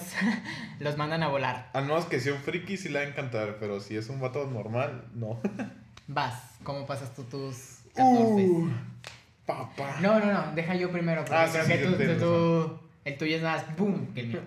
los 0.78 0.96
mandan 0.96 1.22
a 1.22 1.28
volar. 1.28 1.68
A 1.74 1.80
menos 1.82 2.06
que 2.06 2.18
sea 2.18 2.32
un 2.32 2.40
friki, 2.40 2.76
sí 2.78 2.88
le 2.88 3.00
va 3.00 3.04
a 3.04 3.08
encantar, 3.08 3.58
pero 3.60 3.80
si 3.80 3.96
es 3.96 4.08
un 4.08 4.20
vato 4.20 4.46
normal, 4.46 5.04
no. 5.14 5.38
Vas, 6.08 6.34
¿cómo 6.62 6.86
pasas 6.86 7.14
tú 7.14 7.24
tus 7.24 7.80
14? 7.94 8.44
Uh, 8.48 8.70
papá. 9.44 9.96
No, 10.00 10.18
no, 10.20 10.32
no, 10.32 10.52
deja 10.54 10.74
yo 10.76 10.90
primero. 10.90 11.24
Ah, 11.30 11.46
sí, 11.46 11.58
creo 11.58 11.90
sí, 11.90 12.14
tú- 12.14 12.18
tú- 12.20 12.80
el 13.04 13.18
tuyo 13.18 13.36
es 13.36 13.42
más 13.42 13.76
boom 13.76 14.14
que 14.14 14.20
el 14.20 14.26
mío. 14.28 14.40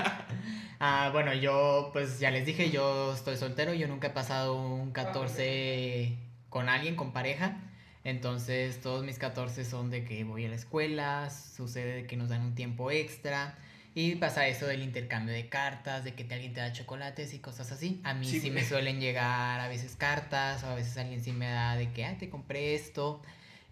ah, 0.80 1.10
bueno, 1.12 1.32
yo, 1.34 1.90
pues 1.92 2.18
ya 2.20 2.30
les 2.30 2.46
dije, 2.46 2.70
yo 2.70 3.12
estoy 3.14 3.36
soltero. 3.36 3.74
Yo 3.74 3.88
nunca 3.88 4.08
he 4.08 4.10
pasado 4.10 4.54
un 4.62 4.92
14 4.92 6.16
con 6.48 6.68
alguien, 6.68 6.96
con 6.96 7.12
pareja. 7.12 7.56
Entonces, 8.04 8.80
todos 8.80 9.04
mis 9.04 9.18
14 9.18 9.64
son 9.64 9.90
de 9.90 10.04
que 10.04 10.24
voy 10.24 10.46
a 10.46 10.48
la 10.48 10.54
escuela, 10.56 11.28
sucede 11.30 11.94
de 11.96 12.06
que 12.06 12.16
nos 12.16 12.30
dan 12.30 12.42
un 12.42 12.54
tiempo 12.54 12.90
extra. 12.90 13.58
Y 13.94 14.14
pasa 14.14 14.46
eso 14.46 14.66
del 14.66 14.82
intercambio 14.82 15.34
de 15.34 15.48
cartas, 15.48 16.04
de 16.04 16.14
que 16.14 16.22
te- 16.24 16.34
alguien 16.34 16.52
te 16.54 16.60
da 16.60 16.72
chocolates 16.72 17.34
y 17.34 17.40
cosas 17.40 17.72
así. 17.72 18.00
A 18.04 18.14
mí 18.14 18.24
Sí, 18.24 18.40
sí, 18.40 18.50
me 18.50 18.64
suelen 18.64 19.00
llegar 19.00 19.58
a 19.60 19.68
veces 19.68 19.96
cartas, 19.96 20.62
o 20.62 20.68
a 20.68 20.74
veces 20.76 20.96
alguien 20.96 21.22
sí 21.22 21.32
me 21.32 21.48
da 21.50 21.74
de 21.76 21.90
que, 21.92 22.04
ah, 22.04 22.16
te 22.16 22.30
compré 22.30 22.74
esto. 22.74 23.20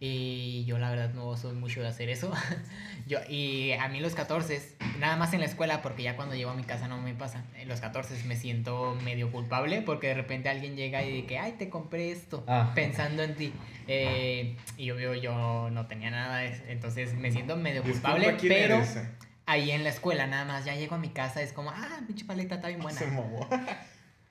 Y 0.01 0.65
yo 0.65 0.79
la 0.79 0.91
verdad 0.91 1.13
no 1.15 1.37
soy 1.37 1.55
mucho 1.55 1.81
de 1.81 1.89
hacer 1.89 2.09
eso. 2.09 2.33
yo, 3.07 3.19
y 3.29 3.73
a 3.73 3.89
mí 3.89 4.01
los 4.01 4.15
14, 4.15 4.77
nada 4.99 5.17
más 5.17 5.33
en 5.33 5.41
la 5.41 5.47
escuela, 5.47 5.81
porque 5.83 6.03
ya 6.03 6.17
cuando 6.17 6.35
llego 6.35 6.51
a 6.51 6.55
mi 6.55 6.65
casa 6.65 6.89
no 6.89 7.01
me 7.01 7.15
pasa. 7.15 7.45
En 7.57 7.69
los 7.69 7.81
14 7.81 8.23
me 8.25 8.37
siento 8.37 8.97
medio 9.05 9.31
culpable 9.33 9.83
porque 9.83 10.09
de 10.09 10.15
repente 10.15 10.49
alguien 10.49 10.77
llega 10.77 11.03
y 11.05 11.23
dice, 11.23 11.39
ay, 11.39 11.53
te 11.59 11.69
compré 11.69 12.11
esto, 12.11 12.45
Ah. 12.47 12.73
pensando 12.75 13.23
en 13.23 13.35
ti. 13.35 13.53
Eh, 13.87 14.57
y 14.77 14.91
obvio 14.91 15.15
yo 15.15 15.71
no 15.71 15.87
tenía 15.87 16.11
nada, 16.11 16.39
de 16.39 16.49
eso, 16.49 16.63
entonces 16.69 17.15
me 17.15 17.31
siento 17.33 17.57
medio 17.57 17.83
Disculpa, 17.83 18.13
culpable, 18.13 18.37
¿quién 18.39 18.53
pero 18.53 18.75
eres? 18.77 18.99
ahí 19.47 19.71
en 19.71 19.83
la 19.85 19.91
escuela 19.91 20.27
nada 20.27 20.45
más, 20.45 20.65
ya 20.67 20.75
llego 20.75 20.95
a 20.95 20.99
mi 20.99 21.09
casa, 21.09 21.41
es 21.41 21.53
como, 21.55 21.71
ah, 21.71 22.01
pinche 22.07 22.25
paleta 22.27 22.57
está 22.57 22.69
bien 22.69 22.81
buena. 22.81 22.99
Se 22.99 23.07
mamó. 23.07 23.49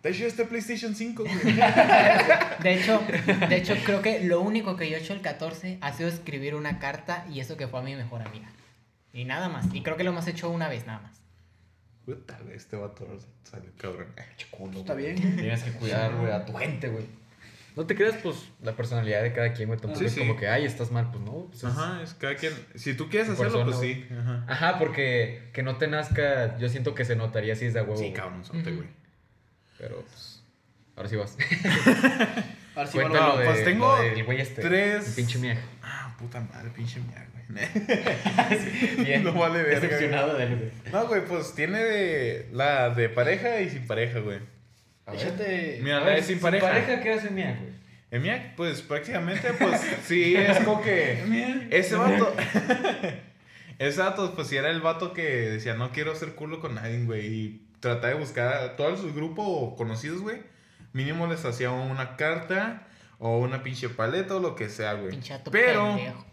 Te 0.01 0.09
hecho 0.09 0.27
este 0.27 0.45
PlayStation 0.45 0.93
5, 0.95 1.23
güey. 1.23 1.35
De 2.61 2.73
hecho, 2.75 3.01
de 3.49 3.55
hecho, 3.57 3.75
creo 3.83 4.01
que 4.03 4.19
lo 4.23 4.41
único 4.41 4.75
que 4.77 4.89
yo 4.89 4.95
he 4.95 4.99
hecho 4.99 5.13
el 5.13 5.21
14 5.21 5.79
ha 5.81 5.91
sido 5.93 6.07
escribir 6.07 6.53
una 6.53 6.77
carta 6.77 7.25
y 7.31 7.39
eso 7.39 7.57
que 7.57 7.67
fue 7.67 7.79
a 7.79 7.83
mi 7.83 7.95
mejor 7.95 8.21
amiga. 8.21 8.47
Y 9.17 9.25
nada 9.25 9.49
más. 9.49 9.65
Y 9.73 9.81
creo 9.81 9.97
que 9.97 10.03
lo 10.03 10.11
hemos 10.11 10.27
hecho 10.27 10.49
una 10.49 10.69
vez 10.69 10.85
nada 10.85 10.99
más. 10.99 11.21
Puta, 12.05 12.37
este 12.53 12.75
vato 12.77 13.05
salió 13.43 13.69
cabrón. 13.77 14.07
Está 14.77 14.93
bien. 14.93 15.15
Tienes 15.15 15.63
que 15.63 15.71
cuidar, 15.71 16.13
güey, 16.15 16.31
a 16.31 16.45
tu 16.45 16.53
gente, 16.53 16.87
güey. 16.89 17.05
No 17.75 17.85
te 17.85 17.95
creas, 17.95 18.15
pues, 18.23 18.37
la 18.61 18.75
personalidad 18.75 19.21
de 19.21 19.33
cada 19.33 19.53
quien, 19.53 19.67
güey. 19.69 19.79
Tampoco 19.79 19.99
Sí, 19.99 20.05
es 20.05 20.13
sí. 20.13 20.19
como 20.19 20.35
que, 20.37 20.47
ay, 20.47 20.65
estás 20.65 20.91
mal. 20.91 21.09
Pues 21.11 21.23
no. 21.23 21.45
Pues, 21.47 21.57
es- 21.57 21.63
Ajá, 21.65 22.01
es 22.01 22.13
cada 22.13 22.35
quien. 22.35 22.53
Si 22.75 22.93
tú 22.95 23.09
quieres 23.09 23.29
hacerlo, 23.29 23.65
pues 23.65 23.79
sí. 23.79 24.05
Ajá. 24.19 24.45
Ajá, 24.47 24.79
porque 24.79 25.49
que 25.53 25.63
no 25.63 25.77
te 25.77 25.87
nazca, 25.87 26.57
yo 26.59 26.69
siento 26.69 26.95
que 26.95 27.03
se 27.05 27.15
notaría 27.15 27.55
si 27.55 27.65
es 27.65 27.73
de 27.73 27.81
huevo. 27.81 27.97
Sí, 27.97 28.13
cabrón, 28.13 28.45
sonte, 28.45 28.71
güey. 28.71 28.87
Pero, 29.77 30.01
pues, 30.05 30.43
ahora 30.95 31.09
sí 31.09 31.15
vas. 31.15 31.37
A 32.75 32.79
ver 32.81 32.87
si 32.87 32.93
Cuéntalo 32.99 33.19
valoro. 33.19 33.39
de, 33.39 33.45
pues 33.45 33.63
tengo 33.63 33.95
del 33.99 34.23
güey 34.23 34.41
este. 34.41 34.61
tres- 34.61 35.07
el 35.09 35.13
pinche 35.15 35.39
miaj. 35.39 35.57
Ah, 35.83 36.15
puta 36.17 36.39
madre, 36.39 36.69
pinche 36.69 36.99
mía, 36.99 37.27
güey. 37.33 37.36
Bien. 39.03 39.23
No 39.23 39.33
vale 39.33 39.63
verga, 39.63 39.79
Decepcionado 39.79 40.35
de 40.35 40.43
él, 40.43 40.55
güey. 40.57 40.71
No, 40.91 41.07
güey, 41.07 41.25
pues 41.25 41.55
tiene 41.55 41.83
de, 41.83 42.49
la 42.51 42.89
de 42.89 43.09
pareja 43.09 43.61
y 43.61 43.69
sin 43.69 43.87
pareja, 43.87 44.19
güey. 44.19 44.39
A 45.05 45.11
ver. 45.11 45.21
Échate. 45.21 45.79
Mira, 45.81 46.01
la 46.01 46.11
de 46.11 46.17
sin 46.17 46.35
sin 46.35 46.39
pareja. 46.39 46.67
pareja, 46.67 47.01
¿qué 47.01 47.13
hace 47.13 47.29
miaj, 47.29 47.57
güey? 47.57 48.55
Pues 48.55 48.81
prácticamente, 48.81 49.53
pues 49.53 49.81
sí, 50.05 50.35
es 50.35 50.57
como 50.59 50.81
que. 50.81 51.67
Ese 51.71 51.95
vato. 51.95 52.33
Ese 53.79 54.01
vato, 54.01 54.33
pues 54.33 54.47
sí 54.47 54.57
era 54.57 54.71
el 54.71 54.81
vato 54.81 55.13
que 55.13 55.21
decía, 55.21 55.75
no 55.75 55.91
quiero 55.91 56.11
hacer 56.11 56.33
culo 56.33 56.59
con 56.59 56.75
nadie, 56.75 57.03
güey. 57.03 57.27
Y 57.27 57.67
trataba 57.79 58.13
de 58.13 58.19
buscar 58.19 58.53
a 58.53 58.75
todos 58.75 58.99
sus 58.99 59.13
grupos 59.13 59.75
conocidos, 59.77 60.21
güey. 60.21 60.41
Mínimo 60.93 61.27
les 61.27 61.45
hacía 61.45 61.69
una 61.69 62.15
carta 62.15 62.86
o 63.19 63.39
una 63.39 63.63
pinche 63.63 63.89
paleta 63.89 64.35
o 64.35 64.39
lo 64.39 64.55
que 64.55 64.69
sea, 64.69 64.93
güey. 64.93 65.09
Pinche 65.09 65.33
vato 65.33 65.51
Pero. 65.51 65.95
pendejo. 65.95 66.25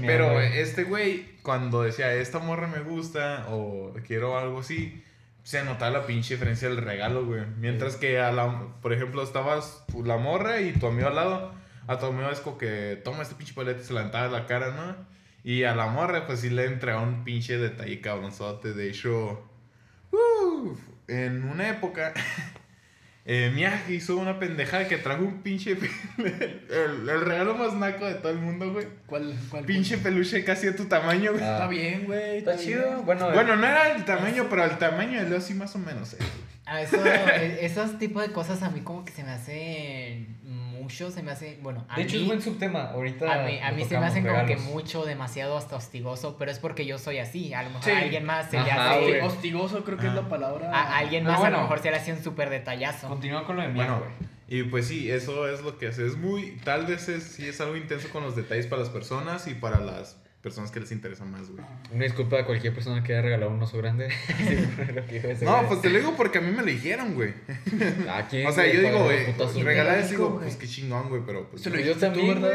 Pero 0.06 0.40
este 0.40 0.84
güey, 0.84 1.36
cuando 1.42 1.82
decía, 1.82 2.12
esta 2.14 2.38
morra 2.38 2.66
me 2.66 2.80
gusta 2.80 3.46
o 3.50 3.92
quiero 4.06 4.38
algo 4.38 4.60
así, 4.60 5.02
se 5.42 5.64
notaba 5.64 5.98
la 5.98 6.06
pinche 6.06 6.34
diferencia 6.34 6.68
del 6.68 6.78
regalo, 6.78 7.24
güey. 7.24 7.44
Mientras 7.58 7.96
que, 7.96 8.18
a 8.18 8.32
la, 8.32 8.68
por 8.82 8.92
ejemplo, 8.92 9.22
estabas 9.22 9.84
la 10.04 10.16
morra 10.16 10.60
y 10.60 10.72
tu 10.72 10.86
amigo 10.86 11.08
al 11.08 11.14
lado, 11.14 11.52
a 11.86 11.98
tu 11.98 12.06
amigo 12.06 12.28
es 12.30 12.40
como 12.40 12.58
que 12.58 13.00
toma 13.04 13.22
este 13.22 13.36
pinche 13.36 13.54
paleta 13.54 13.80
y 13.80 13.84
se 13.84 13.92
la 13.92 14.02
en 14.02 14.32
la 14.32 14.46
cara, 14.46 14.74
¿no? 14.74 14.96
Y 15.44 15.62
a 15.62 15.76
la 15.76 15.86
morra, 15.86 16.26
pues 16.26 16.40
sí 16.40 16.50
le 16.50 16.64
entregaba 16.64 17.02
un 17.04 17.22
pinche 17.22 17.58
detalle 17.58 18.00
cabronzote. 18.00 18.72
De 18.74 18.88
hecho, 18.88 19.48
uf, 20.10 20.80
en 21.06 21.44
una 21.44 21.68
época, 21.68 22.12
eh, 23.28 23.50
Miyagi 23.54 23.94
hizo 23.94 24.16
una 24.16 24.38
pendejada 24.38 24.86
que 24.88 24.98
trajo 24.98 25.24
un 25.24 25.42
pinche. 25.42 25.72
el, 26.18 27.08
el 27.08 27.20
regalo 27.22 27.54
más 27.56 27.74
naco 27.74 28.06
de 28.06 28.14
todo 28.14 28.30
el 28.30 28.38
mundo, 28.38 28.72
güey. 28.72 28.86
¿Cuál? 29.06 29.34
cuál 29.50 29.64
Pinche 29.64 29.98
peluche 29.98 30.44
casi 30.44 30.66
de 30.66 30.72
tu 30.72 30.84
tamaño, 30.86 31.32
güey. 31.32 31.42
Ah. 31.44 31.52
Está 31.54 31.66
bien, 31.68 32.04
güey. 32.04 32.38
Está 32.38 32.56
chido. 32.56 33.02
Bueno, 33.02 33.30
Bueno, 33.32 33.56
no 33.56 33.66
era 33.66 33.92
el 33.96 34.04
tamaño, 34.04 34.46
pero 34.48 34.64
el 34.64 34.78
tamaño 34.78 35.22
de 35.22 35.28
Leo 35.28 35.40
sí 35.40 35.54
más 35.54 35.74
o 35.74 35.78
menos. 35.78 36.14
eh. 36.14 36.18
A 36.66 36.82
eso, 36.82 36.96
e- 37.06 37.64
esos 37.64 37.98
tipos 37.98 38.22
de 38.26 38.32
cosas 38.32 38.62
a 38.62 38.70
mí 38.70 38.80
como 38.80 39.04
que 39.04 39.12
se 39.12 39.22
me 39.22 39.30
hacen 39.30 40.36
mucho, 40.86 41.10
se 41.10 41.22
me 41.24 41.32
hace, 41.32 41.58
bueno, 41.62 41.84
a 41.88 41.96
de 41.96 42.02
hecho 42.02 42.14
mí, 42.16 42.22
es 42.22 42.26
buen 42.28 42.40
subtema. 42.42 42.90
Ahorita. 42.92 43.42
a 43.42 43.44
mí, 43.46 43.58
a 43.60 43.72
mí 43.72 43.84
se 43.84 43.98
me 43.98 44.06
hacen 44.06 44.24
como 44.24 44.46
que 44.46 44.56
mucho, 44.56 45.04
demasiado 45.04 45.56
hasta 45.58 45.74
hostigoso, 45.76 46.36
pero 46.38 46.50
es 46.52 46.60
porque 46.60 46.86
yo 46.86 46.96
soy 46.98 47.18
así, 47.18 47.52
a 47.54 47.62
lo 47.64 47.70
mejor 47.70 47.84
Sí. 47.84 47.90
a 47.90 47.98
alguien 47.98 48.24
más 48.24 48.50
se 48.50 48.60
le 48.62 48.70
hace, 48.70 49.00
güey. 49.00 49.20
Hostigoso 49.20 49.82
creo 49.84 49.98
que 49.98 50.06
es 50.06 50.12
Ah. 50.12 50.16
la 50.16 50.28
palabra. 50.28 50.70
a, 50.72 50.98
alguien 50.98 51.24
más 51.24 51.42
a 51.42 51.50
lo 51.50 51.60
mejor 51.62 51.80
se 51.80 51.90
le 51.90 51.96
hace 51.96 52.12
un 52.12 52.22
súper 52.22 52.50
detallazo. 52.50 53.08
Continúa 53.08 53.44
con 53.44 53.56
lo 53.56 53.62
de 53.62 53.68
miaj, 53.68 53.88
Bueno, 53.88 54.04
güey. 54.04 54.60
y 54.60 54.62
pues 54.64 54.86
sí, 54.86 55.10
eso 55.10 55.48
es 55.48 55.62
lo 55.62 55.76
que 55.76 55.88
hace. 55.88 56.06
Es 56.06 56.16
muy. 56.16 56.52
Tal 56.64 56.86
vez 56.86 57.08
es, 57.08 57.24
sí 57.24 57.48
es 57.48 57.60
algo 57.60 57.76
intenso 57.76 58.08
con 58.10 58.22
los 58.22 58.36
detalles 58.36 58.66
para 58.68 58.80
las 58.82 58.90
personas 58.90 59.48
y 59.48 59.54
para 59.54 59.80
las 59.80 60.16
personas 60.46 60.70
que 60.70 60.78
les 60.78 60.92
interesa 60.92 61.24
más, 61.24 61.50
güey. 61.50 61.64
Una 61.92 62.04
disculpa 62.04 62.38
a 62.38 62.46
cualquier 62.46 62.72
persona 62.72 63.02
que 63.02 63.12
haya 63.14 63.22
regalado 63.22 63.50
un 63.50 63.60
oso 63.60 63.78
grande. 63.78 64.08
No, 65.42 65.66
pues 65.66 65.82
te 65.82 65.90
lo 65.90 65.98
digo 65.98 66.14
porque 66.16 66.38
a 66.38 66.40
mí 66.40 66.52
me 66.52 66.58
lo 66.58 66.66
dijeron, 66.66 67.14
güey. 67.14 67.34
Aquí, 68.12 68.44
O 68.44 68.52
sea, 68.52 68.72
yo 68.72 68.80
digo, 68.80 69.02
güey, 69.02 69.32
regalar 69.64 69.98
eso, 69.98 70.10
digo, 70.10 70.38
pues 70.38 70.54
qué 70.54 70.68
chingón, 70.68 71.08
güey, 71.08 71.22
pero 71.26 71.50
pues. 71.50 71.62
Se 71.62 71.70
lo 71.70 71.80
Yo 71.80 71.96
también, 71.96 72.38
güey. 72.38 72.52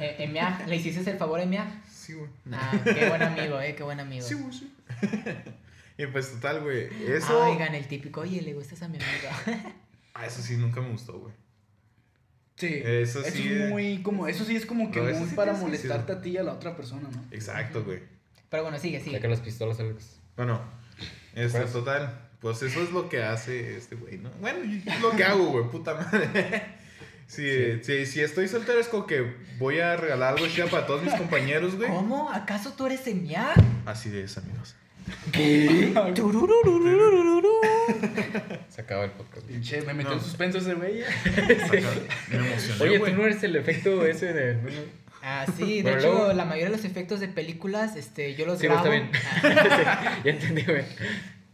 Eh, 0.00 0.16
Emiaj, 0.24 0.66
¿le 0.66 0.74
hiciste 0.74 1.08
el 1.08 1.16
favor 1.16 1.38
a 1.38 1.44
Emiaj? 1.44 1.68
Sí, 1.88 2.14
güey. 2.14 2.28
Ah, 2.50 2.72
qué 2.82 3.08
buen 3.08 3.22
amigo, 3.22 3.60
eh, 3.60 3.76
qué 3.76 3.84
buen 3.84 4.00
amigo. 4.00 4.26
Sí, 4.26 4.34
güey, 4.34 4.52
sí. 4.52 4.72
y 5.96 6.06
pues 6.06 6.32
total, 6.32 6.62
güey. 6.62 6.88
Eso. 7.06 7.40
Ah, 7.40 7.50
oigan, 7.50 7.72
el 7.76 7.86
típico, 7.86 8.22
oye, 8.22 8.42
le 8.42 8.52
gustas 8.52 8.82
a 8.82 8.88
mi 8.88 8.96
amiga. 8.96 9.70
Ah, 10.12 10.26
eso 10.26 10.42
sí 10.42 10.56
nunca 10.56 10.80
me 10.80 10.90
gustó, 10.90 11.20
güey. 11.20 11.32
Sí. 12.56 12.80
Eso 12.84 13.20
Eso, 13.20 13.30
sí, 13.36 13.48
es 13.52 13.68
muy 13.70 14.02
como. 14.02 14.28
Eso 14.28 14.44
sí 14.44 14.54
es 14.56 14.64
como 14.66 14.90
que 14.90 15.00
No, 15.00 15.18
muy 15.18 15.28
sí 15.28 15.34
para 15.34 15.52
molestarte 15.54 16.12
a 16.12 16.20
ti 16.20 16.30
y 16.30 16.36
a 16.36 16.42
la 16.44 16.52
otra 16.52 16.76
persona, 16.76 17.08
¿no? 17.12 17.24
Exacto, 17.30 17.82
güey. 17.84 18.00
Pero 18.48 18.62
bueno, 18.62 18.78
sigue, 18.78 19.00
sigue. 19.00 19.16
Saca 19.16 19.28
las 19.28 19.40
pistolas, 19.40 19.80
Alex. 19.80 20.20
Bueno, 20.36 20.60
este, 21.34 21.60
Pues- 21.60 21.72
total. 21.72 22.20
Pues 22.40 22.62
eso 22.62 22.82
es 22.82 22.92
lo 22.92 23.08
que 23.08 23.22
hace 23.22 23.78
este 23.78 23.96
güey, 23.96 24.18
¿no? 24.18 24.30
Bueno, 24.38 24.58
es 24.86 25.00
lo 25.00 25.12
que 25.12 25.24
hago, 25.24 25.46
güey, 25.46 25.64
puta 25.70 25.94
madre. 25.94 26.62
Si, 27.26 27.82
si, 27.82 28.04
si 28.04 28.20
estoy 28.20 28.48
soltero 28.48 28.78
es 28.78 28.86
como 28.86 29.06
que 29.06 29.34
voy 29.58 29.78
a 29.80 29.96
regalar 29.96 30.34
algo 30.34 30.46
chido 30.46 30.68
para 30.68 30.86
todos 30.86 31.02
mis 31.02 31.14
compañeros, 31.18 31.74
güey. 31.76 31.88
¿Cómo? 31.88 32.30
¿Acaso 32.30 32.74
tú 32.76 32.84
eres 32.84 33.06
Emiaj? 33.06 33.56
Así 33.86 34.10
de 34.10 34.24
es, 34.24 34.36
amigos. 34.36 34.76
Se 38.68 38.80
acaba 38.80 39.04
el 39.04 39.10
podcast. 39.12 39.46
Pinche, 39.46 39.82
me 39.82 39.94
metió 39.94 40.12
en 40.12 40.20
suspenso 40.20 40.58
ese 40.58 40.74
güey. 40.74 41.02
Me 42.30 42.36
emocioné, 42.36 42.82
Oye, 42.82 42.98
tú 42.98 43.10
no 43.16 43.24
eres 43.24 43.42
el 43.42 43.56
efecto 43.56 44.04
ese 44.06 44.32
de. 44.32 44.58
Ah, 45.22 45.46
sí, 45.56 45.80
de 45.82 45.94
hecho, 45.94 46.32
la 46.34 46.44
mayoría 46.44 46.66
de 46.70 46.76
los 46.76 46.84
efectos 46.84 47.20
de 47.20 47.28
películas, 47.28 47.96
este, 47.96 48.34
yo 48.34 48.44
los 48.46 48.58
Sí, 48.58 48.66
grabo. 48.66 48.80
está 48.84 48.90
bien. 48.90 49.10
Ya 50.24 50.30
entendí, 50.30 50.62
güey. 50.62 50.84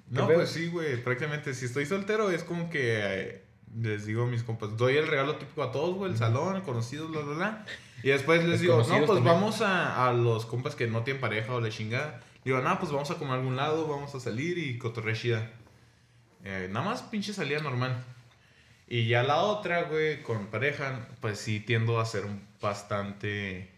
No, 0.08 0.26
¿Qué 0.26 0.34
pues 0.34 0.50
sí, 0.50 0.66
güey, 0.68 0.96
prácticamente. 1.02 1.54
Si 1.54 1.66
estoy 1.66 1.86
soltero 1.86 2.30
es 2.32 2.42
como 2.42 2.68
que 2.68 3.42
les 3.80 4.06
digo 4.06 4.24
a 4.24 4.26
mis 4.26 4.42
compas, 4.42 4.76
doy 4.76 4.96
el 4.96 5.06
regalo 5.06 5.36
típico 5.36 5.62
a 5.62 5.70
todos, 5.70 5.94
güey, 5.94 6.10
el 6.10 6.18
salón, 6.18 6.60
conocidos, 6.62 7.10
bla, 7.12 7.20
bla, 7.20 7.34
bla. 7.36 7.66
Y 8.02 8.08
después 8.08 8.44
les 8.44 8.60
digo, 8.60 8.82
no, 8.88 9.06
pues 9.06 9.22
vamos 9.22 9.60
a, 9.60 10.08
a 10.08 10.12
los 10.12 10.46
compas 10.46 10.74
que 10.74 10.88
no 10.88 11.04
tienen 11.04 11.20
pareja 11.20 11.54
o 11.54 11.60
la 11.60 11.68
chingada. 11.68 12.20
Digo, 12.44 12.61
no, 12.61 12.79
pues 12.79 12.90
vamos 12.90 13.11
a 13.11 13.16
comer 13.16 13.33
a 13.35 13.37
algún 13.37 13.57
lado, 13.57 13.87
vamos 13.87 14.14
a 14.14 14.20
salir 14.20 14.57
y 14.59 14.79
cotorrea 14.79 15.14
chida. 15.14 15.50
Eh, 16.44 16.68
nada 16.70 16.85
más 16.87 17.03
pinche 17.03 17.33
salida 17.33 17.61
normal. 17.61 18.03
Y 18.88 19.07
ya 19.09 19.22
la 19.22 19.37
otra, 19.42 19.83
güey, 19.85 20.22
con 20.22 20.46
pareja, 20.46 21.09
pues 21.20 21.38
sí 21.38 21.61
tiendo 21.61 22.00
a 22.00 22.07
ser 22.07 22.24
bastante... 22.61 23.68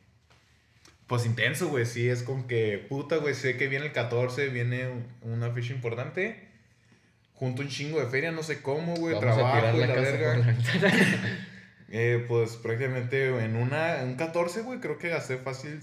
Pues 1.06 1.26
intenso, 1.26 1.68
güey, 1.68 1.84
sí, 1.84 2.08
es 2.08 2.22
con 2.22 2.46
que, 2.46 2.78
puta, 2.88 3.16
güey, 3.16 3.34
sé 3.34 3.56
que 3.58 3.66
viene 3.68 3.86
el 3.86 3.92
14, 3.92 4.48
viene 4.48 4.88
un- 4.88 5.06
una 5.22 5.50
fecha 5.50 5.74
importante. 5.74 6.48
Junto 7.34 7.60
un 7.62 7.68
chingo 7.68 8.00
de 8.00 8.06
feria, 8.06 8.30
no 8.32 8.42
sé 8.42 8.62
cómo, 8.62 8.94
güey, 8.94 9.16
a 9.16 9.20
trabajo 9.20 9.76
y 9.76 9.80
la 9.80 9.86
la 9.88 9.94
verga. 9.94 10.36
la. 10.36 10.56
Eh, 11.94 12.24
pues 12.26 12.52
prácticamente 12.56 13.26
en 13.44 13.54
una, 13.54 14.00
en 14.00 14.08
un 14.10 14.14
14, 14.14 14.62
güey, 14.62 14.80
creo 14.80 14.96
que 14.96 15.10
gasté 15.10 15.36
fácil 15.36 15.78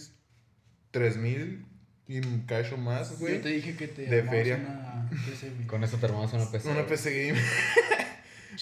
3 0.90 1.18
mil 1.18 1.64
y 2.10 2.18
un 2.20 2.42
cacho 2.42 2.76
más, 2.76 3.18
güey. 3.20 3.36
Yo 3.36 3.42
te 3.44 3.50
dije 3.50 3.76
que 3.78 3.88
te 3.88 4.02
De 4.02 4.24
feria. 4.24 4.56
Una 4.58 5.10
PC, 5.26 5.50
güey. 5.52 5.68
Con 5.68 5.84
eso 5.86 5.96
te 5.98 6.06
armamos 6.08 6.34
una 6.34 6.52
PC. 6.52 6.70
Una. 6.70 6.86
PC 6.86 7.28
Game. 7.28 7.40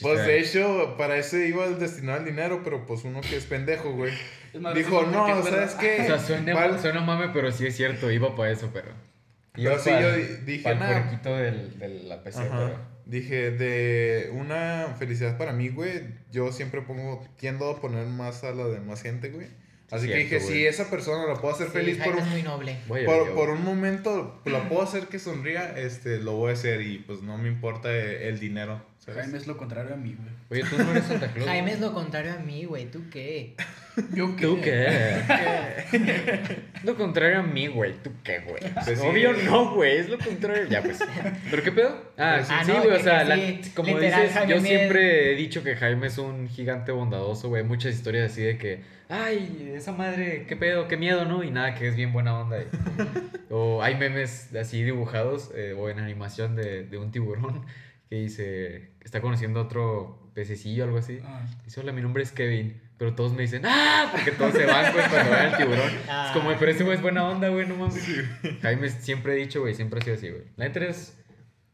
Pues 0.01 0.23
de 0.27 0.39
hecho, 0.39 0.95
para 0.95 1.17
ese 1.17 1.47
iba 1.47 1.67
destinado 1.69 2.19
el 2.19 2.25
dinero, 2.25 2.61
pero 2.63 2.85
pues 2.85 3.03
uno 3.03 3.19
que 3.21 3.35
es 3.35 3.45
pendejo, 3.45 3.93
güey. 3.93 4.13
Es 4.53 4.75
Dijo, 4.75 5.03
no, 5.07 5.43
¿sabes 5.43 5.73
qué? 5.75 6.01
O 6.01 6.05
sea, 6.05 6.19
suena, 6.19 6.53
Val- 6.53 6.79
suena 6.79 7.01
mame, 7.01 7.29
pero 7.33 7.51
sí 7.51 7.65
es 7.65 7.75
cierto. 7.75 8.11
Iba 8.11 8.35
para 8.35 8.51
eso, 8.51 8.69
pero. 8.71 8.89
Pero 9.53 9.79
sí, 9.79 9.89
pa'l- 9.89 10.01
yo 10.03 10.15
di- 10.15 10.45
dije, 10.45 10.75
nada. 10.75 11.01
puerquito 11.01 11.35
del, 11.35 11.79
de 11.79 11.87
la 12.03 12.21
PC, 12.23 12.39
Ajá. 12.41 12.49
pero. 12.57 12.79
Dije, 13.07 13.49
de 13.51 14.29
una 14.33 14.93
felicidad 14.99 15.35
para 15.37 15.53
mí, 15.53 15.69
güey. 15.69 16.03
Yo 16.31 16.51
siempre 16.51 16.81
pongo, 16.81 17.25
tiendo 17.37 17.67
a 17.71 17.81
poner 17.81 18.05
más 18.05 18.43
a 18.43 18.51
la 18.53 18.67
de 18.67 18.79
más 18.81 19.01
gente, 19.01 19.29
güey. 19.29 19.47
Así 19.89 20.07
que 20.07 20.17
dije, 20.17 20.39
güey. 20.39 20.47
si 20.49 20.65
esa 20.65 20.89
persona 20.89 21.25
la 21.25 21.35
puedo 21.35 21.53
hacer 21.53 21.67
sí, 21.67 21.73
feliz 21.73 21.97
por 22.03 22.15
un, 22.15 22.19
es 22.19 22.27
muy 22.27 22.43
noble. 22.43 22.77
Voy 22.87 23.03
a 23.03 23.05
por, 23.05 23.33
por 23.33 23.49
un 23.49 23.63
momento, 23.63 24.41
la 24.45 24.67
puedo 24.67 24.81
hacer 24.81 25.07
que 25.07 25.17
sonría, 25.17 25.77
este, 25.77 26.19
lo 26.19 26.33
voy 26.33 26.51
a 26.51 26.53
hacer 26.53 26.81
y 26.81 26.97
pues 26.99 27.21
no 27.21 27.37
me 27.37 27.47
importa 27.47 27.93
el 27.95 28.39
dinero. 28.39 28.81
¿Sabes? 29.07 29.21
Jaime 29.23 29.37
es 29.39 29.47
lo 29.47 29.57
contrario 29.57 29.93
a 29.93 29.97
mí, 29.97 30.15
güey. 30.15 30.61
Oye, 30.61 30.69
tú 30.69 30.77
no 30.81 30.91
eres 30.91 31.03
Santa 31.05 31.27
Claus. 31.33 31.47
Jaime 31.49 31.71
es 31.73 31.79
lo 31.81 31.93
contrario 31.93 32.33
a 32.33 32.37
mí, 32.39 32.63
güey. 32.65 32.85
¿Tú 32.91 33.03
qué? 33.11 33.55
¿Yo 34.13 34.35
¿Tú 34.39 34.61
qué? 34.61 35.17
lo 36.83 36.95
contrario 36.95 37.39
a 37.39 37.43
mí, 37.43 37.67
güey. 37.67 37.93
¿Tú 38.03 38.11
qué, 38.23 38.39
güey? 38.39 38.61
Pues 38.85 38.99
sí. 38.99 39.05
Obvio 39.07 39.33
no, 39.33 39.73
güey. 39.73 39.97
Es 39.97 40.09
lo 40.09 40.17
contrario. 40.19 40.65
Ya, 40.69 40.81
pues. 40.81 40.99
¿Pero 41.49 41.63
qué 41.63 41.71
pedo? 41.71 41.89
Ah, 42.17 42.39
Ah, 42.47 42.63
sí, 42.63 42.71
no, 42.71 42.77
güey. 42.77 42.89
que- 42.89 42.95
o 42.95 42.99
sea, 43.03 43.23
la- 43.23 43.35
sí, 43.35 43.61
como 43.75 43.89
literal, 43.97 44.21
dices, 44.21 44.33
Jaime 44.37 44.53
yo 44.53 44.61
siempre 44.61 45.31
he 45.33 45.35
dicho 45.35 45.63
que 45.63 45.75
Jaime 45.75 46.07
es 46.07 46.17
un 46.17 46.47
gigante 46.47 46.91
bondadoso, 46.91 47.49
güey. 47.49 47.63
Muchas 47.63 47.95
historias 47.95 48.31
así 48.31 48.43
de 48.43 48.57
que, 48.57 48.83
ay, 49.09 49.73
esa 49.75 49.91
madre, 49.91 50.45
qué 50.47 50.55
pedo, 50.55 50.87
qué 50.87 50.97
miedo, 50.97 51.25
¿no? 51.25 51.43
Y 51.43 51.51
nada, 51.51 51.73
que 51.75 51.87
es 51.87 51.95
bien 51.95 52.13
buena 52.13 52.39
onda. 52.39 52.59
y- 52.61 52.67
o 53.49 53.81
hay 53.81 53.95
memes 53.95 54.53
así 54.55 54.83
dibujados 54.83 55.51
eh, 55.55 55.73
o 55.77 55.89
en 55.89 55.99
animación 55.99 56.55
de, 56.55 56.83
de 56.83 56.97
un 56.97 57.11
tiburón 57.11 57.65
que 58.09 58.15
dice, 58.17 58.89
está 59.07 59.21
conociendo 59.21 59.59
a 59.59 59.63
otro 59.63 60.29
pececillo 60.33 60.83
o 60.83 60.87
algo 60.87 60.97
así. 60.99 61.19
Ah, 61.23 61.45
Dice, 61.65 61.79
hola, 61.79 61.93
mi 61.93 62.01
nombre 62.01 62.23
es 62.23 62.31
Kevin. 62.31 62.81
Pero 62.97 63.15
todos 63.15 63.33
me 63.33 63.43
dicen, 63.43 63.61
¡ah! 63.65 64.09
Porque 64.11 64.31
todos 64.31 64.53
se 64.53 64.65
van, 64.65 64.91
güey, 64.91 65.07
cuando 65.07 65.31
ven 65.31 65.39
al 65.39 65.57
tiburón. 65.57 65.91
Ah. 66.09 66.25
Es 66.27 66.31
como, 66.33 66.57
pero 66.57 66.71
ese 66.71 66.83
güey 66.83 66.95
es 66.95 67.01
buena 67.01 67.27
onda, 67.27 67.47
güey, 67.49 67.67
no 67.67 67.75
mames. 67.75 68.03
Jaime 68.61 68.89
siempre 68.89 69.33
he 69.33 69.35
dicho, 69.37 69.61
güey, 69.61 69.75
siempre 69.75 69.99
ha 69.99 70.03
sido 70.03 70.15
así, 70.15 70.29
güey. 70.29 70.43
La 70.57 70.65
neta 70.65 70.83
es. 70.83 71.17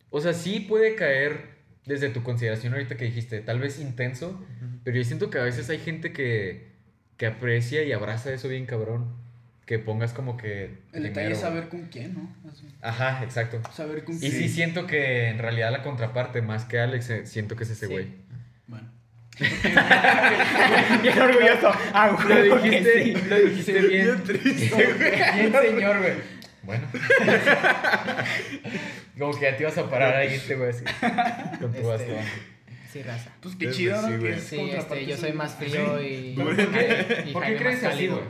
O 0.09 0.21
sea, 0.21 0.33
sí 0.33 0.59
puede 0.59 0.95
caer 0.95 1.53
desde 1.85 2.09
tu 2.09 2.23
consideración 2.23 2.73
ahorita 2.73 2.95
que 2.95 3.05
dijiste, 3.05 3.39
tal 3.41 3.59
vez 3.59 3.79
intenso, 3.79 4.39
pero 4.83 4.97
yo 4.97 5.03
siento 5.03 5.29
que 5.29 5.39
a 5.39 5.43
veces 5.43 5.69
hay 5.69 5.79
gente 5.79 6.13
que, 6.13 6.71
que 7.17 7.25
aprecia 7.25 7.83
y 7.83 7.91
abraza 7.91 8.31
eso 8.31 8.47
bien 8.47 8.65
cabrón. 8.65 9.15
Que 9.65 9.79
pongas 9.79 10.11
como 10.13 10.35
que. 10.35 10.77
el 10.91 11.03
detalle 11.03 11.31
es 11.31 11.39
güey. 11.39 11.41
saber 11.41 11.69
con 11.69 11.83
quién, 11.87 12.13
¿no? 12.15 12.35
Así. 12.51 12.67
Ajá, 12.81 13.23
exacto. 13.23 13.61
Saber 13.73 14.03
con 14.03 14.15
Y 14.15 14.19
quién. 14.19 14.31
sí 14.33 14.49
siento 14.49 14.85
que 14.87 15.29
en 15.29 15.39
realidad 15.39 15.71
la 15.71 15.83
contraparte, 15.83 16.41
más 16.41 16.65
que 16.65 16.79
Alex, 16.79 17.09
eh, 17.09 17.25
siento 17.25 17.55
que 17.55 17.63
es 17.63 17.69
ese 17.69 17.87
Sí. 17.87 17.91
güey. 17.93 18.07
Bueno. 18.67 18.89
Bien 21.01 21.19
orgulloso. 21.19 21.71
Ah, 21.93 22.07
Lo 22.11 22.17
güey, 22.27 22.49
porque 22.49 22.69
dijiste, 22.69 23.03
sí. 23.03 23.13
lo 23.29 23.39
dijiste 23.39 23.81
bien. 23.81 24.23
Bien 24.27 25.53
señor, 25.61 25.97
güey. 25.99 26.13
Bueno. 26.63 26.87
Como 29.17 29.33
que 29.33 29.41
ya 29.45 29.55
te 29.57 29.63
ibas 29.63 29.77
a 29.77 29.89
parar 29.89 30.15
ahí, 30.15 30.33
este 30.33 30.55
güey, 30.55 30.69
así. 30.71 30.83
Con 31.59 31.71
tu 31.71 31.77
Este, 31.79 31.81
bastón. 31.87 32.15
Sí, 32.91 33.01
raza. 33.03 33.31
Pues 33.41 33.55
qué 33.55 33.71
chido, 33.71 34.01
¿no? 34.01 34.07
sí, 34.07 34.13
Que 34.13 34.19
güey. 34.19 34.33
es 34.33 34.43
Sí, 34.43 34.71
este, 34.71 35.05
yo 35.05 35.17
soy 35.17 35.33
más 35.33 35.55
frío 35.55 36.01
y. 36.01 36.33
¿Por 36.35 36.55
¿Por 37.33 37.43
qué 37.45 37.55
crees 37.57 37.83
así, 37.83 38.07
güey? 38.07 38.21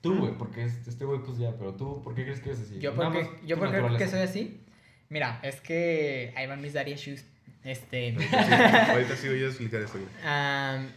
Tú, 0.00 0.16
güey, 0.18 0.32
porque 0.38 0.64
este 0.64 0.90
este 0.90 1.04
güey, 1.04 1.20
pues 1.22 1.38
ya, 1.38 1.56
pero 1.58 1.74
tú, 1.74 2.02
¿por 2.02 2.14
qué 2.14 2.24
crees 2.24 2.40
que 2.40 2.50
eres 2.50 2.62
así? 2.62 2.78
Yo 2.78 2.94
porque, 2.94 3.22
más 3.22 3.28
yo 3.44 3.58
porque 3.58 3.78
creo 3.78 3.96
que 3.96 4.06
soy 4.06 4.20
así. 4.20 4.60
Mira, 5.08 5.40
es 5.42 5.60
que 5.60 6.32
ahí 6.36 6.46
van 6.46 6.60
mis 6.60 6.72
daddy 6.72 6.92
issues. 6.92 7.24
Este. 7.64 8.14
Ahorita 8.90 9.16
sí 9.16 9.28
voy 9.28 9.42
a 9.42 9.46
explicar 9.46 9.80
eso, 9.82 9.98
am, 10.24 10.88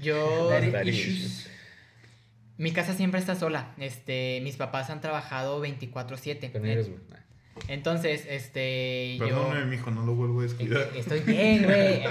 yo. 0.00 0.48
Daddy 0.48 0.70
Daddy 0.70 0.90
issues. 0.90 1.50
Mi 2.58 2.72
casa 2.72 2.94
siempre 2.94 3.20
está 3.20 3.34
sola. 3.34 3.74
Este, 3.76 4.40
mis 4.42 4.56
papás 4.56 4.88
han 4.88 5.02
trabajado 5.02 5.62
24/7. 5.62 6.50
Entonces, 7.68 8.26
este, 8.28 9.16
yo 9.18 9.26
Perdóname, 9.26 9.64
mijo, 9.66 9.90
no 9.90 10.04
lo 10.04 10.14
vuelvo 10.14 10.40
a 10.40 10.42
descuidar. 10.44 10.90
Eh, 10.94 10.98
Estoy 10.98 11.20
bien, 11.20 11.64
güey. 11.64 12.02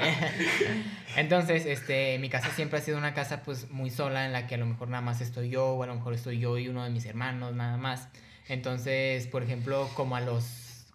Entonces, 1.16 1.66
este, 1.66 2.20
mi 2.20 2.30
casa 2.30 2.50
siempre 2.50 2.80
ha 2.80 2.82
sido 2.82 2.98
una 2.98 3.14
casa 3.14 3.44
pues 3.44 3.72
muy 3.72 3.90
sola 3.90 4.26
en 4.26 4.34
la 4.34 4.48
que 4.48 4.56
a 4.56 4.58
lo 4.58 4.66
mejor 4.66 4.90
nada 4.90 5.02
más 5.02 5.22
estoy 5.22 5.50
yo 5.50 5.68
o 5.68 5.84
a 5.84 5.88
lo 5.88 5.96
mejor 5.96 6.14
estoy 6.14 6.40
yo 6.40 6.58
y 6.58 6.68
uno 6.68 6.84
de 6.84 6.90
mis 6.90 7.06
hermanos 7.06 7.54
nada 7.54 7.78
más. 7.78 8.10
Entonces, 8.48 9.28
por 9.28 9.44
ejemplo, 9.44 9.90
como 9.96 10.16
a 10.16 10.22
los 10.22 10.86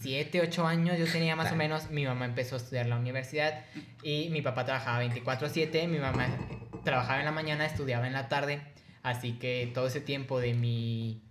7, 0.00 0.40
8 0.42 0.66
años 0.66 0.98
yo 0.98 1.06
tenía 1.06 1.36
más 1.36 1.52
o 1.52 1.56
menos, 1.56 1.90
mi 1.90 2.04
mamá 2.04 2.26
empezó 2.26 2.56
a 2.56 2.58
estudiar 2.58 2.86
la 2.86 2.96
universidad 2.96 3.64
y 4.02 4.28
mi 4.30 4.42
papá 4.42 4.64
trabajaba 4.64 5.02
24/7, 5.02 5.88
mi 5.88 5.98
mamá 5.98 6.28
trabajaba 6.84 7.20
en 7.20 7.24
la 7.24 7.32
mañana, 7.32 7.64
estudiaba 7.64 8.06
en 8.06 8.12
la 8.12 8.28
tarde, 8.28 8.60
así 9.02 9.32
que 9.32 9.70
todo 9.74 9.86
ese 9.86 10.00
tiempo 10.00 10.38
de 10.38 10.54
mi 10.54 11.22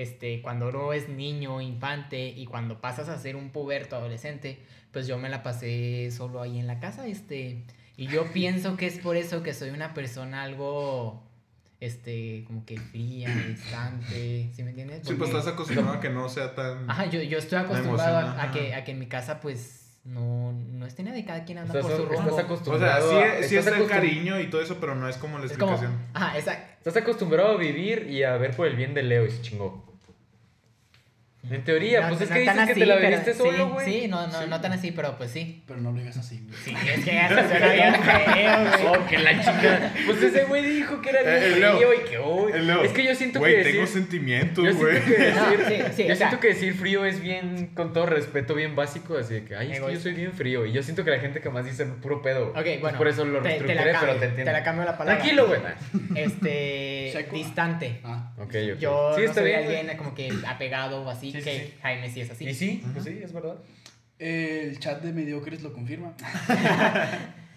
este, 0.00 0.40
cuando 0.42 0.68
uno 0.68 0.92
es 0.92 1.08
niño, 1.08 1.60
infante 1.60 2.28
y 2.28 2.46
cuando 2.46 2.80
pasas 2.80 3.08
a 3.08 3.18
ser 3.18 3.34
un 3.36 3.50
puberto, 3.50 3.96
adolescente, 3.96 4.60
pues 4.92 5.06
yo 5.08 5.18
me 5.18 5.28
la 5.28 5.42
pasé 5.42 6.10
solo 6.12 6.40
ahí 6.40 6.58
en 6.58 6.66
la 6.68 6.78
casa, 6.78 7.06
este, 7.06 7.64
y 7.96 8.06
yo 8.06 8.24
pienso 8.32 8.76
que 8.76 8.86
es 8.86 8.98
por 8.98 9.16
eso 9.16 9.42
que 9.42 9.52
soy 9.54 9.70
una 9.70 9.94
persona 9.94 10.42
algo, 10.44 11.22
este, 11.80 12.44
como 12.46 12.64
que 12.64 12.78
fría, 12.78 13.28
distante, 13.48 14.50
¿sí 14.54 14.62
me 14.62 14.70
entiendes? 14.70 15.02
Sí, 15.06 15.14
pues 15.14 15.30
estás 15.30 15.48
acostumbrado 15.48 15.94
a 15.98 16.00
que 16.00 16.10
no 16.10 16.28
sea 16.28 16.54
tan. 16.54 16.88
Ajá, 16.90 17.06
yo, 17.06 17.20
yo 17.22 17.38
estoy 17.38 17.58
acostumbrado 17.58 18.18
a, 18.40 18.50
que, 18.52 18.74
a 18.74 18.84
que 18.84 18.92
en 18.92 18.98
mi 19.00 19.06
casa, 19.06 19.40
pues, 19.40 19.98
no, 20.04 20.52
no 20.52 20.86
esté 20.86 21.02
nadie, 21.02 21.24
cada 21.24 21.44
quien 21.44 21.58
anda 21.58 21.74
Estás, 21.78 21.82
por 21.82 21.96
su 21.96 22.02
estás 22.04 22.18
rumbo. 22.18 22.32
O 22.32 22.36
sea, 22.36 22.44
acostumbrado 22.44 23.10
sí, 23.10 23.16
a- 23.16 23.42
sí 23.42 23.56
estás 23.56 23.72
está 23.74 23.78
el 23.82 23.88
cariño 23.88 24.40
y 24.40 24.48
todo 24.48 24.60
eso, 24.62 24.78
pero 24.80 24.94
no 24.94 25.08
es 25.08 25.16
como 25.18 25.38
la 25.38 25.46
es 25.46 25.58
como, 25.58 25.72
explicación. 25.72 26.06
ajá, 26.14 26.38
esa, 26.38 26.54
Estás 26.78 26.96
acostumbrado 26.96 27.50
a 27.52 27.56
vivir 27.56 28.06
y 28.08 28.22
a 28.22 28.36
ver 28.38 28.56
por 28.56 28.66
el 28.66 28.76
bien 28.76 28.94
de 28.94 29.02
Leo 29.02 29.26
y 29.26 29.30
se 29.30 29.42
chingó. 29.42 29.87
En 31.50 31.62
teoría, 31.64 32.00
no- 32.02 32.08
pues 32.08 32.22
es 32.22 32.30
no 32.30 32.34
que 32.34 32.40
dices 32.42 32.66
que 32.66 32.74
te 32.74 32.86
la 32.86 32.96
viviste 32.96 33.32
sí, 33.32 33.38
solo, 33.38 33.68
güey. 33.70 33.86
Sí, 33.86 34.08
no, 34.08 34.26
no, 34.26 34.46
no 34.48 34.60
tan 34.60 34.72
así, 34.72 34.90
pero 34.90 35.16
pues 35.16 35.30
sí. 35.30 35.62
Pero 35.66 35.80
no 35.80 35.92
lo 35.92 35.98
digas 35.98 36.16
así, 36.18 36.42
güey. 36.44 36.58
Sí, 36.64 36.74
es 36.92 37.04
que 37.04 37.14
ya 37.14 37.28
se 37.28 37.48
suena 37.48 37.68
bien 37.72 37.94
feo, 37.94 38.58
güey. 38.64 38.86
Oh, 39.02 39.06
que 39.06 39.18
la 39.18 39.30
chingada. 39.40 39.92
Pues 40.04 40.22
ese 40.22 40.44
güey 40.44 40.62
dijo 40.64 41.00
que 41.00 41.10
era 41.10 41.22
bien 41.22 41.34
Eh, 41.34 41.46
el 41.46 41.52
frío 41.54 41.94
y 41.94 42.08
que 42.10 42.18
hoy. 42.18 42.52
El 42.52 42.66
Leo, 42.66 42.82
Es 42.82 42.92
que 42.92 43.04
yo 43.04 43.14
siento 43.14 43.38
güey, 43.38 43.54
que 43.56 43.62
tengo 43.62 43.80
decir. 43.82 43.94
sentimientos, 44.02 44.64
Yo 44.64 44.74
güey. 44.74 44.92
siento 45.00 45.14
que 45.16 45.22
decir, 45.24 45.34
No, 45.36 45.68
sí, 45.68 45.74
sí, 45.96 46.02
yo 46.08 46.12
o 46.12 46.16
sea- 46.16 46.16
siento 46.16 46.40
que 46.40 46.48
decir 46.48 46.74
frío 46.74 47.04
es 47.04 47.20
bien, 47.22 47.70
con 47.74 47.92
todo 47.92 48.06
respeto, 48.06 48.54
bien 48.54 48.74
básico, 48.76 49.16
así 49.16 49.34
de 49.34 49.44
que, 49.44 49.56
ay, 49.56 49.72
es 49.72 49.80
que 49.80 49.92
yo 49.94 50.00
soy 50.00 50.12
bien 50.14 50.32
frío. 50.32 50.66
Y 50.66 50.72
yo 50.72 50.82
siento 50.82 51.04
que 51.04 51.12
la 51.12 51.20
gente 51.20 51.40
que 51.40 51.48
más 51.50 51.64
dice 51.64 51.86
puro 51.86 52.20
pedo. 52.20 52.48
Ok, 52.48 52.54
Pues 52.64 52.80
bueno. 52.80 52.98
por 52.98 53.08
eso 53.08 53.24
lo 53.24 53.38
te, 53.40 53.50
te 53.50 53.58
reestructuré, 53.60 53.74
la 53.76 53.82
pero 53.84 53.98
cambio, 54.00 54.16
te 54.20 54.26
entiendo. 54.26 54.52
la 54.52 54.62
cambio 54.64 54.84
la 54.84 54.98
palabra. 54.98 55.18
Tranquilo, 55.22 55.46
güey. 55.46 55.60
Este, 56.16 57.26
distante. 57.32 58.00
Ah. 58.04 58.32
Ok, 58.38 58.54
ok. 58.74 58.78
Yo 58.78 59.14
sí, 59.16 59.22
soy 59.32 59.44
bien. 59.44 59.64
güey. 59.64 59.76
alguien 59.78 59.96
como 59.96 60.14
que 60.14 60.30
apegado 60.46 61.02
o 61.02 61.10
así, 61.10 61.27
Sí, 61.32 61.38
sí, 61.38 61.44
que 61.44 61.58
sí. 61.66 61.74
Jaime 61.82 62.10
sí 62.10 62.20
es 62.20 62.30
así. 62.30 62.48
Y 62.48 62.54
sí, 62.54 62.84
pues 62.92 63.04
sí, 63.04 63.20
es 63.22 63.32
verdad. 63.32 63.56
El 64.18 64.78
chat 64.80 65.02
de 65.02 65.12
mediocres 65.12 65.62
lo 65.62 65.72
confirma. 65.72 66.14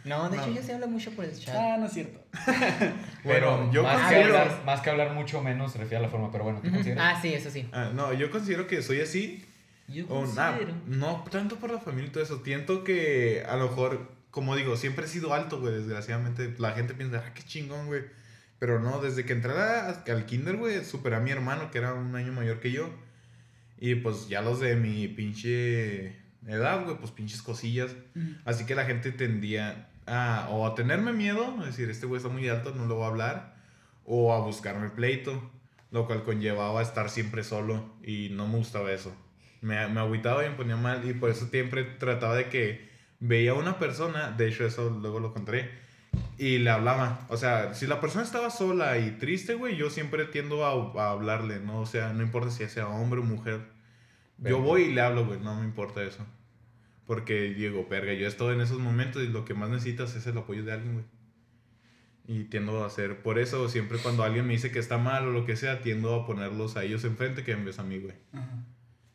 No, 0.04 0.28
de 0.32 0.38
No. 0.38 0.42
hecho 0.44 0.52
yo 0.56 0.64
sí 0.64 0.72
hablo 0.72 0.88
mucho 0.88 1.12
por 1.12 1.26
el 1.26 1.40
chat. 1.40 1.56
Ah, 1.56 1.78
no 1.80 1.86
es 1.86 1.94
cierto. 1.94 2.20
Bueno, 3.24 3.58
Bueno, 3.58 3.72
yo 3.72 3.84
más, 3.84 3.98
que 4.10 4.16
considero- 4.16 4.40
hablar, 4.40 4.64
más 4.66 4.82
que 4.82 4.90
hablar 4.90 5.14
mucho 5.14 5.42
menos 5.44 5.72
se 5.74 5.78
refiere 5.78 5.98
a 5.98 6.02
la 6.02 6.10
forma, 6.10 6.32
pero 6.32 6.44
bueno, 6.44 6.60
¿te 6.60 6.68
Ujú. 6.70 6.78
consideras? 6.78 7.18
Ah, 7.18 7.22
sí, 7.22 7.34
eso 7.36 7.52
sí. 7.52 7.70
Ah, 7.72 7.92
no, 7.94 8.12
yo 8.14 8.32
considero 8.32 8.66
que 8.66 8.82
soy 8.82 9.00
así. 9.02 9.46
Yo 9.88 10.08
O 10.08 10.26
nah, 10.26 10.54
no 10.88 11.24
tanto 11.30 11.58
por 11.58 11.70
la 11.72 11.80
familia 11.80 12.08
y 12.08 12.12
todo 12.12 12.24
eso. 12.24 12.42
Siento 12.44 12.84
que 12.84 13.44
a 13.48 13.56
lo 13.58 13.68
mejor, 13.70 14.10
como 14.32 14.56
digo, 14.56 14.76
siempre 14.76 15.06
he 15.06 15.08
sido 15.08 15.36
alto, 15.36 15.60
güey. 15.60 15.74
Desgraciadamente, 15.76 16.52
la 16.58 16.72
gente 16.72 16.96
piensa, 16.96 17.24
ah, 17.24 17.34
qué 17.36 17.44
chingón, 17.44 17.86
güey. 17.86 18.02
Pero 18.58 18.80
no, 18.80 19.02
desde 19.02 19.24
que 19.26 19.34
entré 19.34 19.52
al 19.54 20.26
kinder, 20.26 20.56
güey, 20.58 20.84
superé 20.84 21.18
a 21.18 21.20
mi 21.20 21.30
hermano, 21.30 21.70
que 21.70 21.78
era 21.78 21.94
un 21.94 22.16
año 22.16 22.32
mayor 22.32 22.60
que 22.60 22.72
yo. 22.72 22.90
Y 23.82 23.96
pues 23.96 24.30
ya 24.30 24.44
los 24.44 24.60
de 24.60 24.76
mi 24.76 25.08
pinche 25.08 26.16
edad, 26.46 26.86
güey, 26.86 26.98
pues 26.98 27.10
pinches 27.10 27.42
cosillas. 27.42 27.96
Así 28.46 28.68
que 28.68 28.76
la 28.76 28.86
gente 28.86 29.12
tendía 29.12 29.90
a 30.06 30.48
o 30.52 30.68
a 30.68 30.76
tenerme 30.76 31.14
miedo, 31.14 31.56
es 31.62 31.66
decir, 31.66 31.90
este 31.90 32.06
güey 32.06 32.18
está 32.18 32.30
muy 32.30 32.48
alto, 32.48 32.76
no 32.76 32.86
le 32.86 32.94
voy 32.94 33.06
a 33.06 33.08
hablar, 33.08 33.56
o 34.06 34.34
a 34.34 34.40
buscarme 34.40 34.92
pleito, 34.92 35.52
lo 35.90 36.06
cual 36.06 36.22
conllevaba 36.24 36.80
estar 36.84 37.10
siempre 37.10 37.44
solo 37.44 37.96
y 38.04 38.30
no 38.30 38.48
me 38.48 38.58
gustaba 38.58 38.92
eso. 38.92 39.16
Me, 39.62 39.88
me 39.88 40.00
agüitaba 40.00 40.46
y 40.46 40.50
me 40.50 40.56
ponía 40.56 40.78
mal 40.78 41.08
y 41.10 41.16
por 41.16 41.32
eso 41.32 41.48
siempre 41.48 41.84
trataba 41.84 42.36
de 42.36 42.50
que 42.50 42.88
veía 43.20 43.52
a 43.52 43.56
una 43.56 43.80
persona, 43.80 44.30
de 44.30 44.48
hecho 44.48 44.64
eso 44.64 44.92
luego 44.92 45.20
lo 45.20 45.34
contaré, 45.34 45.72
y 46.38 46.58
le 46.58 46.70
hablaba. 46.70 47.26
O 47.30 47.38
sea, 47.38 47.74
si 47.74 47.88
la 47.88 48.02
persona 48.02 48.24
estaba 48.24 48.50
sola 48.50 48.98
y 48.98 49.12
triste, 49.12 49.54
güey, 49.54 49.78
yo 49.78 49.90
siempre 49.90 50.26
tiendo 50.26 50.66
a, 50.66 51.02
a 51.02 51.12
hablarle, 51.12 51.60
¿no? 51.60 51.82
O 51.82 51.86
sea, 51.86 52.14
no 52.14 52.24
importa 52.24 52.50
si 52.50 52.68
sea 52.68 52.88
hombre 52.88 53.20
o 53.20 53.24
mujer. 53.24 53.62
Yo 54.40 54.60
voy 54.60 54.84
y 54.84 54.94
le 54.94 55.02
hablo, 55.02 55.26
güey, 55.26 55.40
no 55.40 55.56
me 55.56 55.66
importa 55.66 56.02
eso. 56.02 56.26
Porque 57.06 57.54
digo, 57.54 57.88
perga, 57.88 58.14
yo 58.14 58.28
estado 58.28 58.52
en 58.54 58.62
esos 58.62 58.80
momentos 58.80 59.22
y 59.22 59.28
lo 59.28 59.46
que 59.46 59.54
más 59.54 59.70
necesitas 59.70 60.16
es 60.16 60.26
el 60.26 60.38
apoyo 60.38 60.64
de 60.64 60.72
alguien, 60.72 60.94
güey. 60.94 61.06
Y 62.28 62.46
tiendo 62.46 62.84
a 62.84 62.88
hacer, 62.88 63.22
por 63.22 63.38
eso 63.38 63.68
siempre 63.70 63.98
cuando 64.00 64.24
alguien 64.24 64.48
me 64.48 64.54
dice 64.54 64.72
que 64.72 64.80
está 64.80 64.98
mal 64.98 65.28
o 65.28 65.32
lo 65.32 65.46
que 65.46 65.56
sea, 65.56 65.82
tiendo 65.82 66.16
a 66.16 66.26
ponerlos 66.26 66.78
a 66.78 66.84
ellos 66.84 67.04
enfrente 67.04 67.44
que 67.44 67.52
en 67.52 67.66
vez 67.66 67.78
a 67.78 67.84
mí, 67.84 68.00
güey. 68.00 68.16
Ajá. 68.34 68.64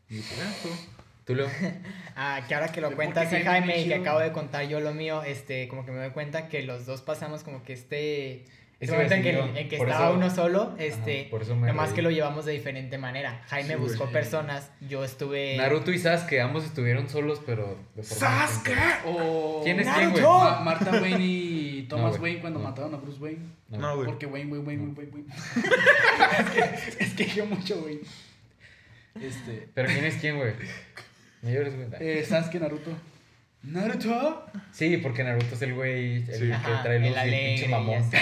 Y 0.08 0.20
pues, 0.20 0.88
tú. 1.26 1.34
Leo. 1.34 1.48
Ah, 2.18 2.40
que 2.48 2.54
ahora 2.54 2.68
que 2.72 2.80
lo 2.80 2.88
¿Por 2.88 2.96
cuenta 2.96 3.28
qué 3.28 3.36
así 3.36 3.44
Jaime 3.44 3.78
y 3.82 3.88
que 3.88 3.94
acabo 3.96 4.20
de 4.20 4.32
contar 4.32 4.66
yo 4.68 4.80
lo 4.80 4.94
mío, 4.94 5.22
este, 5.22 5.68
como 5.68 5.84
que 5.84 5.92
me 5.92 5.98
doy 5.98 6.10
cuenta 6.12 6.48
que 6.48 6.62
los 6.62 6.86
dos 6.86 7.02
pasamos 7.02 7.42
como 7.42 7.62
que 7.62 7.74
este... 7.74 8.44
Ese 8.80 8.92
momento 8.92 9.14
en 9.14 9.22
que, 9.22 9.30
en 9.30 9.56
estaba 9.72 10.08
eso- 10.08 10.14
uno 10.14 10.28
solo, 10.30 10.74
este, 10.78 11.22
Ajá, 11.22 11.30
por 11.30 11.42
eso 11.42 11.56
me 11.56 11.66
nomás 11.66 11.88
reí. 11.88 11.96
que 11.96 12.02
lo 12.02 12.10
llevamos 12.10 12.44
de 12.44 12.52
diferente 12.52 12.96
manera. 12.98 13.42
Jaime 13.48 13.74
Sí, 13.74 13.80
buscó 13.80 14.06
Sí. 14.06 14.12
personas, 14.12 14.70
yo 14.88 15.02
estuve... 15.04 15.56
Naruto 15.56 15.90
y 15.92 15.98
Sasuke, 15.98 16.40
ambos 16.42 16.64
estuvieron 16.64 17.08
solos, 17.08 17.40
pero 17.44 17.78
de 17.94 18.02
forma 18.02 18.46
¡Sasuke! 18.46 18.74
O 19.06 19.60
¿Quién 19.64 19.80
es 19.80 19.88
quién, 19.88 20.10
güey? 20.12 20.22
Ma- 20.22 20.60
Martha 20.60 20.90
Wayne 21.00 21.18
y 21.24 21.82
Thomas. 21.88 22.18
Wayne 22.18 22.40
cuando 22.40 22.58
No. 22.60 22.68
mataron 22.68 22.94
a 22.94 22.98
Bruce 22.98 23.18
Wayne. 23.18 23.40
No, 23.70 23.94
güey. 23.96 24.06
Porque 24.08 24.26
Wayne, 24.26 24.50
Wayne, 24.52 24.66
Wayne, 24.66 24.94
Wayne, 24.96 25.10
Wayne. 25.12 25.28
es, 26.38 26.50
que, 26.50 27.04
es 27.04 27.12
que 27.14 27.26
yo 27.26 27.46
mucho 27.46 27.76
Wayne. 27.84 28.00
Este. 29.20 29.68
Pero 29.74 29.88
¿quién 29.88 30.04
es 30.04 30.16
quién, 30.16 30.36
güey? 30.36 30.52
Güey. 31.42 31.56
Eh, 32.00 32.24
Sasuke 32.28 32.60
Naruto. 32.60 32.90
¿Naruto? 33.62 34.46
Sí, 34.70 34.96
porque 34.98 35.24
Naruto 35.24 35.54
es 35.56 35.62
el 35.62 35.74
güey 35.74 36.16
el 36.18 36.26
Sí. 36.34 36.46
que 36.46 36.52
Ajá, 36.52 36.82
trae 36.84 37.00
luz 37.00 37.08
el 37.08 37.14
y 37.14 37.16
el 37.16 37.46
pinche 37.48 37.64
alegre 37.64 37.66
y 37.66 37.68
mamón. 37.68 37.96
así. 37.98 38.16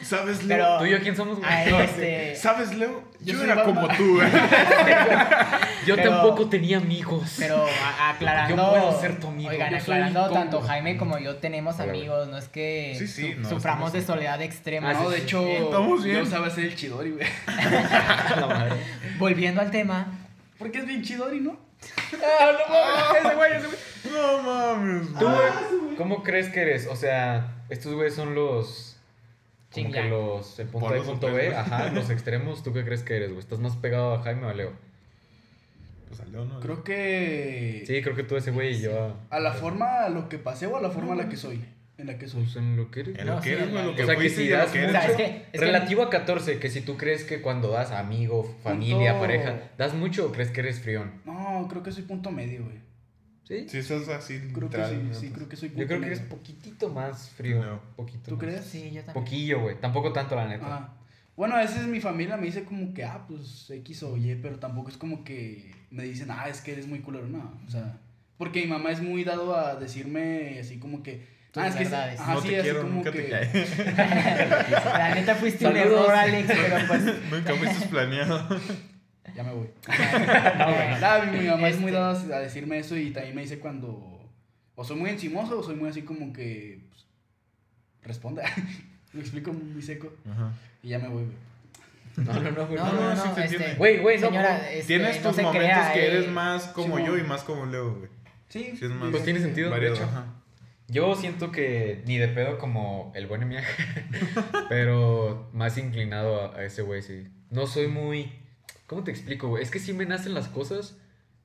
¿Sabes, 0.02 0.44
Leo? 0.44 0.56
Pero- 0.56 0.78
¿Tú 0.78 0.86
y 0.86 0.90
yo 0.90 1.00
quién 1.00 1.16
somos, 1.16 1.38
güey? 1.38 1.50
Ah, 1.50 1.64
No, 1.68 1.80
este- 1.80 2.34
¿Sabes, 2.34 2.74
Leo? 2.74 3.04
Yo 3.20 3.32
Yo, 3.34 3.38
soy 3.40 3.44
era 3.50 3.54
Batman. 3.56 3.74
como 3.74 3.88
tú, 3.96 4.14
güey. 4.16 4.28
Yo 5.86 5.96
Pero- 5.96 6.10
tampoco 6.10 6.48
tenía 6.48 6.78
amigos. 6.78 7.36
Pero 7.38 7.66
a- 7.66 8.10
aclarando. 8.10 8.56
Yo 8.56 8.70
puedo 8.70 9.00
ser 9.00 9.20
tu 9.20 9.26
amigo. 9.28 9.50
Oigan, 9.50 9.70
Yo 9.72 9.80
soy 9.80 9.94
aclarando, 9.96 10.30
tanto 10.30 10.60
Jaime 10.62 10.96
como 10.96 11.18
yo 11.18 11.36
tenemos 11.36 11.74
Hola, 11.76 11.84
güey. 11.86 11.98
amigos. 12.00 12.28
No 12.28 12.38
es 12.38 12.48
que 12.48 12.94
Sí, 12.98 13.06
sí, 13.06 13.32
su- 13.34 13.40
no, 13.40 13.48
suframos 13.50 13.88
estamos- 13.88 13.92
de 13.92 14.02
soledad 14.02 14.40
extrema. 14.40 14.90
Ah, 14.90 14.94
no, 14.94 15.10
de 15.10 15.18
sí. 15.18 15.22
hecho, 15.24 15.46
Estamos 15.46 16.04
bien. 16.04 16.18
yo 16.20 16.26
sabía 16.26 16.46
hacer 16.48 16.64
el 16.64 16.74
Chidori, 16.74 17.10
güey. 17.10 17.26
La 18.40 18.46
madre. 18.46 18.76
Volviendo 19.18 19.60
al 19.60 19.70
tema. 19.70 20.06
Porque 20.60 20.78
es 20.78 20.86
bien 20.86 21.02
Chidori, 21.02 21.40
¿no? 21.40 21.58
Ah, 22.22 22.52
no 22.52 22.74
mames, 22.74 23.24
ese 23.24 23.34
güey, 23.34 23.52
ese 23.56 23.66
güey. 23.66 24.14
No 24.14 24.42
mames. 24.42 25.08
¿Tú, 25.18 25.24
güey, 25.24 25.96
cómo 25.96 26.22
crees 26.22 26.50
que 26.50 26.60
eres? 26.60 26.86
O 26.86 26.94
sea, 26.96 27.64
estos 27.70 27.94
güeyes 27.94 28.14
son 28.14 28.34
los. 28.34 28.98
Como 29.72 29.84
Ching 29.86 29.92
que 29.92 30.00
yang. 30.00 30.10
los. 30.10 30.58
El 30.58 30.68
punto 30.68 30.88
A 30.90 30.98
y 30.98 31.00
punto 31.00 31.26
B, 31.32 31.48
opuestos. 31.48 31.72
ajá, 31.72 31.88
los 31.94 32.10
extremos. 32.10 32.62
¿Tú 32.62 32.74
qué 32.74 32.84
crees 32.84 33.02
que 33.02 33.16
eres, 33.16 33.30
güey? 33.30 33.40
¿Estás 33.40 33.58
más 33.58 33.74
pegado 33.76 34.12
a 34.14 34.22
Jaime 34.22 34.44
o 34.44 34.48
a 34.50 34.54
Leo? 34.54 34.72
Pues 36.08 36.20
a 36.20 36.26
Leo 36.26 36.44
no. 36.44 36.60
Creo 36.60 36.84
que. 36.84 37.82
Sí, 37.86 38.02
creo 38.02 38.14
que 38.14 38.24
tú 38.24 38.36
ese 38.36 38.50
güey 38.50 38.74
y 38.76 38.82
yo 38.82 39.16
a. 39.30 39.36
A 39.36 39.40
la 39.40 39.54
forma 39.54 40.04
a 40.04 40.10
lo 40.10 40.28
que 40.28 40.36
pasé 40.36 40.66
o 40.66 40.76
a 40.76 40.82
la 40.82 40.90
forma 40.90 41.14
a 41.14 41.16
la 41.16 41.30
que 41.30 41.38
soy. 41.38 41.64
En 42.00 42.06
la 42.06 42.18
que 42.18 42.28
soy. 42.28 42.42
Pues 42.44 42.56
en 42.56 42.76
lo 42.76 42.90
que 42.90 43.00
eres. 43.00 43.18
En 43.18 43.26
¿no? 43.26 43.34
lo 43.36 43.40
que 43.40 43.48
sí, 43.48 43.54
eres, 43.54 43.72
lo 43.72 43.94
que 43.94 44.02
O 44.02 44.06
sea, 44.06 44.16
que 44.16 44.28
si 44.30 44.48
das 44.48 44.68
mucho, 44.68 44.78
eres. 44.78 44.88
O 44.88 44.92
sea, 44.92 45.06
es 45.06 45.16
que- 45.16 45.24
es 45.26 45.42
que- 45.52 45.58
relativo 45.58 46.02
a 46.02 46.10
14, 46.10 46.58
que 46.58 46.70
si 46.70 46.80
tú 46.80 46.96
crees 46.96 47.24
que 47.24 47.40
cuando 47.40 47.70
das 47.70 47.90
amigo, 47.90 48.44
familia, 48.62 49.12
Punto- 49.12 49.20
pareja, 49.26 49.70
¿das 49.78 49.94
mucho 49.94 50.26
o 50.26 50.32
crees 50.32 50.50
que 50.50 50.60
eres 50.60 50.80
frión? 50.80 51.12
No, 51.24 51.66
creo 51.68 51.82
que 51.82 51.92
soy 51.92 52.04
punto 52.04 52.30
medio, 52.30 52.64
güey. 52.64 52.78
¿Sí? 53.44 53.66
Sí, 53.68 53.82
sos 53.82 54.08
así, 54.08 54.38
Creo 54.54 54.70
que 54.70 54.84
sí, 54.84 54.94
¿no? 55.08 55.12
sí, 55.14 55.30
creo 55.30 55.48
que 55.48 55.56
soy 55.56 55.70
punto 55.70 55.82
Yo 55.82 55.86
creo 55.88 55.98
que 56.00 56.06
medio. 56.06 56.16
eres 56.16 56.28
poquitito 56.30 56.88
más 56.88 57.30
frío. 57.30 57.62
No. 57.64 57.80
Poquito 57.96 58.30
¿Tú 58.30 58.36
más. 58.36 58.44
crees? 58.44 58.64
Sí, 58.64 58.90
yo 58.92 59.02
también. 59.04 59.12
Poquillo, 59.24 59.60
güey. 59.60 59.80
Tampoco 59.80 60.12
tanto, 60.12 60.36
la 60.36 60.46
neta. 60.46 60.66
Ah. 60.66 60.96
Bueno, 61.36 61.56
a 61.56 61.60
veces 61.60 61.86
mi 61.86 62.00
familia 62.00 62.36
me 62.36 62.46
dice 62.46 62.64
como 62.64 62.94
que, 62.94 63.02
ah, 63.02 63.24
pues 63.26 63.68
X 63.70 64.02
o 64.04 64.16
Y, 64.16 64.36
pero 64.40 64.58
tampoco 64.60 64.90
es 64.90 64.96
como 64.96 65.24
que 65.24 65.72
me 65.90 66.04
dicen, 66.04 66.28
ah, 66.30 66.48
es 66.48 66.60
que 66.60 66.72
eres 66.72 66.86
muy 66.86 67.00
culero, 67.00 67.26
no. 67.26 67.58
O 67.66 67.70
sea, 67.70 67.98
porque 68.36 68.60
mi 68.62 68.68
mamá 68.68 68.90
es 68.92 69.02
muy 69.02 69.24
dado 69.24 69.56
a 69.56 69.74
decirme 69.74 70.58
así 70.60 70.78
como 70.78 71.02
que, 71.02 71.26
Tus 71.52 71.62
ah, 71.62 71.66
es 71.68 71.74
que 71.74 71.84
sí, 71.84 71.90
verdades. 71.90 72.20
ajá, 72.20 72.34
No 72.34 72.40
sí, 72.42 72.48
te 72.48 72.60
quiero, 72.60 72.82
como 72.82 72.92
nunca 72.94 73.10
que, 73.12 73.22
te 73.22 73.28
cae. 73.28 73.66
La 74.98 75.14
neta 75.14 75.34
fuiste 75.34 75.66
un 75.66 75.76
error, 75.76 76.10
Alex, 76.14 76.46
pero 76.48 76.76
pues. 76.88 77.02
Nunca 77.30 77.54
fuiste 77.54 77.86
planeado. 77.88 78.48
ya 79.34 79.42
me 79.42 79.52
voy. 79.52 79.68
No, 79.88 80.64
güey. 80.74 81.00
Nada, 81.00 81.24
mi, 81.24 81.38
mi 81.38 81.46
mamá 81.48 81.68
es 81.68 81.78
muy 81.80 81.90
Este- 81.90 82.00
dada 82.28 82.36
a 82.36 82.40
decirme 82.40 82.78
eso 82.78 82.96
y 82.96 83.10
también 83.10 83.34
me 83.34 83.42
dice 83.42 83.58
cuando, 83.58 84.30
o 84.76 84.84
soy 84.84 84.96
muy 84.96 85.10
encimoso 85.10 85.58
o 85.58 85.62
soy 85.62 85.74
muy 85.74 85.88
así 85.90 86.02
como 86.02 86.32
que, 86.32 86.80
pues, 86.88 87.04
responde. 88.04 88.42
Lo 89.12 89.20
explico 89.20 89.52
muy 89.52 89.82
seco 89.82 90.12
Ajá. 90.30 90.52
y 90.84 90.90
ya 90.90 91.00
me 91.00 91.08
voy, 91.08 91.24
güey. 91.24 91.36
No, 92.16 92.32
no, 92.32 92.50
no, 92.52 92.66
güey. 92.66 92.78
No, 92.78 92.92
no, 92.92 93.14
no, 93.14 93.22
sí 93.22 93.28
no, 93.28 93.34
te 93.34 93.44
este. 93.44 93.74
Güey, 93.74 93.98
güey, 93.98 94.20
no, 94.20 94.26
Señora, 94.28 94.70
este, 94.70 94.86
Tienes 94.86 95.16
no 95.24 95.30
tus 95.30 95.42
momentos 95.42 95.60
crea, 95.68 95.92
que 95.92 96.00
eh. 96.00 96.06
eres 96.12 96.28
más 96.28 96.64
como 96.68 96.96
Sí, 96.98 97.04
yo 97.06 97.18
y 97.18 97.22
más 97.22 97.42
como 97.42 97.66
Leo, 97.66 97.94
güey. 97.96 98.10
Sí, 98.48 98.72
Sí, 98.78 98.84
es 98.84 98.90
más- 98.92 99.10
Pues 99.10 99.24
tiene 99.24 99.40
sentido, 99.40 99.70
Variado, 99.70 99.96
ajá. 99.96 100.26
Yo 100.90 101.14
siento 101.14 101.52
que 101.52 102.02
ni 102.06 102.18
de 102.18 102.28
pedo 102.28 102.58
como 102.58 103.12
el 103.14 103.26
buen 103.26 103.42
Emiaje, 103.42 103.84
pero 104.68 105.48
más 105.52 105.78
inclinado 105.78 106.40
a, 106.42 106.56
a 106.56 106.64
ese 106.64 106.82
güey, 106.82 107.02
sí. 107.02 107.28
No 107.50 107.66
soy 107.66 107.88
muy... 107.88 108.32
¿Cómo 108.86 109.04
te 109.04 109.10
explico, 109.10 109.48
güey? 109.48 109.62
Es 109.62 109.70
que 109.70 109.78
sí 109.78 109.92
me 109.92 110.04
nacen 110.06 110.34
las 110.34 110.48
cosas, 110.48 110.98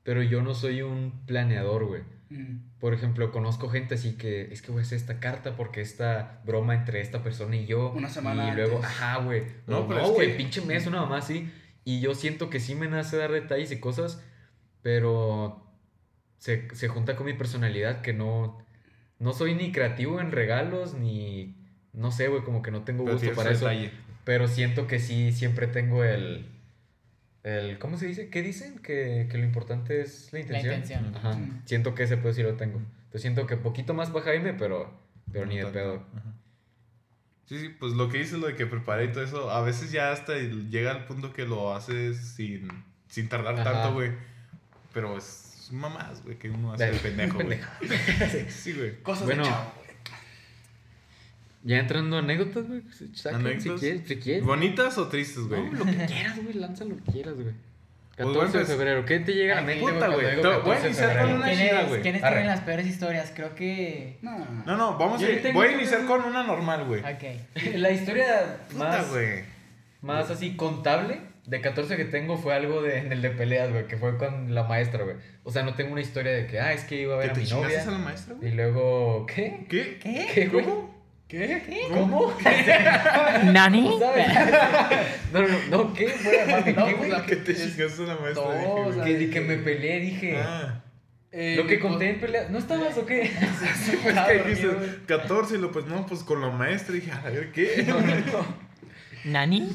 pero 0.03 0.23
yo 0.23 0.41
no 0.41 0.55
soy 0.55 0.81
un 0.81 1.25
planeador, 1.27 1.85
güey. 1.85 2.01
Mm. 2.29 2.79
Por 2.79 2.93
ejemplo, 2.95 3.31
conozco 3.31 3.69
gente 3.69 3.95
así 3.95 4.17
que 4.17 4.51
es 4.51 4.61
que 4.63 4.71
voy 4.71 4.79
a 4.79 4.83
hacer 4.83 4.97
esta 4.97 5.19
carta 5.19 5.55
porque 5.55 5.81
esta 5.81 6.41
broma 6.43 6.73
entre 6.73 7.01
esta 7.01 7.21
persona 7.21 7.55
y 7.55 7.65
yo. 7.67 7.91
Una 7.91 8.09
semana 8.09 8.49
Y 8.51 8.55
luego, 8.55 8.77
antes. 8.77 8.89
ajá, 8.89 9.17
güey. 9.23 9.43
No, 9.67 9.81
No, 9.81 9.87
pero 9.87 9.99
no, 10.01 10.05
es 10.07 10.11
güey, 10.13 10.27
que- 10.31 10.33
pinche 10.35 10.61
mes, 10.61 10.87
una 10.87 11.01
mamá 11.01 11.17
así. 11.19 11.51
Y 11.83 11.99
yo 11.99 12.15
siento 12.15 12.49
que 12.49 12.59
sí 12.59 12.73
me 12.73 12.87
nace 12.87 13.15
dar 13.17 13.31
detalles 13.31 13.71
y 13.71 13.79
cosas, 13.79 14.19
pero 14.81 15.63
se, 16.39 16.67
se 16.75 16.87
junta 16.87 17.15
con 17.15 17.27
mi 17.27 17.33
personalidad 17.33 18.01
que 18.01 18.11
no, 18.13 18.57
no 19.19 19.33
soy 19.33 19.55
ni 19.55 19.71
creativo 19.71 20.19
en 20.19 20.31
regalos, 20.31 20.93
ni, 20.93 21.55
no 21.93 22.11
sé, 22.11 22.27
güey, 22.27 22.43
como 22.43 22.61
que 22.61 22.71
no 22.71 22.83
tengo 22.83 23.03
gusto 23.09 23.33
para 23.33 23.51
eso. 23.51 23.65
detalle. 23.67 23.91
Pero 24.23 24.47
siento 24.47 24.87
que 24.87 24.99
sí, 24.99 25.31
siempre 25.31 25.67
tengo 25.67 26.03
el, 26.03 26.45
el 27.43 27.77
¿cómo 27.79 27.97
se 27.97 28.07
dice? 28.07 28.29
¿Qué 28.29 28.41
dicen? 28.41 28.79
Que, 28.79 29.27
que 29.29 29.37
lo 29.37 29.43
importante 29.43 30.01
es 30.01 30.33
la 30.33 30.39
La 30.39 30.45
intención. 30.45 30.73
intención. 30.75 31.15
Ajá, 31.15 31.33
Mm. 31.37 31.61
siento 31.65 31.93
que 31.95 32.03
ese 32.03 32.17
pedo 32.17 32.33
sí 32.33 32.41
lo 32.43 32.55
tengo. 32.55 32.77
Entonces 32.79 33.21
siento 33.21 33.45
que 33.47 33.55
poquito 33.57 33.93
más 33.93 34.09
para 34.09 34.25
Jaime, 34.25 34.53
pero, 34.53 34.91
pero 35.31 35.45
ni 35.45 35.57
de 35.57 35.65
pedo. 35.67 36.03
Ajá. 36.15 36.33
Sí, 37.45 37.59
sí, 37.59 37.69
pues 37.69 37.93
lo 37.93 38.09
que 38.09 38.17
dices, 38.17 38.39
lo 38.39 38.47
de 38.47 38.55
que 38.55 38.65
preparé 38.65 39.05
y 39.05 39.07
todo 39.09 39.23
eso, 39.23 39.51
a 39.51 39.61
veces 39.61 39.91
ya 39.91 40.11
hasta 40.11 40.35
llega 40.39 40.89
al 40.91 41.05
punto 41.05 41.31
que 41.31 41.45
lo 41.45 41.75
haces 41.75 42.17
sin, 42.17 42.67
sin 43.07 43.29
tardar 43.29 43.53
Ajá. 43.53 43.63
tanto, 43.63 43.93
güey. 43.93 44.11
Pero 44.93 45.15
es 45.15 45.44
mamás, 45.71 46.23
güey, 46.23 46.37
que 46.37 46.49
uno 46.49 46.73
hace 46.73 46.91
de 46.91 46.99
pendejo, 46.99 47.39
güey. 47.39 47.59
Sí, 48.49 48.73
güey. 48.73 49.01
Cosas 49.01 49.25
Bueno, 49.25 49.43
de 49.43 49.49
chavo, 49.49 49.71
güey. 49.77 49.85
Ya 51.63 51.79
entrando 51.79 52.17
a 52.17 52.19
anécdotas, 52.19 52.67
güey. 52.67 52.83
saquen 53.13 53.39
¿Anécdotas? 53.41 53.79
Si 53.79 53.85
quieres, 53.85 54.07
si 54.07 54.15
quieres. 54.17 54.43
¿Bonitas 54.43 54.97
o 54.99 55.07
tristes, 55.07 55.45
güey? 55.47 55.63
No, 55.71 55.79
lo 55.79 55.85
que 55.85 56.05
quieras, 56.05 56.43
güey. 56.43 56.53
Lanza 56.53 56.85
lo 56.85 56.95
que 56.97 57.11
quieras, 57.11 57.33
güey. 57.35 57.53
Pues 58.15 58.27
14 58.27 58.45
de 58.45 58.63
bueno, 58.63 58.77
febrero. 58.77 59.05
¿Qué 59.05 59.19
te 59.19 59.33
llega 59.33 59.53
a 59.53 59.55
la 59.57 59.61
mente, 59.63 59.91
puta, 59.91 60.07
güey. 60.07 60.35
voy 60.35 60.45
a 60.45 60.53
14 60.53 60.81
de 60.81 60.87
iniciar 60.87 61.21
con 61.21 61.33
una 61.33 61.45
¿Quiénes, 61.47 61.69
chida, 61.69 61.83
güey. 61.83 62.01
¿quiénes 62.01 62.23
Arre. 62.23 62.35
tienen 62.35 62.47
las 62.47 62.61
peores 62.61 62.87
historias? 62.87 63.33
Creo 63.35 63.55
que. 63.55 64.19
No. 64.21 64.37
No, 64.65 64.77
no, 64.77 64.97
vamos 64.97 65.21
a 65.21 65.27
tengo 65.27 65.59
Voy 65.59 65.67
a 65.67 65.71
iniciar 65.73 66.05
con 66.05 66.23
una 66.23 66.43
normal, 66.43 66.85
güey. 66.85 67.01
Ok. 67.01 67.73
La 67.75 67.91
historia 67.91 68.59
Puta, 68.71 68.83
más, 68.85 69.09
güey. 69.09 69.43
más 70.01 70.29
así 70.29 70.55
contable 70.55 71.19
de 71.47 71.61
14 71.61 71.95
que 71.97 72.05
tengo 72.05 72.37
fue 72.37 72.53
algo 72.55 72.81
de, 72.81 72.97
en 72.99 73.11
el 73.11 73.21
de 73.21 73.29
peleas, 73.29 73.71
güey, 73.71 73.87
que 73.87 73.97
fue 73.97 74.17
con 74.17 74.53
la 74.55 74.63
maestra, 74.63 75.03
güey. 75.03 75.15
O 75.43 75.51
sea, 75.51 75.63
no 75.63 75.75
tengo 75.75 75.91
una 75.91 76.01
historia 76.01 76.31
de 76.31 76.47
que, 76.47 76.59
ah, 76.59 76.73
es 76.73 76.83
que 76.85 77.01
iba 77.01 77.13
a 77.15 77.17
ver 77.17 77.27
¿Que 77.27 77.31
a 77.31 77.33
te 77.35 77.41
mi 77.41 77.49
novia. 77.49 77.81
a 77.83 77.91
la 77.91 77.97
maestra, 77.99 78.33
Y 78.35 78.37
güey? 78.39 78.55
luego, 78.55 79.25
¿qué? 79.27 79.65
¿Qué? 79.69 79.99
¿Qué? 80.01 80.27
¿Qué, 80.33 80.47
güey? 80.47 80.65
¿Qué? 81.27 81.61
¿Cómo? 81.91 82.35
¿Nani? 83.51 83.95
¿Sabes? 83.99 84.27
No, 85.33 85.41
no, 85.41 85.57
no, 85.69 85.93
¿qué? 85.93 86.07
Fue, 86.09 86.45
mami, 86.47 86.73
No, 86.73 86.85
¿qué, 86.85 86.91
pues 86.95 86.97
güey? 86.97 87.09
la- 87.11 87.25
¿Que 87.25 87.35
te 87.37 87.55
chingaste 87.55 88.03
a 88.03 88.05
la 88.07 88.15
maestra? 88.17 88.43
No, 88.43 88.51
Dije, 88.53 88.65
güey. 88.71 88.87
o 88.89 88.93
sea, 88.93 89.03
Que, 89.05 89.29
que 89.29 89.41
me 89.41 89.57
peleé, 89.57 89.99
dije. 89.99 90.37
Ah. 90.37 90.81
Eh, 91.31 91.55
Lo 91.57 91.67
que 91.67 91.77
pues, 91.79 91.91
conté 91.91 92.09
en 92.11 92.19
pelea. 92.21 92.47
¿No 92.49 92.57
estabas 92.59 92.97
o 92.97 93.05
qué? 93.05 93.29
Sí, 93.83 93.97
pues 94.01 94.15
que 94.15 94.37
dormido, 94.37 94.73
dijiste 94.79 95.05
14 95.07 95.55
y 95.55 95.57
lo 95.57 95.71
pues 95.71 95.85
no, 95.85 96.05
pues 96.05 96.23
con 96.23 96.41
la 96.41 96.49
maestra 96.49 96.93
dije, 96.95 97.11
a 97.11 97.29
ver 97.29 97.51
qué. 97.51 97.83
No, 97.87 97.99
no, 97.99 98.15
no. 98.15 98.45
¿Nani? 99.25 99.69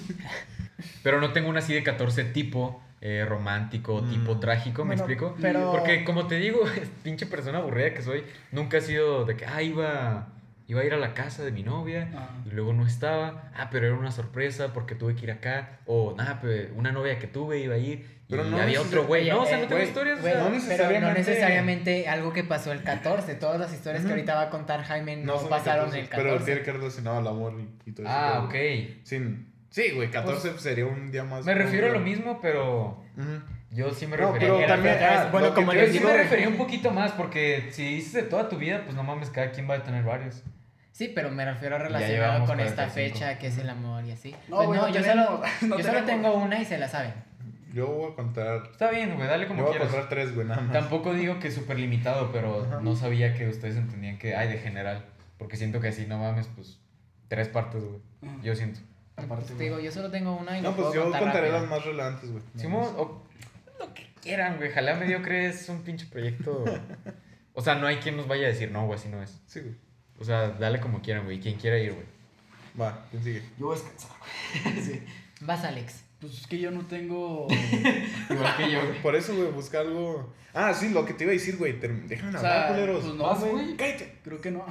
Pero 1.02 1.20
no 1.20 1.32
tengo 1.32 1.48
una 1.48 1.58
así 1.60 1.72
de 1.74 1.82
14 1.82 2.24
tipo 2.24 2.82
eh, 3.02 3.24
romántico, 3.26 4.02
Mm. 4.02 4.10
tipo 4.10 4.38
trágico, 4.40 4.84
¿me 4.84 4.88
Bueno, 4.94 5.02
explico? 5.04 5.34
pero- 5.40 5.70
Porque 5.72 6.04
como 6.04 6.26
te 6.26 6.34
digo, 6.36 6.60
pinche 7.02 7.24
persona 7.24 7.56
aburrida 7.58 7.94
que 7.94 8.02
soy, 8.02 8.24
nunca 8.52 8.76
ha 8.76 8.80
sido 8.82 9.24
de 9.24 9.36
que, 9.36 9.46
ah, 9.46 9.62
iba, 9.62 10.28
iba 10.68 10.80
a 10.82 10.84
ir 10.84 10.92
a 10.92 10.98
la 10.98 11.14
casa 11.14 11.42
de 11.42 11.50
mi 11.50 11.62
novia 11.62 12.10
Ah. 12.14 12.28
y 12.44 12.50
luego 12.50 12.74
no 12.74 12.86
estaba, 12.86 13.50
ah, 13.56 13.68
pero 13.70 13.86
era 13.86 13.96
una 13.96 14.12
sorpresa 14.12 14.74
porque 14.74 14.94
tuve 14.94 15.14
que 15.14 15.24
ir 15.24 15.30
acá, 15.32 15.78
o 15.86 16.14
nada, 16.14 16.40
pues 16.42 16.68
una 16.76 16.92
novia 16.92 17.18
que 17.18 17.26
tuve 17.26 17.58
iba 17.60 17.74
a 17.76 17.78
ir 17.78 18.20
y 18.28 18.32
Pero 18.32 18.44
no 18.44 18.60
había 18.60 18.80
otro 18.82 19.06
güey, 19.06 19.28
no, 19.30 19.42
o 19.42 19.46
sea, 19.46 19.58
eh, 19.58 19.62
no 19.62 19.68
tengo 19.68 19.82
historias, 19.82 20.18
o 20.20 20.22
sea, 20.22 20.34
no 20.34 20.38
pero 20.40 20.50
no 20.50 20.56
necesariamente- 20.56 21.18
necesariamente 21.20 22.06
algo 22.06 22.32
que 22.34 22.44
pasó 22.44 22.70
el 22.70 22.82
14. 22.82 23.34
Todas 23.34 23.58
las 23.58 23.72
historias 23.72 24.04
que 24.04 24.10
ahorita 24.10 24.34
va 24.34 24.42
a 24.42 24.50
contar 24.50 24.82
Jaime 24.84 25.16
no, 25.16 25.38
de 25.42 25.48
pasaron 25.48 25.86
14, 25.86 26.00
el 26.00 26.08
14. 26.10 26.30
Pero 26.34 26.44
tiene 26.44 26.62
que 26.62 26.72
relacionado 26.72 27.16
al 27.18 27.26
amor 27.26 27.54
y, 27.58 27.88
y 27.90 27.92
todo 27.92 28.06
eso. 28.06 28.14
Ah, 28.14 28.44
ok. 28.46 28.54
Sin, 29.04 29.49
sí, 29.70 29.90
güey, 29.94 30.10
14 30.10 30.58
sería 30.58 30.86
un 30.86 31.10
día 31.10 31.24
más. 31.24 31.44
Me 31.44 31.54
refiero 31.54 31.86
a 31.86 31.88
lo 31.90 31.94
como- 31.94 32.04
mismo, 32.06 32.38
pero 32.42 33.02
Ujú. 33.16 33.42
yo 33.70 33.92
sí 33.94 34.06
me 34.06 34.16
No, 34.16 34.26
refería 34.32 34.48
pero 34.48 34.64
a- 34.64 34.66
también. 34.66 34.98
ah, 35.02 35.28
bueno, 35.32 35.48
lo 35.48 35.54
que 35.54 35.60
como 35.60 35.72
Yo 35.72 35.86
sí 35.86 36.00
me 36.00 36.16
refería 36.16 36.48
un 36.48 36.56
poquito 36.56 36.90
más, 36.90 37.12
porque 37.12 37.68
si 37.70 37.84
dices 37.96 38.12
de 38.12 38.22
toda 38.24 38.48
tu 38.48 38.56
vida, 38.58 38.82
pues 38.84 38.94
no 38.96 39.02
mames, 39.02 39.30
cada 39.30 39.50
quien 39.52 39.68
va 39.68 39.74
a 39.76 39.82
tener 39.82 40.04
varios. 40.04 40.42
Sí, 40.92 41.10
pero 41.14 41.30
me 41.30 41.44
refiero 41.44 41.78
relacionado 41.78 42.44
con 42.44 42.60
esta 42.60 42.86
45. 42.88 43.14
fecha 43.18 43.38
que 43.38 43.46
es 43.46 43.56
el 43.58 43.70
amor 43.70 44.04
y 44.04 44.10
así. 44.12 44.34
No, 44.48 44.56
Pues 44.56 44.66
güey, 44.68 44.80
no, 44.80 44.88
no 44.88 44.94
yo, 44.94 45.00
tenemos, 45.00 45.26
solo, 45.26 45.42
no 45.68 45.78
yo 45.78 45.84
solo 45.84 46.04
tengo 46.04 46.34
una 46.34 46.60
y 46.60 46.64
se 46.66 46.76
la 46.78 46.88
saben. 46.88 47.14
Yo 47.72 47.86
voy 47.86 48.12
a 48.12 48.16
contar. 48.16 48.62
Está 48.72 48.90
bien, 48.90 49.14
güey, 49.14 49.28
dale 49.28 49.44
Yo 49.44 49.48
como 49.48 49.62
voy 49.62 49.68
a 49.70 49.72
quieras. 49.76 49.88
contar 49.92 50.08
tres, 50.10 50.34
güey, 50.34 50.46
nada 50.46 50.60
más. 50.60 50.72
Tampoco 50.72 51.14
digo 51.14 51.38
que 51.38 51.48
es 51.48 51.54
súper 51.54 51.78
limitado, 51.78 52.32
pero 52.32 52.64
Ajá. 52.66 52.80
no 52.82 52.96
sabía 52.96 53.32
que 53.34 53.48
ustedes 53.48 53.76
entendían 53.76 54.18
que 54.18 54.34
hay 54.34 54.48
de 54.48 54.58
general. 54.58 55.06
Porque 55.38 55.56
siento 55.56 55.80
que 55.80 55.88
así, 55.88 56.04
no 56.06 56.18
mames, 56.18 56.48
pues 56.48 56.80
tres 57.28 57.48
partes, 57.48 57.82
güey. 57.84 58.00
Yo 58.42 58.54
siento. 58.56 58.80
Aparte, 59.24 59.54
Te 59.54 59.64
digo, 59.64 59.78
yo 59.80 59.90
solo 59.92 60.10
tengo 60.10 60.36
una 60.36 60.58
y 60.58 60.62
No, 60.62 60.70
no 60.70 60.76
pues 60.76 60.88
puedo 60.88 60.94
yo 60.94 61.02
contar 61.04 61.22
contaré 61.22 61.48
rápido. 61.50 61.60
las 61.62 61.70
más 61.70 61.84
relevantes, 61.86 62.30
güey. 62.30 62.42
Simón, 62.56 62.94
o 62.96 63.22
lo 63.78 63.94
que 63.94 64.06
quieran, 64.22 64.56
güey. 64.58 64.70
Jalea 64.70 64.96
mediocre 64.96 65.46
es 65.46 65.68
un 65.68 65.82
pinche 65.82 66.06
proyecto. 66.06 66.64
O 67.54 67.62
sea, 67.62 67.74
no 67.74 67.86
hay 67.86 67.96
quien 67.96 68.16
nos 68.16 68.26
vaya 68.28 68.46
a 68.46 68.50
decir, 68.50 68.70
no, 68.70 68.86
güey, 68.86 68.98
así 68.98 69.08
no 69.08 69.22
es. 69.22 69.40
Sí, 69.46 69.60
güey. 69.60 69.74
O 70.18 70.24
sea, 70.24 70.50
dale 70.50 70.80
como 70.80 71.00
quieran, 71.02 71.24
güey. 71.24 71.40
Quien 71.40 71.56
quiera 71.56 71.78
ir, 71.78 71.92
güey. 71.92 72.06
Va, 72.80 73.06
¿quién 73.10 73.22
sigue? 73.24 73.42
Yo 73.58 73.66
voy 73.66 73.76
a 73.76 73.80
descansar, 73.80 74.10
güey. 74.64 74.82
sí. 74.84 75.02
Vas, 75.40 75.64
Alex. 75.64 76.04
Pues 76.20 76.34
es 76.40 76.46
que 76.46 76.58
yo 76.58 76.70
no 76.70 76.82
tengo. 76.86 77.46
Igual 78.30 78.56
que 78.58 78.70
yo, 78.70 78.84
güey. 78.86 79.02
Por 79.02 79.16
eso, 79.16 79.34
güey, 79.34 79.50
busca 79.50 79.80
algo. 79.80 80.32
Ah, 80.52 80.74
sí, 80.74 80.90
lo 80.90 81.04
que 81.06 81.14
te 81.14 81.24
iba 81.24 81.30
a 81.30 81.34
decir, 81.34 81.56
güey. 81.56 81.72
Déjame 81.72 82.34
O 82.34 82.38
hablar, 82.38 82.72
culeros. 82.72 83.04
pues 83.04 83.14
no, 83.14 83.34
güey. 83.36 83.76
Cállate. 83.76 84.18
Creo 84.22 84.40
que 84.40 84.50
no. 84.50 84.64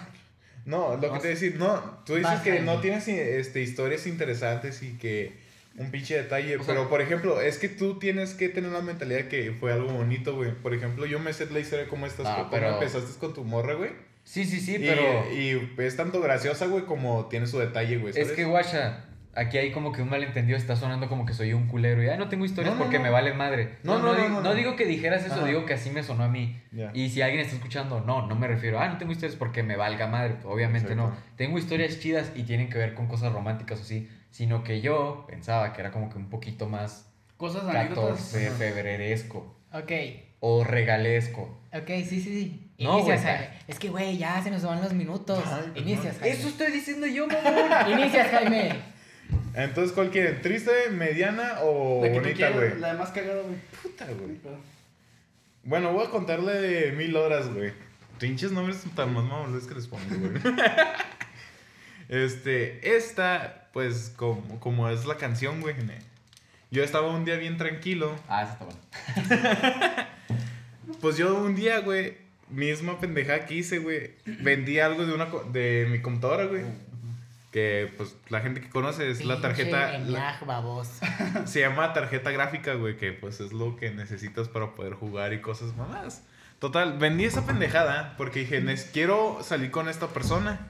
No, 0.66 0.98
lo 0.98 1.14
que 1.14 1.20
te 1.20 1.28
decir, 1.30 1.56
no. 1.58 2.00
Tú 2.06 2.16
dices 2.16 2.40
que 2.42 2.60
no 2.62 2.80
tienes 2.82 3.08
este, 3.08 3.62
historias 3.62 4.06
interesantes 4.08 4.84
y 4.84 4.98
que 4.98 5.34
un 5.78 5.92
pinche 5.92 6.16
detalle. 6.16 6.58
O 6.58 6.64
sea- 6.64 6.74
pero, 6.76 6.90
por 6.90 7.02
ejemplo, 7.02 7.42
es 7.42 7.58
que 7.58 7.70
tú 7.70 8.00
tienes 8.00 8.34
que 8.34 8.50
tener 8.50 8.72
la 8.72 8.82
mentalidad 8.82 9.28
que 9.30 9.52
fue 9.52 9.72
algo 9.72 9.92
bonito, 9.92 10.36
güey. 10.36 10.52
Por 10.54 10.74
ejemplo, 10.74 11.06
yo 11.06 11.20
me 11.20 11.34
sé 11.34 11.48
la 11.52 11.60
historia 11.60 11.86
de 11.86 11.90
cómo 11.90 12.06
estás, 12.06 12.26
Ah, 12.28 12.36
cómo 12.40 12.50
pero- 12.52 12.74
empezaste 12.74 13.18
con 13.20 13.34
tu 13.34 13.44
morra, 13.44 13.74
güey. 13.76 13.92
Sí, 14.24 14.46
sí, 14.46 14.60
sí, 14.60 14.76
Y- 14.76 14.80
pero. 14.80 15.32
Y, 15.34 15.72
es 15.82 15.96
tanto 15.96 16.22
graciosa, 16.22 16.68
güey, 16.68 16.86
como 16.86 17.26
tiene 17.30 17.48
su 17.48 17.58
detalle, 17.60 17.98
güey. 17.98 18.14
Es 18.16 18.32
que, 18.32 18.46
guacha, 18.46 19.06
aquí 19.36 19.58
hay 19.58 19.72
como 19.72 19.92
que 19.92 20.02
un 20.02 20.10
malentendido. 20.10 20.58
Está 20.58 20.76
sonando 20.76 21.08
como 21.10 21.26
que 21.26 21.34
soy 21.34 21.54
un 21.54 21.68
culero. 21.68 22.02
Ya 22.04 22.18
no 22.18 22.30
tengo 22.30 22.46
historias 22.46 22.74
No, 22.74 22.80
no, 22.80 22.84
porque 22.86 22.98
no. 22.98 23.04
me 23.06 23.10
vale 23.10 23.34
madre. 23.34 23.78
No, 23.84 24.00
no, 24.00 24.14
no, 24.14 24.30
no, 24.30 24.42
no. 24.42 24.54
digo 24.56 24.76
que 24.76 24.86
dijeras 24.86 25.26
eso, 25.26 25.36
Ajá. 25.36 25.46
digo 25.46 25.66
que 25.66 25.74
así 25.74 25.90
me 25.90 26.04
sonó 26.04 26.24
a 26.24 26.28
mí. 26.30 26.60
Y 26.94 27.10
si 27.10 27.22
alguien 27.22 27.42
está 27.42 27.56
escuchando, 27.56 28.02
no, 28.02 28.28
no 28.28 28.36
me 28.36 28.48
refiero, 28.48 28.80
ah, 28.80 28.88
no 28.88 28.98
tengo 28.98 29.12
historias 29.12 29.36
porque 29.38 29.64
me 29.64 29.76
valga 29.76 30.08
madre. 30.08 30.36
Obviamente 30.44 30.96
no. 30.96 31.14
Tengo 31.36 31.58
historias 31.58 32.00
chidas 32.00 32.32
y 32.36 32.44
tienen 32.44 32.70
que 32.70 32.78
ver 32.78 32.94
con 32.94 33.08
cosas 33.08 33.32
románticas 33.34 33.80
o 33.80 33.84
sí. 33.84 34.10
Sino 34.32 34.64
que 34.64 34.82
yo 34.82 35.26
pensaba 35.28 35.74
que 35.74 35.82
era 35.82 35.92
como 35.92 36.10
que 36.10 36.18
un 36.18 36.30
poquito 36.30 36.68
más 36.68 37.12
Cosas 37.38 37.64
anécdotas. 37.64 38.18
14 38.32 38.52
febreresco 38.52 39.56
Ok, 39.74 39.92
o 40.40 40.64
regalesco. 40.64 41.60
ok, 41.74 41.88
sí, 41.88 42.20
sí, 42.20 42.22
sí. 42.22 42.72
No, 42.80 42.96
Inicias, 43.00 43.22
güey. 43.24 43.36
Jaime. 43.36 43.54
Es 43.68 43.80
que, 43.80 43.90
güey, 43.90 44.18
ya 44.18 44.42
se 44.42 44.52
nos 44.52 44.64
van 44.64 44.82
los 44.82 44.94
minutos. 44.94 45.44
Ay. 45.46 45.82
Inicias, 45.82 46.18
Jaime. 46.20 46.36
Eso 46.36 46.48
estoy 46.48 46.72
diciendo 46.72 47.08
yo, 47.08 47.28
mamón. 47.28 47.92
Inicias, 48.00 48.28
Jaime. 48.30 48.70
Entonces, 49.54 49.94
¿cuál 49.94 50.10
quieren? 50.10 50.42
¿Triste, 50.42 50.90
mediana 50.92 51.60
o 51.62 52.02
La 52.04 52.12
que 52.12 52.20
bonita, 52.20 52.50
güey? 52.52 52.80
La 52.80 52.94
más 52.94 53.10
cagada, 53.10 53.42
güey. 53.42 53.56
Puta, 53.82 54.06
güey. 54.06 54.38
Bueno, 55.64 55.94
voy 55.94 56.06
a 56.06 56.10
contarle 56.10 56.54
de 56.54 56.92
mil 56.92 57.16
horas, 57.16 57.54
güey. 57.54 57.74
Pinches 58.20 58.52
nombres 58.52 58.84
tan 58.96 59.14
más 59.14 59.24
mamones 59.24 59.66
que 59.66 59.76
les 59.76 59.88
pongo, 59.88 60.04
güey. 60.10 60.34
este, 62.10 62.96
esta, 62.96 63.70
pues, 63.74 64.14
como, 64.16 64.60
como 64.60 64.90
es 64.90 65.06
la 65.06 65.18
canción, 65.18 65.62
güey. 65.62 65.76
Yo 66.72 66.84
estaba 66.84 67.10
un 67.10 67.26
día 67.26 67.36
bien 67.38 67.58
tranquilo. 67.58 68.16
Ah, 68.28 68.44
eso 68.44 68.54
está 68.54 68.66
bueno. 68.66 70.10
Pues 71.02 71.18
yo 71.18 71.40
un 71.42 71.56
día, 71.56 71.80
güey, 71.80 72.18
misma 72.50 73.00
pendejada 73.00 73.46
que 73.46 73.56
hice, 73.56 73.80
güey. 73.80 74.12
Vendí 74.26 74.80
algo 74.80 75.06
de, 75.06 75.14
una, 75.14 75.28
de 75.52 75.88
mi 75.90 76.02
computadora, 76.02 76.46
güey. 76.46 76.64
Que, 77.52 77.92
pues, 77.98 78.16
la 78.30 78.42
gente 78.42 78.62
que 78.62 78.70
conoce 78.70 79.10
es 79.10 79.26
la 79.26 79.42
tarjeta... 79.42 79.98
La- 80.00 80.40
baboso. 80.46 81.04
se 81.46 81.62
llama 81.62 81.94
tarjeta 81.94 82.30
gráfica, 82.32 82.76
güey, 82.76 82.96
que 82.98 83.12
pues 83.12 83.40
es 83.40 83.54
lo 83.54 83.76
que 83.76 83.90
necesitas 83.90 84.48
para 84.48 84.76
poder 84.76 84.94
jugar 84.94 85.34
y 85.34 85.42
cosas 85.42 85.76
más. 85.76 86.24
Total, 86.60 86.98
vendí 87.00 87.26
esa 87.26 87.46
pendejada 87.48 88.16
porque 88.18 88.42
dije, 88.42 88.62
"Nes- 88.62 88.90
quiero 88.94 89.40
salir 89.42 89.72
con 89.72 89.90
esta 89.90 90.08
persona. 90.10 90.68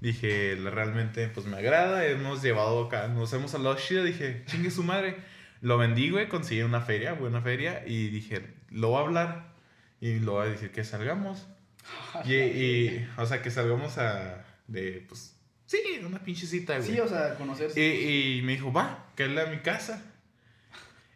Dije, 0.00 0.56
"la- 0.56 0.70
realmente 0.70 1.26
pues 1.28 1.46
me 1.46 1.56
agrada, 1.56 2.06
hemos 2.06 2.40
llevado 2.42 2.86
acá, 2.86 3.08
nos 3.08 3.32
hemos 3.32 3.54
hablado 3.54 3.76
chida, 3.76 4.02
dije, 4.04 4.44
chingue 4.46 4.70
su 4.70 4.82
madre. 4.82 5.16
Lo 5.60 5.76
vendí, 5.76 6.08
güey, 6.10 6.28
conseguí 6.28 6.62
una 6.62 6.80
feria, 6.80 7.12
buena 7.14 7.42
feria, 7.42 7.82
y 7.86 8.08
dije, 8.08 8.54
lo 8.70 8.90
voy 8.90 8.98
a 8.98 9.06
hablar 9.06 9.52
y 10.00 10.18
lo 10.20 10.32
voy 10.32 10.46
a 10.46 10.50
decir 10.50 10.70
que 10.70 10.84
salgamos. 10.84 11.48
Y, 12.24 12.34
y, 12.34 13.08
o 13.16 13.26
sea, 13.26 13.42
que 13.42 13.50
salgamos 13.50 13.98
a, 13.98 14.44
de, 14.68 15.04
pues, 15.08 15.34
sí, 15.70 16.00
una 16.04 16.18
pinche 16.18 16.46
cita, 16.46 16.78
güey. 16.78 16.90
Sí, 16.90 17.00
o 17.00 17.06
sea, 17.08 17.34
conocerse. 17.36 17.80
Y, 17.80 18.38
y 18.38 18.42
me 18.42 18.52
dijo, 18.52 18.72
va, 18.72 19.06
que 19.14 19.24
es 19.26 19.38
a 19.38 19.46
mi 19.46 19.58
casa. 19.58 20.02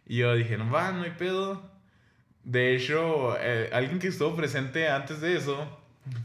Y 0.07 0.17
yo 0.17 0.33
dije, 0.35 0.57
no 0.57 0.69
va, 0.69 0.91
no 0.91 1.03
hay 1.03 1.11
pedo. 1.11 1.69
De 2.43 2.75
hecho, 2.75 3.35
eh, 3.39 3.69
alguien 3.73 3.99
que 3.99 4.07
estuvo 4.07 4.35
presente 4.35 4.87
antes 4.87 5.19
de 5.19 5.35
eso 5.35 5.81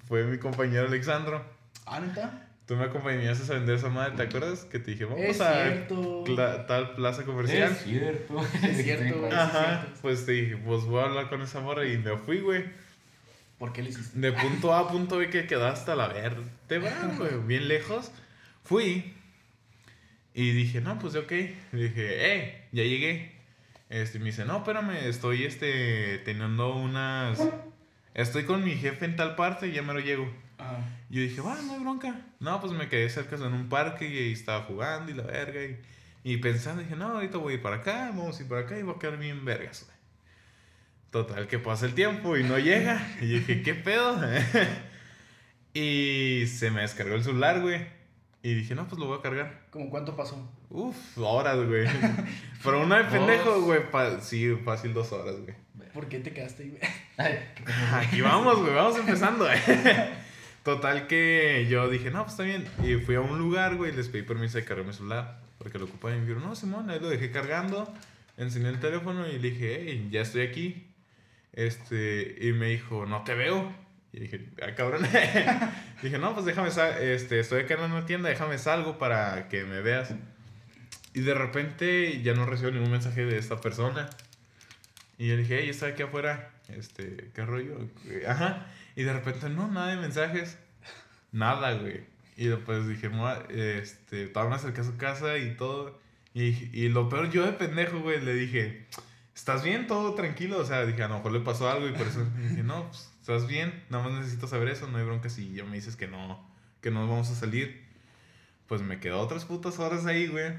fue 0.07 0.25
mi 0.25 0.39
compañero 0.39 0.87
Alexandro. 0.87 1.45
Ah, 1.87 2.01
neta. 2.01 2.47
Tú 2.67 2.77
me 2.77 2.85
acompañaste 2.85 3.51
a 3.53 3.57
vender 3.57 3.77
esa 3.77 3.89
madre, 3.89 4.15
¿te 4.17 4.23
acuerdas? 4.23 4.65
Que 4.65 4.79
te 4.79 4.93
dije, 4.93 5.05
vamos 5.05 5.21
Es 5.23 5.41
a 5.41 5.55
cierto. 5.65 6.25
tal 6.69 6.95
plaza 6.95 7.25
comercial. 7.25 7.73
Es 7.73 7.79
cierto. 7.83 8.41
Es 8.63 8.85
cierto, 8.85 9.19
güey. 9.21 9.33
Ajá, 9.33 9.87
pues 10.03 10.25
te 10.25 10.33
dije, 10.33 10.57
pues 10.57 10.85
voy 10.85 11.01
a 11.03 11.07
hablar 11.07 11.29
con 11.29 11.43
esa 11.43 11.59
morra 11.61 11.85
y 11.85 11.99
me 11.99 12.17
fui, 12.17 12.39
güey. 12.39 12.65
¿Por 13.61 13.75
qué 13.75 13.83
hiciste? 13.83 14.19
De 14.19 14.33
punto 14.33 14.73
A 14.73 14.79
a 14.81 14.89
punto 14.89 15.19
B 15.19 15.29
que 15.29 15.47
quedó 15.47 15.67
hasta 15.67 15.95
la 15.95 16.09
vértebra, 16.09 17.15
güey, 17.19 17.39
bien 17.47 17.69
lejos. 17.69 18.11
Fui 18.65 19.13
y 20.33 20.53
dije, 20.53 20.81
no, 20.81 20.99
pues 20.99 21.15
ok. 21.15 21.31
Le 21.31 21.83
dije, 21.89 22.35
eh, 22.35 22.69
ya 22.73 22.85
llegué. 22.85 23.33
Este, 23.91 24.19
me 24.19 24.25
dice, 24.25 24.47
no, 24.47 24.57
espérame, 24.57 25.07
estoy 25.07 25.45
este, 25.45 26.23
teniendo 26.25 26.75
unas... 26.75 27.39
Estoy 28.15 28.45
con 28.45 28.65
mi 28.65 28.77
jefe 28.77 29.05
en 29.05 29.17
tal 29.17 29.37
parte 29.37 29.69
y 29.69 29.73
ya 29.73 29.83
me 29.83 29.93
lo 29.93 30.01
llego. 30.01 30.27
Ajá. 30.57 30.79
Yo 31.11 31.21
dije, 31.21 31.43
va, 31.43 31.61
no 31.61 31.75
hay 31.75 31.81
bronca. 31.81 32.19
No, 32.39 32.63
pues 32.63 32.73
me 32.73 32.89
quedé 32.89 33.11
cerca 33.11 33.37
en 33.37 33.53
un 33.53 33.69
parque 33.69 34.09
y 34.09 34.17
ahí 34.17 34.33
estaba 34.33 34.63
jugando 34.63 35.13
y 35.13 35.15
la 35.17 35.25
verga. 35.25 35.63
Y, 35.63 35.79
y 36.25 36.39
pensando, 36.39 36.81
dije, 36.81 36.97
no, 36.97 37.09
ahorita 37.09 37.37
voy 37.37 37.53
a 37.53 37.57
ir 37.57 37.63
para 37.63 37.77
acá, 37.77 38.07
vamos 38.09 38.39
a 38.39 38.43
ir 38.43 38.49
para 38.49 38.63
acá 38.63 38.79
y 38.79 38.83
voy 38.83 38.95
a 38.97 38.99
quedar 38.99 39.19
bien 39.19 39.45
vergas, 39.45 39.85
güey. 39.85 40.00
Total, 41.11 41.49
que 41.49 41.59
pasa 41.59 41.87
el 41.87 41.95
tiempo 41.95 42.37
y 42.37 42.45
no 42.45 42.59
llega. 42.59 43.05
Y 43.21 43.27
dije, 43.27 43.63
¿qué 43.63 43.75
pedo? 43.75 44.17
y 45.75 46.45
se 46.47 46.71
me 46.71 46.83
descargó 46.83 47.15
el 47.15 47.25
celular, 47.25 47.61
güey. 47.61 47.87
Y 48.43 48.55
dije, 48.55 48.75
no, 48.75 48.89
pues 48.89 48.99
lo 48.99 49.07
voy 49.07 49.19
a 49.19 49.23
cargar. 49.23 49.63
¿Cómo 49.71 49.91
cuánto 49.91 50.17
pasó? 50.17 50.51
Uf, 50.71 50.97
horas, 51.19 51.59
güey. 51.67 51.87
Pero 52.65 52.83
una 52.83 52.99
de 52.99 53.05
pendejo, 53.05 53.61
güey. 53.63 53.91
pa- 53.91 54.21
sí, 54.21 54.55
fácil 54.65 54.95
dos 54.95 55.13
horas, 55.13 55.37
güey. 55.41 55.55
¿Por 55.93 56.09
qué 56.09 56.21
te 56.21 56.33
quedaste 56.33 56.63
ahí, 56.63 56.71
güey? 56.71 56.83
Aquí 57.95 58.21
vamos, 58.21 58.61
güey, 58.61 58.73
vamos 58.75 58.99
empezando. 58.99 59.47
Total 60.63 61.07
que 61.07 61.67
yo 61.69 61.89
dije, 61.89 62.11
no, 62.11 62.21
pues 62.23 62.33
está 62.33 62.45
bien. 62.45 62.67
Y 62.85 62.95
fui 63.05 63.17
a 63.17 63.21
un 63.21 63.39
lugar, 63.39 63.77
güey, 63.77 63.93
les 63.93 64.09
pedí 64.09 64.23
permiso 64.23 64.59
de 64.59 64.65
cargar 64.65 64.87
mi 64.87 64.93
celular. 64.93 65.41
Porque 65.59 65.79
lo 65.79 65.85
ocupaba 65.87 66.15
y 66.15 66.19
me 66.19 66.23
dijeron, 66.27 66.49
no, 66.49 66.55
Simón, 66.55 66.89
ahí 66.89 67.01
lo 67.01 67.09
dejé 67.11 67.31
cargando. 67.31 67.93
Enseñé 68.39 68.69
el 68.71 68.81
teléfono 68.81 69.27
y 69.29 69.39
le 69.39 69.51
dije, 69.51 69.83
hey, 69.85 70.09
ya 70.11 70.23
estoy 70.23 70.43
aquí. 70.43 70.87
Este, 71.53 72.37
y 72.41 72.53
me 72.53 72.69
dijo, 72.69 73.07
no 73.07 73.25
te 73.25 73.35
veo. 73.35 73.73
Y 74.13 74.21
dije, 74.21 74.49
ah, 74.63 74.75
cabrón. 74.75 75.03
dije, 76.03 76.19
no, 76.19 76.35
pues 76.35 76.47
déjame, 76.47 76.69
este, 76.69 77.41
estoy 77.41 77.63
acá 77.63 77.75
en 77.75 77.93
una 77.93 78.07
tienda, 78.07 78.29
déjame 78.29 78.59
salgo 78.59 78.99
para 78.99 79.49
que 79.49 79.65
me 79.65 79.81
veas. 79.81 80.15
Y 81.15 81.21
de 81.21 81.35
repente 81.35 82.23
ya 82.23 82.35
no 82.35 82.47
recibo 82.47 82.71
ningún 82.71 82.91
mensaje 82.91 83.25
de 83.25 83.39
esta 83.39 83.61
persona. 83.61 84.09
Y 85.19 85.29
yo 85.29 85.37
dije, 85.37 85.61
hey, 85.61 85.71
estoy 85.71 85.93
aquí 85.93 86.03
afuera. 86.03 86.51
Este, 86.69 87.31
¿qué 87.35 87.45
rollo? 87.45 87.89
Ajá. 88.27 88.67
Y 88.97 89.03
de 89.03 89.13
repente, 89.13 89.49
no, 89.49 89.69
nada 89.69 89.89
de 89.89 89.97
mensajes. 89.97 90.59
Nada, 91.33 91.75
güey. 91.75 92.05
Y 92.37 92.47
después 92.47 92.89
dije, 92.89 93.09
"Mua, 93.09 93.45
este, 93.51 94.27
todavía 94.29 94.51
me 94.51 94.57
acerqué 94.57 94.81
a 94.81 94.85
su 94.85 94.97
casa 94.97 95.37
y 95.37 95.57
todo. 95.57 96.01
Y, 96.33 96.71
y 96.73 96.89
lo 96.89 97.09
peor, 97.09 97.31
yo 97.31 97.45
de 97.45 97.53
pendejo, 97.53 98.01
güey, 98.01 98.21
le 98.21 98.35
dije, 98.35 98.87
¿estás 99.35 99.63
bien? 99.63 99.87
Todo 99.87 100.15
tranquilo. 100.15 100.59
O 100.59 100.65
sea, 100.65 100.87
dije, 100.87 101.03
a 101.03 101.09
lo 101.09 101.17
mejor 101.17 101.33
le 101.33 101.41
pasó 101.41 101.71
algo 101.71 101.89
y 101.89 101.93
por 101.93 102.07
eso 102.07 102.25
dije, 102.51 102.63
no, 102.63 102.89
pues, 102.89 103.11
¿estás 103.21 103.47
bien? 103.47 103.85
Nada 103.89 104.05
más 104.05 104.19
necesito 104.19 104.47
saber 104.47 104.69
eso. 104.69 104.87
No 104.87 104.99
hay 104.99 105.05
bronca 105.05 105.29
si 105.29 105.53
ya 105.53 105.65
me 105.65 105.77
dices 105.77 105.97
que 105.97 106.09
no, 106.09 106.45
que 106.81 106.91
no 106.91 107.07
vamos 107.09 107.31
a 107.31 107.35
salir. 107.35 107.85
Pues 108.67 108.83
me 108.83 109.01
quedó 109.01 109.21
otras 109.21 109.45
putas 109.45 109.79
horas 109.79 110.07
ahí, 110.07 110.29
güey. 110.29 110.53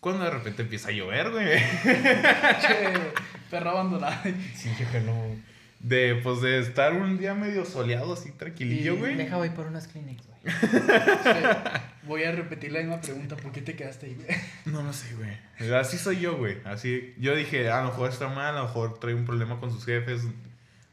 Cuando 0.00 0.24
de 0.24 0.30
repente 0.30 0.62
empieza 0.62 0.88
a 0.88 0.92
llover, 0.92 1.30
güey. 1.30 1.58
Che, 1.82 3.12
perro 3.50 3.70
abandonado. 3.70 4.22
Sí, 4.54 4.70
yo 4.78 4.90
que 4.90 5.00
no. 5.00 5.55
De, 5.80 6.14
pues, 6.22 6.40
de 6.40 6.58
estar 6.58 6.94
un 6.94 7.18
día 7.18 7.34
medio 7.34 7.64
soleado, 7.64 8.14
así 8.14 8.32
tranquilillo, 8.32 8.96
güey. 8.96 9.14
Deja 9.14 9.36
voy 9.36 9.50
por 9.50 9.66
unos 9.66 9.86
Kleenex, 9.86 10.22
güey. 10.26 10.36
Voy 12.06 12.22
a 12.22 12.30
repetir 12.30 12.70
la 12.70 12.78
misma 12.78 13.00
pregunta. 13.00 13.36
¿Por 13.36 13.50
qué 13.50 13.62
te 13.62 13.74
quedaste 13.74 14.06
ahí, 14.06 14.14
güey? 14.14 14.28
No 14.66 14.82
lo 14.82 14.92
sé, 14.92 15.12
güey. 15.16 15.72
Así 15.74 15.98
soy 15.98 16.20
yo, 16.20 16.36
güey. 16.36 16.58
Así, 16.64 17.14
yo 17.18 17.34
dije, 17.34 17.68
a 17.68 17.82
lo 17.82 17.88
mejor 17.88 18.10
está 18.10 18.28
mal, 18.28 18.54
a 18.56 18.60
lo 18.60 18.66
mejor 18.66 19.00
trae 19.00 19.14
un 19.14 19.24
problema 19.24 19.58
con 19.58 19.72
sus 19.72 19.84
jefes. 19.84 20.22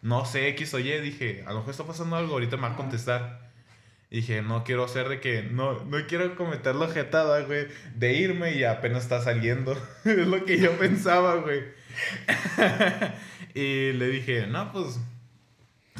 No 0.01 0.25
sé, 0.25 0.47
X 0.49 0.73
o 0.73 0.79
Y. 0.79 0.99
Dije, 1.01 1.43
a 1.45 1.51
lo 1.51 1.57
mejor 1.59 1.69
está 1.71 1.83
pasando 1.85 2.15
algo, 2.15 2.33
ahorita 2.33 2.55
me 2.55 2.63
va 2.63 2.67
a 2.69 2.71
Ajá. 2.71 2.77
contestar. 2.77 3.42
Y 4.13 4.17
dije, 4.17 4.43
no 4.43 4.63
quiero 4.63 4.83
hacer 4.83 5.09
de 5.09 5.19
que, 5.19 5.41
no, 5.41 5.83
no 5.85 6.05
quiero 6.05 6.35
cometer 6.35 6.75
la 6.75 6.87
jetada, 6.87 7.41
güey, 7.41 7.65
de 7.95 8.13
irme 8.13 8.53
y 8.53 8.63
apenas 8.63 9.01
está 9.01 9.23
saliendo. 9.23 9.75
es 10.05 10.27
lo 10.27 10.45
que 10.45 10.59
yo 10.59 10.71
pensaba, 10.77 11.37
güey. 11.37 11.63
y 13.55 13.91
le 13.93 14.07
dije, 14.09 14.45
no, 14.45 14.71
pues, 14.71 14.99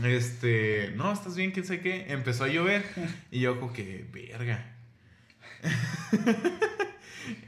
este, 0.04 0.94
no, 0.96 1.12
estás 1.12 1.36
bien, 1.36 1.50
quién 1.54 1.66
sé 1.66 1.82
qué. 1.82 2.06
Empezó 2.10 2.44
a 2.44 2.50
llover 2.50 2.86
y 3.32 3.40
yo 3.40 3.60
como 3.60 3.74
que, 3.74 4.06
verga. 4.14 4.76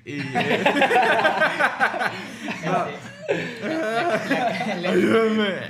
y, 0.04 0.20
eh, 0.20 0.64
no, 2.66 3.15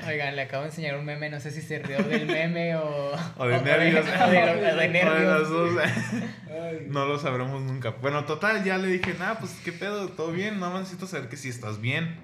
Oigan, 0.08 0.36
le 0.36 0.42
acabo 0.42 0.64
de 0.64 0.70
enseñar 0.70 0.98
un 0.98 1.06
meme, 1.06 1.30
no 1.30 1.40
sé 1.40 1.52
si 1.52 1.62
se 1.62 1.80
rió 1.80 1.98
del 2.04 2.26
meme 2.26 2.76
o... 2.76 3.14
O 3.38 3.48
de 3.48 3.62
nervios. 3.62 4.06
O 4.26 4.30
de, 4.30 4.38
o 4.44 4.56
de 4.56 4.72
O 4.72 4.76
de 4.76 4.88
nervios. 4.90 5.24
las 5.24 5.50
dos. 5.50 5.72
Ay. 6.50 6.88
No 6.88 7.06
lo 7.06 7.20
sabremos 7.20 7.62
nunca. 7.62 7.92
Bueno, 7.92 8.26
total, 8.26 8.64
ya 8.64 8.78
le 8.78 8.88
dije, 8.88 9.14
nada, 9.18 9.40
pues 9.40 9.60
qué 9.64 9.72
pedo, 9.72 10.10
todo 10.10 10.32
bien, 10.32 10.60
nada 10.60 10.74
más 10.74 10.82
necesito 10.82 11.08
saber 11.08 11.30
que 11.30 11.38
si 11.38 11.50
estás 11.50 11.82
bien. 11.82 12.18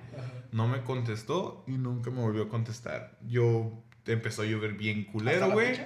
No 0.51 0.67
me 0.67 0.81
contestó 0.81 1.63
y 1.67 1.71
nunca 1.71 2.11
me 2.11 2.19
volvió 2.19 2.43
a 2.43 2.49
contestar. 2.49 3.17
Yo 3.25 3.71
empezó 4.05 4.41
a 4.41 4.45
llover 4.45 4.73
bien 4.73 4.99
¿Hasta 4.99 5.11
culero, 5.11 5.51
güey. 5.51 5.79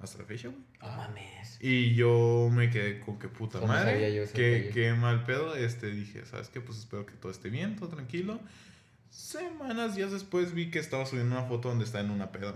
Hasta 0.00 0.18
la 0.18 0.24
fecha, 0.24 0.48
güey. 0.48 0.60
No 0.80 0.96
mames. 0.96 1.58
Y 1.60 1.94
yo 1.94 2.48
me 2.50 2.70
quedé 2.70 3.00
con 3.00 3.18
que 3.18 3.28
puta 3.28 3.58
¿Cómo 3.58 3.72
sabía 3.74 3.92
madre. 3.94 4.28
Qué, 4.32 4.70
qué 4.72 4.92
mal 4.94 5.24
pedo. 5.24 5.56
Este, 5.56 5.90
dije, 5.90 6.24
¿sabes 6.24 6.48
qué? 6.48 6.60
Pues 6.60 6.78
espero 6.78 7.04
que 7.04 7.14
todo 7.14 7.30
esté 7.32 7.50
bien, 7.50 7.76
todo 7.76 7.88
tranquilo. 7.88 8.40
Semanas 9.10 9.94
días 9.96 10.12
después 10.12 10.54
vi 10.54 10.70
que 10.70 10.78
estaba 10.78 11.06
subiendo 11.06 11.36
una 11.36 11.46
foto 11.46 11.68
donde 11.68 11.84
está 11.84 12.00
en 12.00 12.10
una 12.10 12.30
peda. 12.32 12.54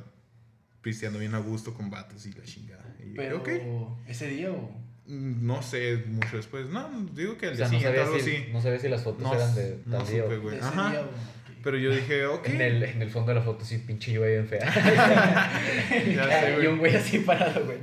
Pisteando 0.83 1.19
bien 1.19 1.35
a 1.35 1.39
gusto 1.39 1.75
con 1.75 1.91
vatos 1.91 2.27
y 2.27 2.33
la 2.33 2.45
chingada. 2.45 2.85
Y 3.01 3.15
Pero. 3.15 3.97
¿ese 4.07 4.27
día 4.29 4.51
o...? 4.51 4.71
Mm, 5.07 5.47
No 5.47 5.63
sé 5.63 6.05
mucho 6.09 6.37
después. 6.37 6.67
No, 6.69 6.89
digo 7.13 7.39
que 7.39 7.47
al 7.47 7.53
O 7.53 7.57
día 7.57 7.69
sea, 7.69 7.73
no 7.73 7.79
siguiente 7.81 7.99
sabía, 7.99 8.03
algo 8.15 8.25
si, 8.25 8.37
así. 8.37 8.53
no 8.53 8.61
sabía 8.63 8.79
si 8.79 8.89
las 8.89 9.03
fotos 9.03 9.23
No, 9.23 9.35
eran 9.35 9.55
de 9.55 9.79
no 9.87 9.99
tal 9.99 10.07
día 10.09 10.23
supe, 10.25 10.37
güey. 10.39 10.59
Ajá. 10.59 10.91
día. 10.91 11.03
Pero 11.63 11.79
yo 11.79 11.95
dije, 11.95 12.27
ok. 12.27 12.49
En 12.49 12.61
el, 12.61 12.83
en 12.83 13.03
el 13.03 13.11
fondo 13.11 13.29
de 13.29 13.37
la 13.37 13.43
foto 13.43 13.65
sí, 13.65 13.79
pinche 13.79 14.13
lluvia 14.13 14.31
bien 14.31 14.49
fea. 14.49 14.69
Ya 16.17 16.41
sé, 16.41 16.57
y 16.61 16.67
un 16.67 16.79
güey 16.79 16.97
así 16.97 17.21
parado, 17.21 17.65
güey. 17.65 17.79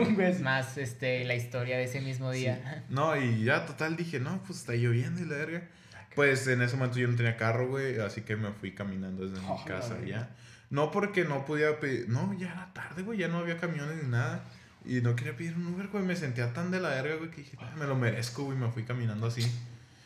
Un 0.00 0.14
güey 0.14 0.30
Es 0.30 0.40
más, 0.40 0.78
este, 0.78 1.24
la 1.24 1.34
historia 1.34 1.76
de 1.76 1.84
ese 1.84 2.00
mismo 2.00 2.30
día. 2.30 2.84
No, 2.88 3.16
y 3.20 3.42
ya 3.44 3.66
total 3.66 3.96
dije, 3.96 4.20
no, 4.20 4.40
pues 4.46 4.60
está 4.60 4.74
lloviendo 4.74 5.20
y 5.20 5.24
la 5.24 5.36
verga. 5.36 5.68
Pues 6.14 6.46
en 6.48 6.60
ese 6.62 6.76
momento 6.76 6.98
yo 6.98 7.08
no 7.08 7.16
tenía 7.16 7.36
carro, 7.36 7.68
güey, 7.68 7.98
así 8.00 8.22
que 8.22 8.36
me 8.36 8.50
fui 8.52 8.72
caminando 8.72 9.26
desde 9.26 9.44
Oh, 9.46 9.54
mi 9.54 9.58
la 9.60 9.64
casa 9.64 10.00
ya. 10.04 10.30
No 10.70 10.90
porque 10.90 11.24
no 11.24 11.44
podía 11.44 11.80
pedir, 11.80 12.08
no, 12.08 12.32
ya 12.38 12.52
era 12.52 12.72
tarde, 12.72 13.02
güey, 13.02 13.18
ya 13.18 13.28
no 13.28 13.38
había 13.38 13.56
camiones 13.58 14.02
ni 14.02 14.08
nada. 14.08 14.44
Y 14.84 15.00
no 15.02 15.14
quería 15.14 15.36
pedir 15.36 15.54
un 15.56 15.66
Uber, 15.68 15.88
güey, 15.88 16.04
me 16.04 16.16
sentía 16.16 16.52
tan 16.52 16.70
de 16.70 16.80
la 16.80 16.88
verga, 16.90 17.16
güey, 17.16 17.30
que 17.30 17.38
dije, 17.42 17.56
"Ah, 17.60 17.72
me 17.78 17.86
lo 17.86 17.96
merezco, 17.96 18.44
güey, 18.44 18.56
me 18.56 18.70
fui 18.70 18.84
caminando 18.84 19.26
así. 19.26 19.42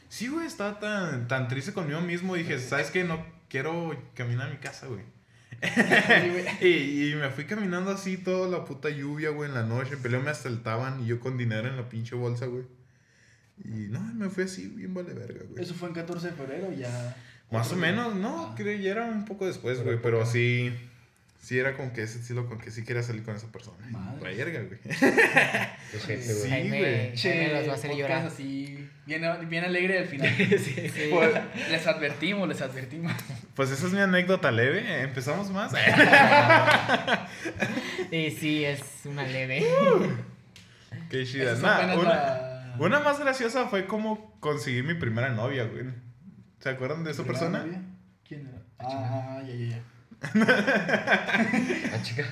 Sí, 0.08 0.28
güey, 0.28 0.46
estaba 0.46 0.78
tan, 0.80 1.28
tan 1.28 1.48
triste 1.48 1.72
conmigo 1.72 2.00
mismo, 2.00 2.34
dije, 2.34 2.58
¿sabes 2.58 2.90
qué? 2.90 3.04
No 3.04 3.24
quiero 3.48 3.96
caminar 4.14 4.48
a 4.48 4.50
mi 4.50 4.56
casa, 4.58 4.86
güey. 4.86 5.02
Y, 6.60 7.12
y 7.12 7.14
me 7.14 7.30
fui 7.30 7.44
caminando 7.44 7.90
así 7.90 8.16
toda 8.16 8.48
la 8.48 8.64
puta 8.64 8.90
lluvia, 8.90 9.30
güey, 9.30 9.48
en 9.48 9.54
la 9.54 9.62
noche. 9.64 9.96
Peleo 9.96 10.20
me 10.20 10.30
asaltaban 10.30 11.02
y 11.02 11.06
yo 11.06 11.20
con 11.20 11.36
dinero 11.38 11.68
en 11.68 11.76
la 11.76 11.88
pinche 11.88 12.14
bolsa, 12.14 12.46
güey. 12.46 12.64
Y 13.62 13.88
no, 13.88 14.00
me 14.00 14.28
fui 14.30 14.44
así, 14.44 14.66
bien 14.68 14.94
vale 14.94 15.12
verga, 15.14 15.40
güey. 15.48 15.62
Eso 15.62 15.74
fue 15.74 15.88
en 15.88 15.94
14 15.94 16.28
de 16.28 16.32
febrero, 16.32 16.72
ya... 16.72 17.14
Más 17.50 17.70
o 17.72 17.76
menos, 17.76 18.14
no, 18.16 18.46
Ah. 18.46 18.54
creo, 18.56 18.76
ya 18.80 18.90
era 18.92 19.04
un 19.04 19.24
poco 19.26 19.46
después, 19.46 19.76
Pero 19.78 19.90
güey, 19.90 20.02
pero 20.02 20.18
poca. 20.20 20.30
sí, 20.32 20.72
sí 21.40 21.58
era 21.58 21.76
con 21.76 21.90
que 21.92 22.02
ese 22.02 22.18
estilo, 22.18 22.48
con 22.48 22.58
que 22.58 22.70
sí 22.72 22.82
quería 22.84 23.02
salir 23.02 23.22
con 23.22 23.36
esa 23.36 23.46
persona. 23.52 23.76
Madre. 23.90 24.34
Verga, 24.34 24.62
güey. 24.62 24.80
Sí, 24.90 25.06
güey. 26.06 26.50
Jaime, 26.50 26.78
güey. 26.80 27.16
Jaime 27.16 27.54
los 27.54 27.68
va 27.68 27.72
a 27.72 27.74
hacer 27.76 27.94
llorar. 27.94 28.26
así, 28.26 28.88
bien, 29.06 29.22
bien 29.48 29.62
alegre 29.64 29.98
al 30.00 30.06
final. 30.06 30.34
Sí. 30.36 30.58
Sí. 30.58 31.10
Pues, 31.12 31.30
les 31.70 31.86
advertimos, 31.86 32.48
les 32.48 32.60
advertimos. 32.60 33.12
Pues 33.54 33.70
esa 33.70 33.86
es 33.86 33.92
mi 33.92 34.00
anécdota 34.00 34.50
leve, 34.50 35.02
empezamos 35.02 35.50
más. 35.52 35.72
Y 38.10 38.30
sí, 38.32 38.64
es 38.64 38.80
una 39.04 39.24
leve. 39.26 39.64
Qué 41.10 41.24
chida. 41.24 41.54
Nah, 41.56 41.94
una, 41.96 42.53
una 42.78 43.00
más 43.00 43.18
graciosa 43.20 43.66
fue 43.68 43.86
como 43.86 44.38
conseguí 44.40 44.82
mi 44.82 44.94
primera 44.94 45.30
novia, 45.30 45.64
güey. 45.64 45.84
¿Se 46.60 46.68
acuerdan 46.70 47.04
de 47.04 47.10
esa 47.12 47.22
¿Primera 47.24 47.40
persona? 47.40 47.64
novia? 47.66 47.82
¿Quién 48.26 48.46
era? 48.48 48.62
Ah, 48.78 49.42
ya, 49.46 49.54
ya, 49.54 49.66
ya. 49.66 49.82
Ah, 51.92 52.02
chica. 52.02 52.24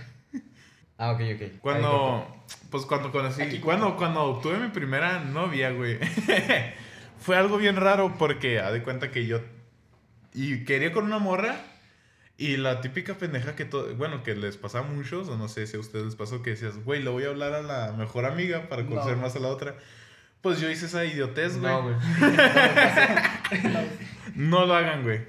Ah, 0.98 1.12
ok, 1.12 1.20
ok. 1.34 1.60
Cuando, 1.60 2.44
pues 2.70 2.84
cuando 2.86 3.10
conocí, 3.12 3.42
Aquí 3.42 3.58
cuando, 3.58 3.96
cuando 3.96 4.22
obtuve 4.24 4.58
mi 4.58 4.68
primera 4.68 5.18
novia, 5.20 5.70
güey, 5.70 5.98
fue 7.18 7.36
algo 7.36 7.56
bien 7.58 7.76
raro 7.76 8.14
porque, 8.18 8.60
haz 8.60 8.72
de 8.72 8.82
cuenta 8.82 9.10
que 9.10 9.26
yo, 9.26 9.40
y 10.32 10.64
quería 10.64 10.92
con 10.92 11.04
una 11.04 11.18
morra, 11.18 11.56
y 12.38 12.56
la 12.56 12.80
típica 12.80 13.14
pendeja 13.14 13.56
que, 13.56 13.64
todo, 13.64 13.94
bueno, 13.96 14.22
que 14.22 14.34
les 14.34 14.56
pasaba 14.56 14.86
a 14.86 14.90
muchos, 14.90 15.28
o 15.28 15.36
no 15.36 15.48
sé 15.48 15.66
si 15.66 15.76
a 15.76 15.80
ustedes 15.80 16.04
les 16.04 16.16
pasó, 16.16 16.42
que 16.42 16.50
decías, 16.50 16.76
güey, 16.84 17.02
le 17.02 17.10
voy 17.10 17.24
a 17.24 17.28
hablar 17.28 17.52
a 17.52 17.62
la 17.62 17.92
mejor 17.92 18.24
amiga 18.24 18.68
para 18.68 18.82
No. 18.82 18.90
conocer 18.90 19.16
más 19.16 19.34
a 19.36 19.40
la 19.40 19.48
otra. 19.48 19.76
Pues 20.42 20.60
yo 20.60 20.68
hice 20.68 20.86
esa 20.86 21.04
idiotez, 21.04 21.58
güey. 21.58 21.72
No, 21.72 21.82
güey. 21.82 21.94
No 24.34 24.66
lo 24.66 24.74
hagan, 24.74 25.02
güey. 25.02 25.20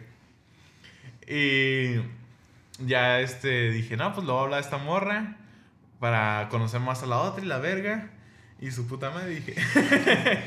Y 1.27 2.01
ya 2.79 3.19
este 3.19 3.71
dije, 3.71 3.95
no, 3.97 4.13
pues 4.13 4.25
le 4.25 4.31
voy 4.31 4.41
a 4.41 4.43
hablar 4.43 4.57
a 4.59 4.61
esta 4.61 4.77
morra 4.77 5.37
para 5.99 6.47
conocer 6.49 6.79
más 6.79 7.03
a 7.03 7.05
la 7.05 7.19
otra 7.19 7.43
y 7.43 7.47
la 7.47 7.59
verga. 7.59 8.09
Y 8.59 8.71
su 8.71 8.87
puta 8.87 9.11
madre 9.11 9.29
dije. 9.29 9.55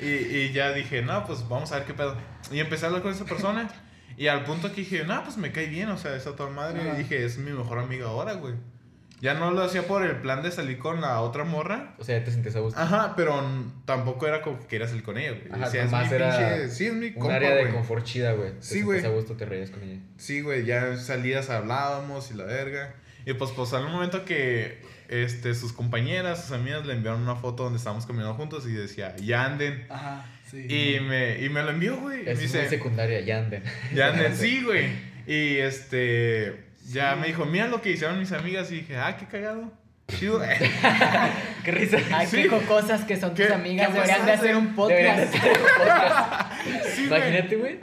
y, 0.00 0.08
y 0.08 0.52
ya 0.52 0.72
dije, 0.72 1.02
no, 1.02 1.24
pues 1.26 1.48
vamos 1.48 1.70
a 1.72 1.76
ver 1.76 1.86
qué 1.86 1.94
pedo. 1.94 2.16
Y 2.50 2.58
empecé 2.58 2.86
a 2.86 2.88
hablar 2.88 3.02
con 3.02 3.12
esa 3.12 3.24
persona. 3.24 3.68
Y 4.16 4.26
al 4.26 4.44
punto 4.44 4.70
que 4.70 4.82
dije, 4.82 5.04
no, 5.04 5.22
pues 5.22 5.36
me 5.36 5.52
cae 5.52 5.66
bien, 5.66 5.88
o 5.88 5.98
sea, 5.98 6.16
esa 6.16 6.36
toda 6.36 6.50
madre. 6.50 6.82
Y 6.94 6.98
dije, 6.98 7.24
es 7.24 7.38
mi 7.38 7.52
mejor 7.52 7.78
amiga 7.78 8.06
ahora, 8.06 8.34
güey. 8.34 8.54
Ya 9.20 9.34
no 9.34 9.50
lo 9.50 9.62
hacía 9.62 9.82
por 9.82 10.02
el 10.04 10.16
plan 10.16 10.42
de 10.42 10.50
salir 10.50 10.78
con 10.78 11.00
la 11.02 11.20
otra 11.20 11.44
morra. 11.44 11.94
O 11.98 12.04
sea, 12.04 12.18
ya 12.18 12.24
te 12.24 12.30
sientes 12.30 12.56
a 12.56 12.60
gusto. 12.60 12.80
Ajá, 12.80 13.14
pero 13.16 13.42
tampoco 13.84 14.26
era 14.26 14.40
como 14.40 14.58
que 14.60 14.66
quería 14.66 14.88
salir 14.88 15.02
con 15.02 15.18
ella, 15.18 15.32
güey. 15.32 15.62
Ajá, 15.62 15.66
es 15.66 15.72
mi 15.92 16.14
era 16.14 16.30
pinche- 16.38 16.68
sí, 16.70 16.86
es 16.86 16.94
mi 16.94 17.06
Un 17.08 17.12
compa, 17.14 17.34
área 17.34 17.54
de 17.54 17.60
güey. 17.62 17.74
confort 17.74 18.04
chida, 18.04 18.32
güey. 18.32 18.52
Te 18.52 18.62
Sí, 18.62 18.82
güey. 18.82 19.04
a 19.04 19.08
gusto, 19.08 19.34
te 19.36 19.44
reías 19.44 19.70
con 19.70 19.82
ella. 19.82 20.00
Sí, 20.16 20.40
güey, 20.40 20.64
ya 20.64 20.96
salidas 20.96 21.50
hablábamos 21.50 22.30
y 22.30 22.34
la 22.34 22.44
verga. 22.44 22.94
Y 23.26 23.34
pues, 23.34 23.50
pues, 23.50 23.74
al 23.74 23.84
momento 23.88 24.24
que 24.24 24.78
este, 25.08 25.54
sus 25.54 25.72
compañeras, 25.74 26.42
sus 26.44 26.52
amigas 26.52 26.86
le 26.86 26.94
enviaron 26.94 27.20
una 27.20 27.36
foto 27.36 27.64
donde 27.64 27.76
estábamos 27.78 28.06
caminando 28.06 28.34
juntos 28.34 28.66
y 28.66 28.72
decía, 28.72 29.14
ya 29.16 29.44
anden. 29.44 29.84
Ajá, 29.90 30.24
sí. 30.50 30.64
Y 30.66 31.00
me, 31.00 31.38
y 31.44 31.50
me 31.50 31.62
lo 31.62 31.70
envió, 31.70 31.96
güey. 31.98 32.22
Y 32.22 32.24
me 32.24 32.30
Es 32.32 32.38
dice, 32.40 32.60
muy 32.60 32.68
secundaria, 32.68 33.20
ya 33.20 33.38
anden. 33.40 33.62
ya 33.94 34.06
anden, 34.08 34.34
sí, 34.36 34.62
güey. 34.64 34.86
Y 35.26 35.56
este, 35.58 36.69
ya 36.92 37.14
Sí. 37.14 37.20
me 37.20 37.26
dijo, 37.28 37.44
mira 37.46 37.66
lo 37.68 37.80
que 37.82 37.90
hicieron 37.90 38.18
mis 38.18 38.32
amigas. 38.32 38.70
Y 38.72 38.76
dije, 38.76 38.96
ah, 38.96 39.16
qué 39.16 39.26
cagado. 39.26 39.72
Chido. 40.08 40.40
Qué 41.64 41.70
risa. 41.70 41.98
Ay, 42.12 42.26
Sí. 42.26 42.42
qué 42.42 42.48
cosas 42.66 43.04
que 43.04 43.16
son 43.16 43.34
tus 43.34 43.46
¿Qué- 43.46 43.52
amigas. 43.54 43.88
qué 43.88 43.92
Deberían 43.94 44.26
de 44.26 44.32
hacer 44.32 44.56
un 44.56 44.74
Deberían 44.76 45.16
de 45.18 45.26
podcast. 45.26 45.36
hacer 45.36 45.52
un 45.52 45.64
podcast. 45.78 46.52
Sí. 46.96 47.04
Imagínate, 47.06 47.56
güey. 47.56 47.80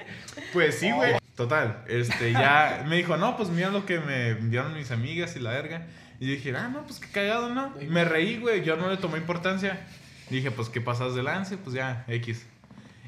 Pues 0.53 0.77
sí, 0.79 0.91
güey. 0.91 1.13
Total, 1.35 1.83
este, 1.87 2.31
ya 2.33 2.83
me 2.87 2.97
dijo, 2.97 3.15
no, 3.17 3.37
pues 3.37 3.49
mira 3.49 3.69
lo 3.69 3.85
que 3.85 3.99
me 3.99 4.29
enviaron 4.29 4.73
mis 4.75 4.91
amigas 4.91 5.35
y 5.35 5.39
la 5.39 5.51
verga. 5.51 5.85
Y 6.19 6.25
yo 6.27 6.31
dije, 6.33 6.53
ah, 6.57 6.67
no, 6.67 6.83
pues 6.83 6.99
qué 6.99 7.07
cagado, 7.11 7.49
¿no? 7.53 7.73
Me 7.89 8.03
reí, 8.03 8.39
güey, 8.39 8.63
yo 8.63 8.75
no 8.75 8.89
le 8.89 8.97
tomé 8.97 9.19
importancia. 9.19 9.85
Dije, 10.29 10.51
pues 10.51 10.67
qué 10.69 10.81
pasas 10.81 11.13
de 11.15 11.23
lance, 11.23 11.57
pues 11.57 11.75
ya, 11.75 12.03
X. 12.07 12.45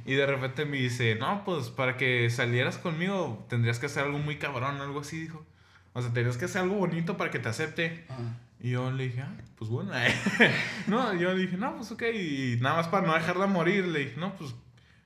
Y 0.06 0.14
de 0.14 0.26
repente 0.26 0.64
me 0.66 0.78
dice, 0.78 1.16
no, 1.16 1.44
pues 1.44 1.70
para 1.70 1.98
que 1.98 2.30
salieras 2.30 2.78
conmigo 2.78 3.46
tendrías 3.50 3.80
que 3.80 3.88
hacer 3.88 4.04
algo 4.04 4.18
muy 4.20 4.38
cabrón, 4.38 4.80
algo 4.80 5.02
así, 5.02 5.20
dijo. 5.20 5.46
O 5.94 6.02
sea, 6.02 6.12
tendrías 6.14 6.38
que 6.38 6.46
hacer 6.46 6.62
algo 6.62 6.76
bonito 6.76 7.18
para 7.18 7.32
que 7.32 7.40
te 7.40 7.50
acepte. 7.50 8.04
Ajá. 8.10 8.20
Y 8.62 8.72
yo 8.72 8.92
le 8.92 9.06
dije, 9.06 9.22
ah, 9.22 9.32
pues 9.58 9.70
bueno. 9.72 9.92
no, 10.88 11.14
yo 11.16 11.34
le 11.34 11.42
dije, 11.44 11.56
no, 11.58 11.78
pues 11.78 11.92
ok. 11.92 12.04
Y 12.14 12.58
nada 12.60 12.76
más 12.78 12.88
para 12.90 13.08
no 13.08 13.14
dejarla 13.14 13.48
morir, 13.48 13.88
le 13.88 14.00
dije, 14.00 14.14
no, 14.18 14.36
pues, 14.36 14.54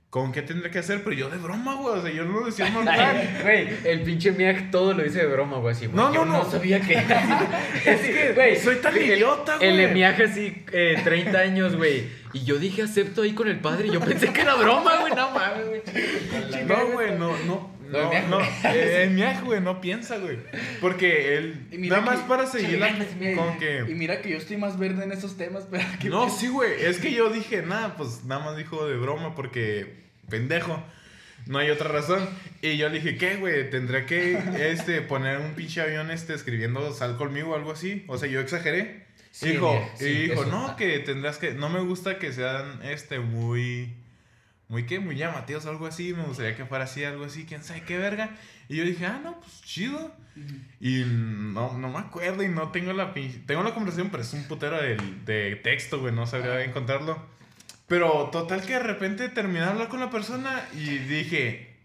¿con 0.10 0.32
qué 0.32 0.42
tendré 0.42 0.72
que 0.72 0.80
hacer? 0.80 1.04
Pero 1.04 1.16
yo 1.16 1.30
de 1.30 1.38
broma, 1.38 1.76
güey. 1.76 2.00
O 2.00 2.02
sea, 2.02 2.12
yo 2.12 2.26
no 2.26 2.40
lo 2.40 2.46
decía 2.48 2.70
normal. 2.72 3.40
Güey, 3.44 3.68
el 3.86 4.02
pinche 4.02 4.32
Miak 4.32 4.72
todo 4.72 4.94
lo 4.96 5.04
dice 5.04 5.20
de 5.20 5.28
broma, 5.28 5.58
güey. 5.58 5.76
Así. 5.76 5.88
No, 5.88 6.12
Yo 6.12 6.26
no, 6.26 6.34
no. 6.34 6.44
no 6.44 6.50
sabía 6.52 6.82
que. 6.82 6.94
es 7.86 8.02
que, 8.02 8.32
güey. 8.34 8.58
soy 8.60 8.78
tan 8.78 8.98
el- 8.98 9.04
idiota, 9.04 9.58
güey. 9.58 9.70
El 9.70 9.80
Emiaje 9.82 10.24
así, 10.24 10.66
eh, 10.72 11.00
30 11.04 11.38
años, 11.40 11.76
güey. 11.76 12.08
Y 12.34 12.44
yo 12.46 12.58
dije, 12.58 12.82
acepto 12.82 13.22
ahí 13.22 13.34
con 13.34 13.48
el 13.48 13.60
padre. 13.60 13.88
Y 13.88 13.92
yo 13.92 14.00
pensé 14.00 14.34
que 14.34 14.42
era 14.42 14.56
broma, 14.56 14.98
güey. 15.02 15.14
No 15.14 15.30
mames, 15.30 15.68
güey. 15.68 15.82
No, 16.66 16.88
güey, 16.94 17.20
no, 17.20 17.38
no. 17.46 17.72
No, 18.02 18.28
No, 18.30 18.40
Miaj. 18.40 18.66
eh, 18.76 19.10
Miaj, 19.12 19.44
güey, 19.44 19.62
no 19.62 19.80
piensa, 19.82 20.18
güey. 20.18 20.38
Porque 20.82 21.38
él, 21.38 21.68
Y 21.72 21.78
nada 21.78 22.02
más 22.02 22.20
que- 22.22 22.28
para 22.28 22.46
seguirla 22.46 22.90
Y- 22.90 23.36
con 23.36 23.56
Y 23.56 23.60
que... 23.60 23.84
mira 23.90 24.22
que 24.22 24.30
yo 24.30 24.38
estoy 24.38 24.58
más 24.58 24.78
verde 24.78 25.04
en 25.04 25.12
esos 25.12 25.38
temas, 25.38 25.66
pero 25.70 25.84
que 26.02 26.10
No, 26.10 26.30
sí, 26.30 26.48
güey, 26.48 26.84
es 26.84 26.98
que 27.00 27.12
yo 27.12 27.30
dije, 27.30 27.62
nada, 27.62 27.96
pues 27.96 28.24
nada 28.26 28.44
más 28.44 28.58
dijo 28.58 28.86
de 28.88 28.98
broma 28.98 29.36
porque 29.36 29.94
pendejo. 30.30 30.84
No 31.46 31.58
hay 31.60 31.70
otra 31.72 31.90
razón. 31.90 32.28
Y 32.62 32.78
yo 32.78 32.88
le 32.88 32.96
dije, 33.02 33.18
¿qué, 33.18 33.36
güey? 33.36 33.70
Tendré 33.70 34.06
que 34.06 34.38
este, 34.72 35.02
poner 35.02 35.40
un 35.40 35.54
pinche 35.56 35.82
avión 35.82 36.10
este, 36.10 36.34
escribiendo 36.34 36.94
sal 36.94 37.18
conmigo 37.18 37.52
o 37.52 37.56
algo 37.56 37.72
así. 37.74 38.06
O 38.08 38.18
sea, 38.18 38.30
yo 38.30 38.40
exageré. 38.40 39.04
Sí, 39.32 39.50
dijo, 39.50 39.78
sí, 39.96 40.06
y 40.06 40.14
dijo, 40.30 40.46
no, 40.46 40.76
que 40.78 41.00
tendrás 41.00 41.40
que... 41.40 41.54
No 41.54 41.68
me 41.68 41.80
gusta 41.82 42.20
que 42.20 42.32
sean 42.32 42.80
este, 42.84 43.20
muy... 43.20 43.94
Muy 44.68 44.86
qué, 44.86 45.00
muy 45.00 45.16
llamativos, 45.16 45.66
algo 45.66 45.86
así. 45.86 46.14
Me 46.14 46.24
gustaría 46.24 46.56
que 46.56 46.66
fuera 46.66 46.86
así, 46.86 47.04
algo 47.04 47.26
así, 47.26 47.46
quién 47.46 47.64
sabe 47.64 47.84
qué 47.84 47.98
verga. 47.98 48.32
Y 48.70 48.78
yo 48.78 48.86
dije, 48.86 49.06
ah, 49.06 49.20
no, 49.24 49.40
pues 49.40 49.62
chido. 49.62 50.12
Y 50.80 51.04
no, 51.06 51.78
no 51.78 51.90
me 51.90 52.00
acuerdo 52.00 52.44
y 52.44 52.50
no 52.50 52.72
tengo 52.72 52.94
la. 52.94 53.14
Tengo 53.14 53.64
la 53.64 53.74
conversación, 53.74 54.10
pero 54.10 54.24
es 54.24 54.34
un 54.34 54.44
putero 54.46 54.82
de, 54.82 54.98
de 55.26 55.56
texto, 55.58 56.00
güey. 56.00 56.14
No 56.14 56.26
sabría 56.26 56.64
encontrarlo. 56.64 57.34
Pero 57.88 58.30
total 58.32 58.62
que 58.62 58.74
de 58.74 58.80
repente 58.80 59.30
terminé 59.30 59.60
de 59.60 59.66
hablar 59.68 59.90
con 59.90 60.00
la 60.00 60.10
persona 60.10 60.66
y 60.74 60.98
dije... 60.98 61.78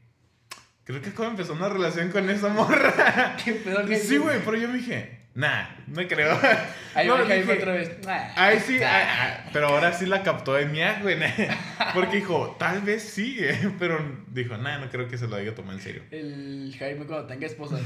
creo 0.84 1.02
que 1.02 1.10
acabo 1.10 1.24
de 1.24 1.30
empezar 1.30 1.56
una 1.56 1.68
relación 1.68 2.10
con 2.10 2.30
esa 2.30 2.48
morra. 2.48 3.36
¿Qué 3.44 3.52
pedo, 3.52 3.78
Jaime? 3.78 3.98
Sí, 3.98 4.16
güey, 4.16 4.40
pero 4.44 4.56
yo 4.56 4.68
me 4.68 4.78
dije, 4.78 5.17
nah, 5.39 5.68
no 5.86 6.07
creo. 6.09 6.36
Ahí 6.95 7.07
No, 7.07 7.16
Jaime 7.18 7.36
dije, 7.36 7.53
otra 7.53 7.72
vez. 7.74 7.91
Ah. 8.09 8.32
Ay, 8.34 8.59
sí, 8.59 8.74
ay, 8.82 9.07
ay, 9.09 9.32
pero 9.53 9.68
ahora 9.68 9.93
sí 9.93 10.05
la 10.07 10.22
captó 10.24 10.55
de 10.55 10.66
mi 10.66 10.80
güey. 11.03 11.16
Porque 11.95 12.16
dijo, 12.16 12.57
tal 12.59 12.80
vez 12.82 13.05
sí, 13.05 13.36
eh, 13.41 13.70
pero 13.78 14.01
dijo, 14.32 14.57
nah, 14.57 14.78
no 14.78 14.91
creo 14.91 15.07
que 15.07 15.16
se 15.16 15.28
lo 15.28 15.36
haya 15.36 15.55
tomado 15.55 15.78
en 15.78 15.84
serio. 15.84 16.03
El 16.11 16.74
Jaime 16.76 17.05
cuando 17.07 17.26
tenga 17.26 17.47
esposa. 17.47 17.78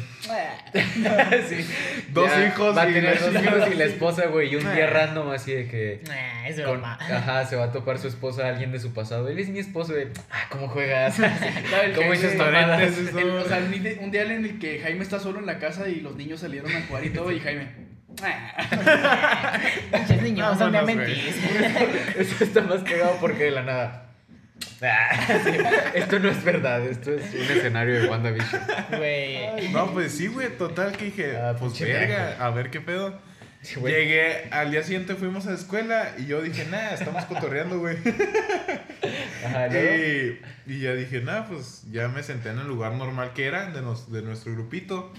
Sí. 1.49 1.67
Dos 2.13 2.31
Ya 2.31 2.47
hijos 2.47 2.77
Va 2.77 2.83
a 2.83 2.91
y 2.91 2.93
tener 2.95 3.21
la- 3.21 3.27
dos 3.27 3.43
hijos 3.45 3.69
y 3.71 3.75
la 3.75 3.85
esposa, 3.85 4.27
güey. 4.27 4.53
Y 4.53 4.57
un 4.57 4.75
día 4.75 4.87
random 4.89 5.31
así 5.31 5.53
de 5.53 5.69
que. 5.69 6.01
Nah, 6.09 6.47
es 6.49 6.57
con- 6.57 6.65
broma. 6.79 6.99
ajá, 7.01 7.45
se 7.47 7.57
va 7.57 7.65
a 7.65 7.73
topar 7.73 7.99
su 7.99 8.09
esposa 8.09 8.47
a 8.47 8.49
alguien 8.49 8.73
de 8.73 8.81
su 8.81 8.95
pasado. 8.95 9.29
Él 9.29 9.39
es 9.39 9.49
mi 9.49 9.59
esposo, 9.59 9.93
güey. 9.93 10.09
Ah, 10.31 10.47
¿cómo 10.51 10.69
juegas? 10.69 11.17
¿Cómo 11.95 12.13
dices 12.13 12.35
paréntesis, 12.37 13.15
El- 13.15 13.31
o 13.31 13.45
sea, 13.45 13.59
un 13.59 14.11
día 14.11 14.23
en 14.23 14.45
el 14.45 14.59
que 14.59 14.81
Jaime 14.81 15.03
está 15.03 15.19
solo 15.21 15.39
en 15.39 15.47
la 15.47 15.59
casa 15.59 15.89
y 15.89 15.97
los 16.01 16.17
niños 16.17 16.41
salieron 16.41 16.75
a 16.75 16.81
jugar 16.87 17.05
y 17.05 17.11
todo, 17.11 17.31
y 17.31 17.41
Jaime. 17.43 17.68
"Ah". 18.22 19.59
Pinches 19.93 20.22
niños, 20.22 20.59
son. 20.59 20.74
Eso 22.18 22.45
está 22.45 22.61
más 22.62 22.80
pegado 22.82 23.16
porque 23.20 23.45
de 23.45 23.51
la 23.53 23.62
nada. 23.62 23.99
Ah, 24.82 25.40
sí, 25.45 25.51
Esto 25.95 26.18
no 26.18 26.28
es 26.28 26.43
verdad, 26.45 26.84
esto 26.86 27.12
es 27.12 27.22
un 27.34 27.57
escenario 27.57 28.01
de 28.03 28.09
WandaVision. 28.09 28.62
Güey. 28.97 29.68
No, 29.72 29.93
pues 29.93 30.12
sí, 30.12 30.26
güey, 30.28 30.57
total 30.57 30.93
que 30.97 31.07
dije, 31.07 31.36
Ah, 31.36 31.55
pues 31.59 31.78
verga, 31.80 32.36
a 32.38 32.51
ver 32.51 32.70
qué 32.70 32.80
pedo. 32.80 33.18
Sí. 33.62 33.78
Llegué, 33.80 34.49
al 34.51 34.72
día 34.72 34.82
siguiente 34.82 35.14
fuimos 35.14 35.47
a 35.47 35.51
la 35.51 35.57
escuela 35.57 36.14
y 36.18 36.26
yo 36.26 36.43
dije, 36.43 36.66
nah, 36.68 36.90
estamos 36.90 37.24
cotorreando, 37.26 37.78
güey. 37.78 37.97
Y, 40.66 40.72
y 40.72 40.80
ya 40.80 40.95
dije, 40.95 41.20
nah, 41.20 41.43
pues 41.47 41.82
ya 41.90 42.09
me 42.09 42.22
senté 42.22 42.51
en 42.51 42.59
el 42.59 42.66
lugar 42.66 42.93
normal 42.93 43.32
que 43.34 43.47
era, 43.47 43.66
de, 43.70 43.82
nos- 43.82 44.11
de 44.12 44.22
nuestro 44.22 44.53
grupito. 44.53 45.12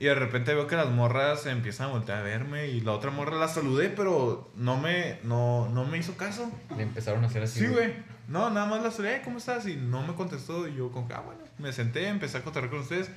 Y 0.00 0.04
de 0.04 0.14
repente 0.14 0.54
veo 0.54 0.66
que 0.68 0.76
las 0.76 0.88
morras 0.90 1.44
empiezan 1.46 1.88
a 1.88 1.92
voltear 1.92 2.18
a 2.18 2.22
verme 2.22 2.68
y 2.68 2.80
la 2.80 2.92
otra 2.92 3.10
morra 3.10 3.36
la 3.36 3.48
saludé, 3.48 3.88
pero 3.90 4.50
no 4.54 4.76
me, 4.76 5.18
no, 5.24 5.68
no 5.70 5.84
me 5.84 5.98
hizo 5.98 6.16
caso. 6.16 6.50
Le 6.76 6.84
empezaron 6.84 7.24
a 7.24 7.26
hacer 7.26 7.42
así. 7.42 7.60
Sí, 7.60 7.66
güey. 7.66 7.94
No, 8.28 8.48
nada 8.50 8.66
más 8.66 8.82
la 8.82 8.90
saludé, 8.92 9.16
"Eh, 9.16 9.22
¿cómo 9.24 9.38
estás? 9.38 9.66
Y 9.66 9.74
no 9.76 10.06
me 10.06 10.14
contestó. 10.14 10.68
Y 10.68 10.76
yo, 10.76 10.92
como 10.92 11.08
que, 11.08 11.14
ah, 11.14 11.22
bueno, 11.26 11.40
me 11.58 11.72
senté, 11.72 12.06
empecé 12.08 12.38
a 12.38 12.42
cotorrear 12.44 12.70
con 12.70 12.80
ustedes. 12.80 13.10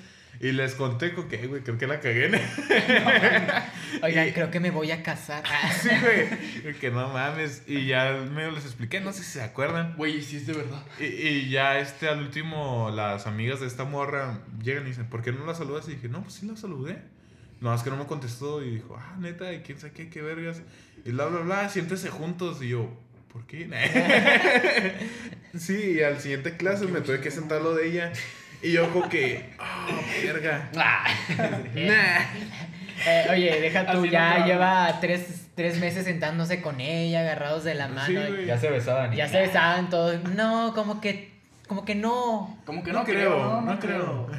Y 0.43 0.53
les 0.53 0.73
conté 0.73 1.13
con 1.13 1.29
que, 1.29 1.45
güey, 1.45 1.61
creo 1.61 1.77
que 1.77 1.85
la 1.85 1.99
cagué. 1.99 2.31
Oigan, 4.01 4.27
Y- 4.27 4.31
creo 4.31 4.49
que 4.49 4.59
me 4.59 4.71
voy 4.71 4.89
a 4.91 5.03
casar. 5.03 5.43
Sí, 5.81 5.89
güey. 6.01 6.73
Que 6.79 6.89
no 6.89 7.09
mames. 7.09 7.61
Y 7.67 7.85
ya 7.85 8.13
medio 8.31 8.49
les 8.51 8.65
expliqué, 8.65 8.99
no 9.01 9.13
sé 9.13 9.23
si 9.23 9.31
se 9.33 9.43
acuerdan. 9.43 9.95
Güey, 9.97 10.21
sí 10.23 10.37
es 10.37 10.47
de 10.47 10.53
verdad. 10.53 10.83
Y, 10.99 11.03
y 11.05 11.49
ya 11.49 11.77
este 11.79 12.07
al 12.09 12.19
último, 12.21 12.89
las 12.93 13.27
amigas 13.27 13.59
de 13.59 13.67
esta 13.67 13.83
morra 13.83 14.39
llegan 14.63 14.83
y 14.85 14.89
dicen, 14.89 15.05
¿por 15.07 15.21
qué 15.21 15.31
no 15.31 15.45
la 15.45 15.53
saludas? 15.53 15.87
Y 15.87 15.91
dije, 15.91 16.09
no, 16.09 16.21
pues 16.23 16.33
sí 16.35 16.47
la 16.47 16.55
saludé. 16.57 16.97
No, 17.59 17.75
es 17.75 17.83
que 17.83 17.91
no 17.91 17.97
me 17.97 18.05
contestó 18.07 18.63
y 18.63 18.71
dijo, 18.71 18.97
ah, 18.99 19.15
neta, 19.19 19.53
y 19.53 19.59
quién 19.61 19.77
sabe 19.77 19.93
qué, 19.93 20.09
qué 20.09 20.23
vergas. 20.23 20.61
Y 21.05 21.11
bla, 21.11 21.27
bla, 21.27 21.41
bla, 21.41 21.69
siéntese 21.69 22.09
juntos. 22.09 22.63
Y 22.63 22.69
yo, 22.69 22.89
¿por 23.31 23.45
qué? 23.45 23.69
sí, 25.57 25.97
y 25.97 26.01
al 26.01 26.19
siguiente 26.19 26.57
clase 26.57 26.87
me 26.87 27.01
tuve 27.01 27.21
que 27.21 27.29
sentar 27.29 27.61
lo 27.61 27.75
de 27.75 27.87
ella. 27.87 28.11
Y 28.64 28.72
yo 28.74 28.89
como 28.91 29.09
que, 29.09 29.49
ah, 29.59 29.88
verga. 30.24 30.70
Nah. 30.74 32.20
Eh, 33.07 33.28
oye, 33.32 33.59
deja 33.62 33.91
tú, 33.91 33.99
Así 34.01 34.09
ya 34.12 34.45
lleva 34.45 34.99
tres, 35.01 35.47
tres 35.55 35.80
meses 35.80 36.05
sentándose 36.05 36.62
con 36.62 36.80
ella, 36.80 37.22
agarrados 37.22 37.64
de 37.64 37.74
la 37.74 37.88
mano. 37.88 38.05
Sí, 38.05 38.14
y 38.14 38.32
güey. 38.32 38.45
Ya 38.45 38.57
se 38.59 38.70
besaban. 38.70 39.14
y- 39.14 39.18
ya 39.18 39.28
se 39.28 39.39
besaban 39.41 39.89
todos. 39.89 40.24
No, 40.36 40.74
como 40.76 41.01
que, 41.01 41.32
como 41.68 41.84
que 41.84 41.95
no. 41.95 42.59
Como 42.66 42.84
que 42.84 42.91
No 42.91 42.99
no, 42.99 43.05
creo, 43.05 43.62
no 43.62 43.80
creo. 43.80 44.30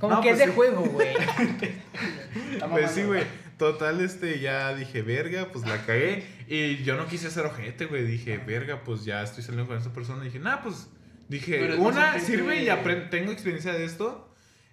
Como 0.00 0.14
No, 0.16 0.20
que 0.20 0.30
pues 0.30 0.40
es 0.40 0.46
de 0.46 0.52
sí. 0.52 0.56
juego, 0.56 0.82
güey. 0.82 1.08
Pues 2.70 2.90
sí, 2.92 3.02
güey. 3.02 3.22
Total, 3.56 4.00
este, 4.00 4.38
ya 4.38 4.72
dije, 4.74 5.02
verga, 5.02 5.48
pues 5.52 5.66
la 5.66 5.78
cagué. 5.84 6.24
Y 6.46 6.82
yo 6.84 6.96
no 6.96 7.06
quise 7.06 7.30
ser 7.30 7.44
ojete, 7.46 7.86
güey. 7.86 8.04
Dije, 8.04 8.38
verga, 8.38 8.82
pues 8.84 9.04
ya 9.04 9.22
estoy 9.22 9.42
saliendo 9.42 9.66
con 9.68 9.76
esta 9.78 9.92
persona. 9.92 10.22
dije, 10.24 10.38
nah, 10.38 10.58
pues. 10.62 10.88
Dije, 11.28 11.58
Pero 11.60 11.78
una, 11.80 12.18
sirve 12.20 12.62
y 12.62 12.68
tengo 13.10 13.32
experiencia 13.32 13.72
de 13.72 13.84
esto. 13.84 14.24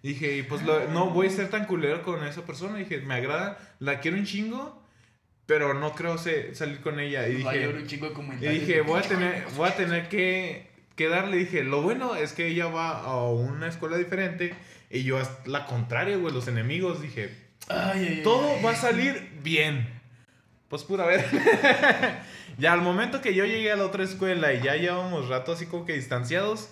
Dije, 0.02 0.38
y 0.38 0.44
pues 0.44 0.62
lo- 0.64 0.88
no 0.90 1.10
voy 1.10 1.28
a 1.28 1.30
ser 1.32 1.50
tan 1.50 1.66
culero 1.66 2.04
con 2.04 2.24
esa 2.26 2.46
persona. 2.46 2.78
Dije, 2.78 3.02
me 3.02 3.16
agrada, 3.16 3.58
la 3.80 4.00
quiero 4.00 4.18
un 4.18 4.26
chingo, 4.26 4.82
pero 5.48 5.74
no 5.74 5.94
creo 5.96 6.18
se- 6.18 6.54
salir 6.56 6.80
con 6.82 7.00
ella. 7.00 7.28
Y 7.28 7.36
dije, 7.36 7.68
un 7.80 7.88
chingo 7.88 8.08
de 8.08 8.14
y 8.56 8.60
dije, 8.60 8.82
voy 8.82 9.00
a 9.00 9.04
tener, 9.04 9.46
voy 9.56 9.68
a 9.70 9.76
tener 9.76 10.08
que, 10.10 10.70
que 10.96 11.08
darle. 11.10 11.38
Dije, 11.38 11.64
lo 11.64 11.82
bueno 11.82 12.16
es 12.16 12.34
que 12.34 12.48
ella 12.48 12.68
va 12.68 13.00
a 13.00 13.24
una 13.30 13.68
escuela 13.68 13.98
diferente 13.98 14.54
y 14.92 15.04
yo 15.04 15.18
a 15.18 15.28
la 15.46 15.66
contraria, 15.66 16.16
güey, 16.18 16.34
los 16.34 16.48
enemigos. 16.48 17.02
Dije, 17.02 17.32
Ay, 17.68 17.78
ay, 18.00 18.08
ay. 18.18 18.22
todo 18.24 18.62
va 18.64 18.72
a 18.72 18.76
salir 18.76 19.32
bien. 19.44 19.90
Pues 20.70 20.84
pura 20.84 21.06
ver. 21.06 21.26
Ya 22.58 22.74
al 22.74 22.82
momento 22.82 23.22
que 23.22 23.34
yo 23.34 23.46
llegué 23.46 23.72
a 23.72 23.76
la 23.76 23.86
otra 23.86 24.04
escuela 24.04 24.54
y 24.54 24.62
ya 24.62 24.76
llevábamos 24.76 25.28
rato 25.28 25.54
así 25.54 25.66
como 25.66 25.86
que 25.86 25.94
distanciados, 25.94 26.70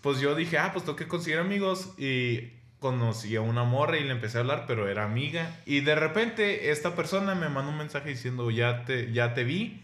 pues 0.00 0.20
yo 0.20 0.34
dije, 0.34 0.58
ah, 0.58 0.70
pues 0.72 0.84
tengo 0.84 0.96
que 0.96 1.08
conseguir 1.08 1.38
amigos 1.38 1.92
y 1.98 2.50
conocí 2.80 3.34
a 3.36 3.40
una 3.40 3.64
morra 3.64 3.96
y 3.96 4.04
le 4.04 4.10
empecé 4.10 4.36
a 4.36 4.40
hablar, 4.42 4.64
pero 4.66 4.88
era 4.88 5.04
amiga. 5.04 5.56
Y 5.64 5.80
de 5.80 5.94
repente 5.94 6.70
esta 6.70 6.94
persona 6.94 7.34
me 7.34 7.48
mandó 7.48 7.70
un 7.70 7.78
mensaje 7.78 8.10
diciendo, 8.10 8.50
ya 8.50 8.84
te, 8.84 9.12
ya 9.12 9.32
te 9.32 9.44
vi, 9.44 9.82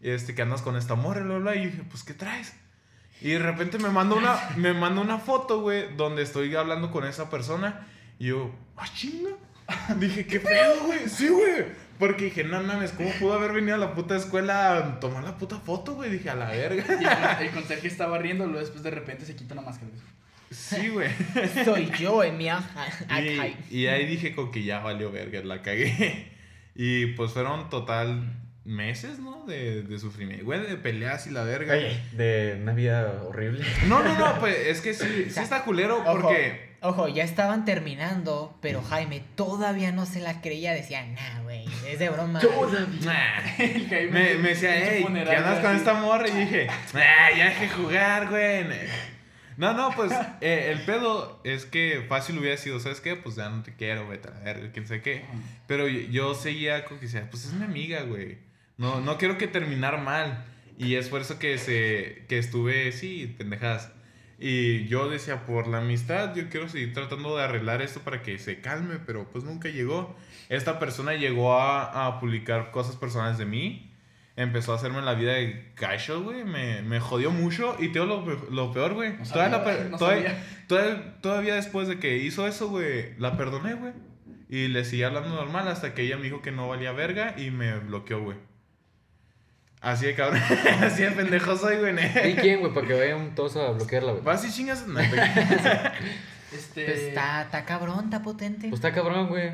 este, 0.00 0.34
que 0.34 0.42
andas 0.42 0.62
con 0.62 0.76
esta 0.76 0.94
morra, 0.94 1.22
bla, 1.22 1.38
bla. 1.38 1.56
Y 1.56 1.64
yo 1.64 1.70
dije, 1.70 1.82
pues, 1.90 2.04
¿qué 2.04 2.14
traes? 2.14 2.54
Y 3.20 3.30
de 3.30 3.40
repente 3.40 3.78
me 3.78 3.88
mandó 3.88 4.16
una, 4.16 4.38
me 4.56 4.72
mandó 4.72 5.00
una 5.00 5.18
foto, 5.18 5.60
güey, 5.60 5.96
donde 5.96 6.22
estoy 6.22 6.54
hablando 6.54 6.92
con 6.92 7.04
esa 7.04 7.28
persona. 7.28 7.88
Y 8.18 8.26
yo, 8.26 8.54
ah, 8.76 8.86
chinga. 8.94 9.30
Dije, 9.96 10.26
¿qué 10.26 10.40
pedo, 10.40 10.84
güey? 10.86 11.08
Sí, 11.08 11.28
güey. 11.28 11.64
Porque 11.98 12.26
dije, 12.26 12.44
no 12.44 12.62
mames, 12.62 12.92
¿cómo 12.92 13.10
pudo 13.18 13.34
haber 13.34 13.52
venido 13.52 13.74
a 13.74 13.78
la 13.78 13.94
puta 13.94 14.16
escuela 14.16 14.76
a 14.76 15.00
tomar 15.00 15.24
la 15.24 15.36
puta 15.36 15.56
foto, 15.56 15.94
güey? 15.94 16.10
Dije, 16.10 16.30
a 16.30 16.36
la 16.36 16.50
verga. 16.50 16.84
Y 16.88 17.04
el, 17.42 17.48
el 17.48 17.52
conserje 17.52 17.88
estaba 17.88 18.18
riendo, 18.18 18.44
luego 18.44 18.60
después 18.60 18.82
de 18.82 18.90
repente 18.90 19.24
se 19.24 19.34
quita 19.34 19.54
una 19.54 19.62
máscara. 19.62 19.90
Sí, 20.50 20.88
güey. 20.88 21.10
Soy 21.64 21.90
yo, 21.98 22.22
Emilia. 22.22 22.62
Y, 23.70 23.78
y 23.78 23.86
ahí 23.86 24.06
dije 24.06 24.34
con 24.34 24.50
que 24.50 24.62
ya 24.62 24.80
valió 24.80 25.10
verga, 25.10 25.42
la 25.42 25.62
cagué. 25.62 26.32
Y 26.80 27.06
pues 27.06 27.32
fueron 27.32 27.68
total 27.70 28.36
meses, 28.64 29.18
¿no? 29.18 29.44
De, 29.46 29.82
de 29.82 29.98
sufrimiento, 29.98 30.44
güey, 30.44 30.60
de 30.60 30.76
peleas 30.76 31.26
y 31.26 31.30
la 31.30 31.42
verga. 31.42 31.74
Oye, 31.74 32.00
de 32.12 32.56
una 32.62 32.72
vida 32.72 33.24
horrible. 33.26 33.64
No, 33.88 34.00
no, 34.00 34.16
no, 34.16 34.38
pues 34.38 34.54
es 34.56 34.80
que 34.80 34.94
sí, 34.94 35.24
sí 35.30 35.40
está 35.40 35.64
culero 35.64 35.98
Ojo, 36.02 36.20
porque... 36.20 36.76
ojo, 36.82 37.08
ya 37.08 37.24
estaban 37.24 37.64
terminando, 37.64 38.56
pero 38.60 38.80
Jaime 38.82 39.24
todavía 39.34 39.90
no 39.90 40.06
se 40.06 40.20
la 40.20 40.40
creía. 40.40 40.72
Decía, 40.72 41.04
nah, 41.04 41.42
güey, 41.42 41.47
es 41.88 41.98
de 41.98 42.10
broma. 42.10 42.40
El 43.58 44.10
Me, 44.10 44.34
me 44.34 44.48
decía, 44.50 44.74
hey, 44.76 45.06
¿qué 45.08 45.36
andas 45.36 45.60
con 45.60 45.70
así. 45.70 45.78
esta 45.78 45.94
morra? 45.94 46.28
Y 46.28 46.32
dije, 46.32 46.68
ah, 46.68 47.28
ya 47.36 47.46
dejé 47.46 47.68
jugar, 47.70 48.28
güey. 48.28 48.66
No, 49.56 49.72
no, 49.72 49.90
pues 49.96 50.12
eh, 50.40 50.70
el 50.72 50.82
pedo 50.82 51.40
es 51.42 51.64
que 51.64 52.04
fácil 52.08 52.38
hubiera 52.38 52.56
sido, 52.56 52.78
¿sabes 52.78 53.00
qué? 53.00 53.16
Pues 53.16 53.34
ya 53.34 53.48
no 53.48 53.62
te 53.62 53.74
quiero, 53.74 54.06
vete 54.06 54.28
a 54.28 54.32
la 54.32 54.40
verga, 54.40 54.70
quién 54.72 54.86
sabe 54.86 55.02
qué. 55.02 55.24
Pero 55.66 55.88
yo, 55.88 56.00
yo 56.10 56.34
seguía 56.34 56.84
con 56.84 56.98
que 56.98 57.06
decía, 57.06 57.28
pues 57.30 57.46
es 57.46 57.54
mi 57.54 57.64
amiga, 57.64 58.02
güey. 58.02 58.38
No, 58.76 59.00
no 59.00 59.18
quiero 59.18 59.36
que 59.38 59.48
terminar 59.48 60.00
mal. 60.00 60.44
Y 60.76 60.94
es 60.94 61.08
por 61.08 61.22
eso 61.22 61.40
que, 61.40 61.58
se, 61.58 62.24
que 62.28 62.38
estuve, 62.38 62.92
sí, 62.92 63.34
pendejadas. 63.36 63.90
Y 64.38 64.86
yo 64.86 65.08
decía, 65.08 65.44
por 65.44 65.66
la 65.66 65.78
amistad, 65.78 66.36
yo 66.36 66.48
quiero 66.48 66.68
seguir 66.68 66.94
tratando 66.94 67.36
de 67.36 67.42
arreglar 67.42 67.82
esto 67.82 68.00
para 68.00 68.22
que 68.22 68.38
se 68.38 68.60
calme, 68.60 68.98
pero 69.04 69.28
pues 69.28 69.42
nunca 69.42 69.68
llegó. 69.68 70.16
Esta 70.48 70.78
persona 70.78 71.14
llegó 71.14 71.58
a, 71.58 72.06
a 72.06 72.20
publicar 72.20 72.70
cosas 72.70 72.96
personales 72.96 73.38
de 73.38 73.44
mí. 73.46 73.84
Empezó 74.36 74.72
a 74.72 74.76
hacerme 74.76 75.02
la 75.02 75.14
vida 75.14 75.32
de 75.32 75.72
gacho, 75.76 76.22
güey. 76.22 76.44
Me, 76.44 76.80
me 76.82 77.00
jodió 77.00 77.30
mucho. 77.32 77.74
Y 77.78 77.88
te 77.88 77.98
lo, 77.98 78.24
lo 78.50 78.72
peor, 78.72 78.94
güey. 78.94 79.14
No 79.16 79.24
todavía, 79.24 79.58
no 79.90 79.98
todavía- 79.98 80.44
todavía- 80.68 81.20
todavía 81.20 81.54
después 81.56 81.88
de 81.88 81.98
que 81.98 82.18
hizo 82.18 82.46
eso, 82.46 82.68
güey, 82.68 83.14
la 83.18 83.36
perdoné, 83.36 83.74
güey. 83.74 83.92
Y 84.48 84.68
le 84.68 84.84
seguí 84.84 85.02
hablando 85.02 85.30
normal 85.34 85.68
hasta 85.68 85.92
que 85.92 86.02
ella 86.02 86.16
me 86.16 86.22
dijo 86.22 86.40
que 86.40 86.52
no 86.52 86.68
valía 86.68 86.92
verga 86.92 87.34
y 87.36 87.50
me 87.50 87.78
bloqueó, 87.80 88.22
güey. 88.22 88.36
Así 89.80 90.06
de 90.06 90.14
cabrón. 90.14 90.40
Así 90.82 91.02
de 91.02 91.10
pendejo 91.10 91.56
soy, 91.56 91.76
güey. 91.76 91.94
¿Y 92.30 92.34
quién, 92.36 92.60
güey? 92.60 92.72
Para 92.72 92.86
que 92.86 92.94
vayan 92.94 93.34
todos 93.34 93.56
a 93.56 93.70
bloquearla, 93.72 94.12
güey. 94.12 94.24
Vas 94.24 94.44
y 94.44 94.52
chingas. 94.52 94.86
No, 94.86 95.00
Este. 96.52 96.84
Pues 96.86 96.98
está, 97.00 97.42
está 97.42 97.64
cabrón, 97.64 98.04
está 98.04 98.22
potente. 98.22 98.68
Pues 98.68 98.78
está 98.80 98.92
cabrón, 98.92 99.28
güey. 99.28 99.52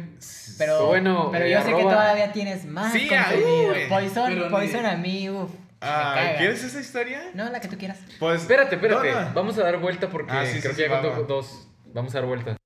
pero 0.58 0.86
bueno, 0.86 1.30
pero 1.32 1.44
eh, 1.46 1.50
yo 1.50 1.62
sé 1.62 1.74
que 1.74 1.82
todavía 1.82 2.32
tienes 2.32 2.64
más 2.64 2.92
Sí, 2.92 3.08
contenido. 3.08 3.48
ay, 3.48 3.66
güey. 3.66 3.88
Poison, 3.88 4.26
Pero 4.28 4.44
ni- 4.44 4.50
Poison 4.50 4.86
a 4.86 4.96
mí, 4.96 5.28
uff. 5.30 5.50
Ah, 5.80 6.34
¿Quieres 6.38 6.62
esa 6.64 6.80
historia? 6.80 7.20
No, 7.34 7.50
la 7.50 7.60
que 7.60 7.68
tú 7.68 7.76
quieras. 7.76 7.98
Pues. 8.18 8.42
Espérate, 8.42 8.76
espérate. 8.76 9.12
Vamos 9.34 9.58
a 9.58 9.64
dar 9.64 9.76
vuelta 9.78 10.08
porque 10.08 10.32
Ah, 10.32 10.46
sí, 10.46 10.60
creo 10.60 10.62
sí, 10.62 10.68
que 10.68 10.74
sí, 10.84 10.88
ya 10.88 10.94
va, 10.94 11.02
contó 11.02 11.20
va. 11.20 11.26
dos. 11.26 11.68
Vamos 11.92 12.14
a 12.14 12.18
dar 12.20 12.26
vuelta. 12.26 12.56